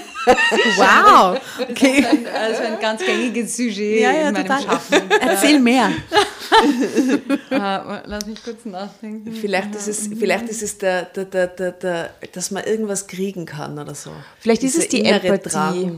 [0.76, 1.40] Wow.
[1.58, 2.04] Okay.
[2.04, 4.62] Ein, also ein ganz gängiges Sujet Ja, ja, in meinem total.
[4.62, 5.10] Schaffen.
[5.20, 5.90] Erzähl mehr.
[7.50, 7.56] Äh,
[8.06, 9.32] lass mich kurz nachdenken.
[9.32, 13.46] Vielleicht ist es, vielleicht ist es der, der, der, der, der, dass man irgendwas kriegen
[13.46, 14.10] kann oder so.
[14.40, 15.92] Vielleicht ist Dieser es die Empathie.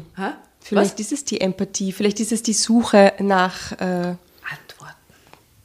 [0.60, 4.14] Vielleicht ist es die Empathie, vielleicht ist es die Suche nach äh.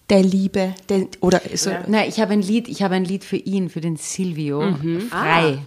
[0.10, 0.74] Der Liebe.
[0.90, 1.72] Der, oder so.
[1.88, 4.76] Nein, ich habe ein Lied, ich habe ein Lied für ihn, für den Silvio.
[5.10, 5.60] Frei.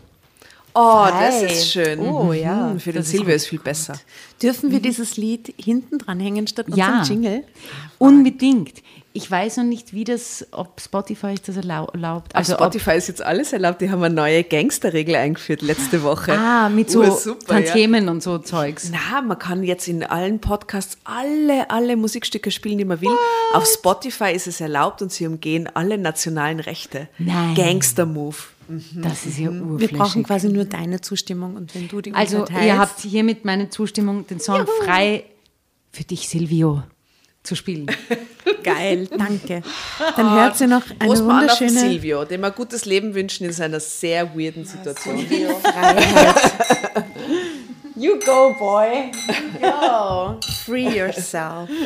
[0.75, 1.47] Oh, das Frei.
[1.47, 1.99] ist schön.
[2.01, 2.69] Oh, ja.
[2.69, 3.95] Mhm, Für den Silvio ist viel besser.
[4.43, 6.99] Dürfen wir dieses Lied hinten dran hängen statt Ja.
[6.99, 7.45] unserem Jingle?
[7.99, 8.83] Unbedingt.
[9.13, 12.35] Ich weiß noch nicht, wie das, ob Spotify das erlau- erlaubt.
[12.37, 13.81] Also ob- Spotify ist jetzt alles erlaubt.
[13.81, 16.33] Die haben eine neue Gangsterregel eingeführt letzte Woche.
[16.33, 17.65] Ah, mit so Ursuper, ja.
[17.67, 18.93] Tantiemen und so Zeugs.
[18.93, 23.11] Na, man kann jetzt in allen Podcasts alle, alle Musikstücke spielen, die man will.
[23.53, 27.09] Auf Spotify ist es erlaubt und sie umgehen alle nationalen Rechte.
[27.19, 27.57] Nein.
[27.57, 28.37] Gangster-Move.
[28.95, 29.99] Das ist ja Wir urflächig.
[29.99, 34.27] brauchen quasi nur deine Zustimmung und wenn du die Also, ihr habt hiermit meine Zustimmung,
[34.27, 35.25] den Song frei
[35.93, 36.83] für dich, Silvio,
[37.43, 37.87] zu spielen.
[38.63, 39.63] geil, danke.
[40.17, 43.15] Dann hört sie noch eine Prost mal an auf wunderschöne Silvio, dem wir gutes Leben
[43.15, 45.19] wünschen in seiner sehr weirden Situation.
[47.97, 49.11] You go, boy.
[49.61, 51.69] Go, free yourself.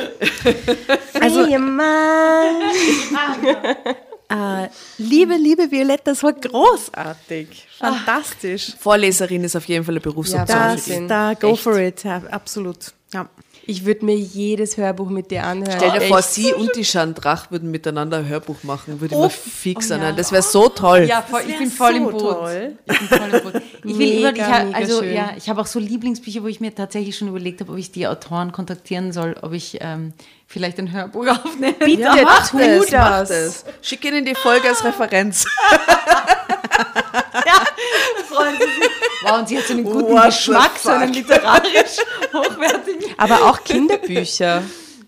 [1.19, 2.61] Also, Mann.
[4.29, 7.67] Äh, liebe, liebe Violetta, das war großartig.
[7.77, 8.73] Fantastisch.
[8.79, 11.07] Vorleserin ist auf jeden Fall eine Berufsoption Das, für dich.
[11.07, 12.03] da, go for it.
[12.03, 12.93] Ja, absolut.
[13.13, 13.29] Ja.
[13.67, 15.73] Ich würde mir jedes Hörbuch mit dir anhören.
[15.77, 16.29] Stell dir vor, Echt.
[16.33, 20.15] sie und die Chandrach würden miteinander ein Hörbuch machen, würde ich mir fix anhören.
[20.15, 21.05] Das wäre so toll.
[21.09, 22.19] Ja, voll, ich bin voll so im Boot.
[22.21, 22.75] toll.
[22.85, 23.61] Ich bin voll im Boot.
[23.83, 24.29] Ich will Mega,
[24.61, 25.13] über, ich also schön.
[25.13, 27.91] ja, ich habe auch so Lieblingsbücher, wo ich mir tatsächlich schon überlegt habe, ob ich
[27.91, 30.13] die Autoren kontaktieren soll, ob ich ähm,
[30.47, 31.73] vielleicht ein Hörbuch aufnehme.
[31.73, 33.29] Bitte, Ja, mach tu das, mach das.
[33.29, 33.65] das.
[33.81, 35.45] Schick ihnen die Folge als Referenz.
[38.29, 38.91] Freuen Sie sich.
[39.23, 41.97] Wow, und sie hat so einen guten What the Geschmack, so einen literarisch
[42.33, 43.11] hochwertigen.
[43.17, 44.63] Aber auch Kinderbücher.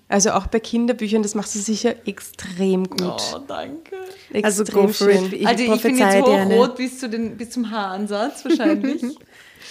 [0.09, 3.21] Also auch bei Kinderbüchern, das machst du sicher extrem gut.
[3.35, 3.95] Oh, danke.
[4.31, 5.25] Extrem Also go for schön.
[5.25, 5.33] it.
[5.33, 9.03] Ich also ich bin jetzt hochrot bis, zu den, bis zum Haaransatz wahrscheinlich.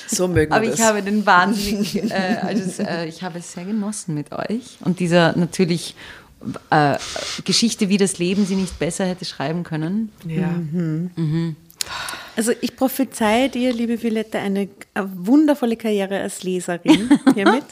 [0.08, 0.78] So mögen wir Aber das.
[0.78, 4.76] ich habe den wahnsinnig, äh, also es, äh, ich habe es sehr genossen mit euch.
[4.84, 5.96] Und dieser natürlich
[6.70, 6.96] äh,
[7.44, 10.12] Geschichte, wie das Leben sie nicht besser hätte schreiben können.
[10.28, 10.50] ja.
[12.36, 17.64] Also ich prophezei dir, liebe Violetta, eine, eine wundervolle Karriere als Leserin hiermit.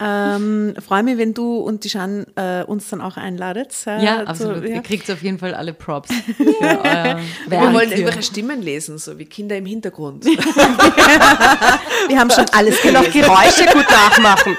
[0.00, 3.72] ähm, Freue mich, wenn du und die Jeanne äh, uns dann auch einladet.
[3.86, 4.62] äh, Ja, zu- absolut.
[4.64, 4.76] ja.
[4.76, 6.44] Ihr kriegt auf jeden Fall alle Props für
[6.82, 7.18] euer
[7.48, 10.24] Wir wollen ihre Stimmen lesen, so wie Kinder im Hintergrund.
[12.08, 13.12] Wir haben schon alles gelesen.
[13.12, 14.56] Geräusche gut nachmachen.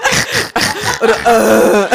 [1.26, 1.90] Ja,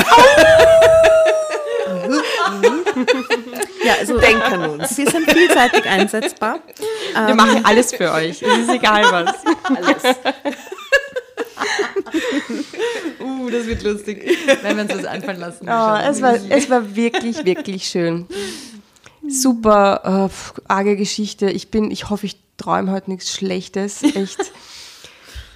[4.00, 4.96] also Denk an uns.
[4.96, 6.60] wir sind vielseitig einsetzbar.
[7.26, 8.42] Wir machen alles für euch.
[8.42, 9.34] Es ist egal was.
[13.20, 14.26] Uh, das wird lustig,
[14.62, 15.68] wenn wir uns was einfallen lassen.
[15.68, 18.26] Oh, es, war, es war wirklich, wirklich schön.
[19.28, 21.50] Super äh, arge Geschichte.
[21.50, 24.02] Ich bin, ich hoffe, ich träume heute nichts Schlechtes.
[24.02, 24.52] Echt.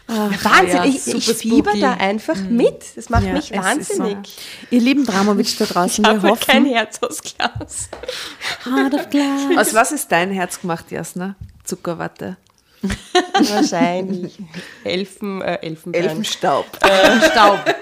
[0.07, 1.81] Ah, Wahnsinn, ja, ich, ich fieber spooky.
[1.81, 2.85] da einfach mit.
[2.95, 4.19] Das macht Ja, mich wahnsinnig.
[4.71, 6.75] Ihr lieben Dramovic da draußen, Ich wir habe kein hoffen.
[6.75, 7.89] Herz aus Glas.
[8.67, 9.43] Heart of Glass.
[9.57, 11.37] Aus was ist dein Herz gemacht, Jasna?
[11.65, 12.37] Zuckerwatte.
[13.53, 14.39] Wahrscheinlich.
[14.85, 16.03] Elfen, äh, Elfenbein.
[16.03, 16.67] Elfenstaub.
[17.31, 17.59] Staub.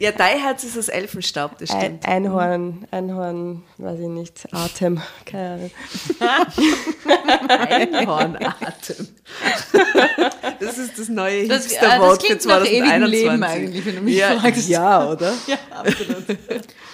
[0.00, 2.08] Ja, dein Herz ist aus Elfenstaub, das Ein, stimmt.
[2.08, 5.70] Einhorn, Einhorn, weiß ich nicht, Atem, keine Ahnung.
[7.68, 9.08] Einhornatem.
[10.58, 13.10] Das ist das neue Das, hipster äh, das Wort für klingt nach ewigem 2021.
[13.10, 14.68] Leben eigentlich, wenn du mich ja, fragst.
[14.70, 15.34] Ja, oder?
[15.46, 16.38] Ja, absolut.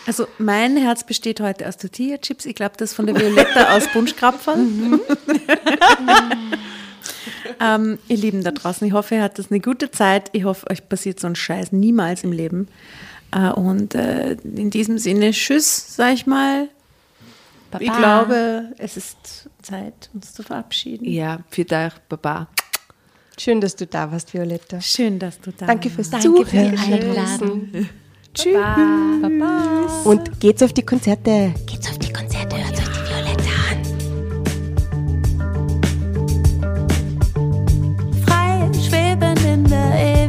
[0.08, 2.44] Also mein Herz besteht heute aus Tortilla-Chips.
[2.44, 5.00] Ich glaube, das von der Violetta aus Bunschkrapfen.
[7.60, 10.30] Ähm, ihr Lieben da draußen, ich hoffe, ihr hattet eine gute Zeit.
[10.32, 12.68] Ich hoffe, euch passiert so ein Scheiß niemals im Leben.
[13.32, 16.68] Äh, und äh, in diesem Sinne, tschüss, sag ich mal.
[17.78, 21.04] Ich glaube, es ist Zeit, uns zu verabschieden.
[21.04, 22.48] Ja, für dich, Baba.
[23.38, 24.80] Schön, dass du da warst, Violetta.
[24.80, 26.78] Schön, dass du da Danke fürs Danke für die Zuhören.
[26.78, 27.68] Einladung.
[28.32, 28.56] Tschüss.
[30.04, 31.52] Und geht's auf die Konzerte.
[31.66, 32.56] Geht's auf die Konzerte,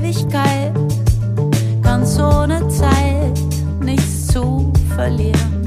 [0.08, 0.72] Ewigkeit,
[1.84, 3.38] ganz ohne Zeit,
[3.82, 5.66] nichts zu verlieren.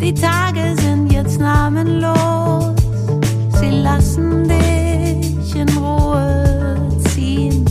[0.00, 2.72] Die Tage sind jetzt namenlos,
[3.60, 6.76] sie lassen dich in Ruhe
[7.08, 7.64] ziehen.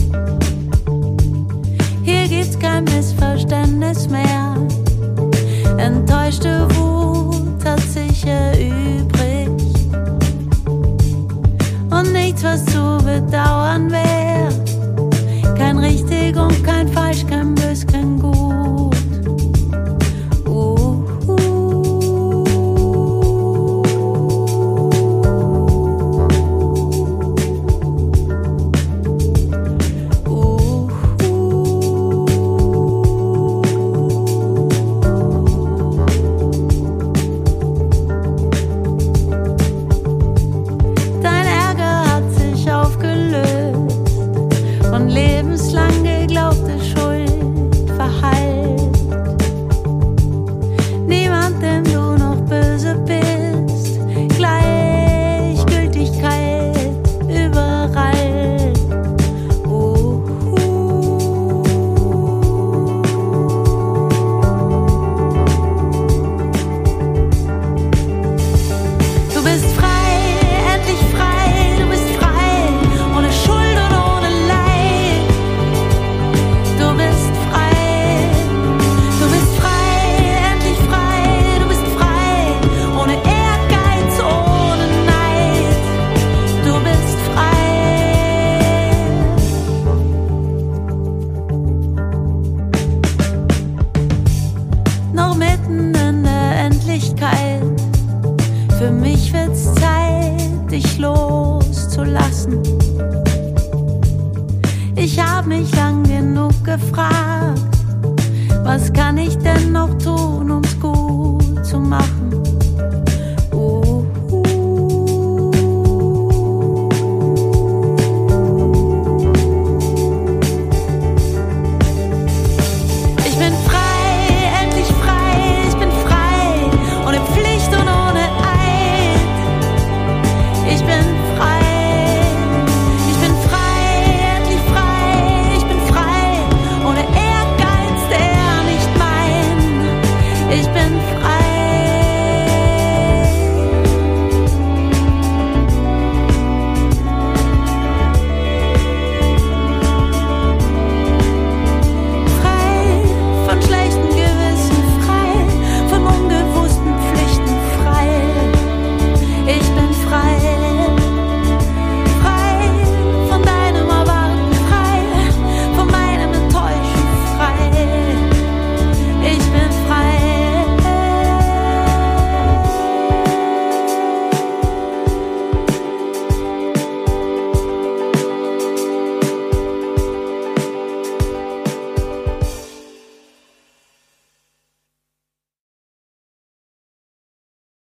[2.02, 4.56] Hier gibt's kein Missverständnis mehr,
[5.78, 8.77] enttäuschte Wut hat sich erübrigt
[12.38, 14.48] nichts, was zu bedauern wäre.
[15.56, 18.37] Kein richtig und kein falsch, kein bös, kein gut.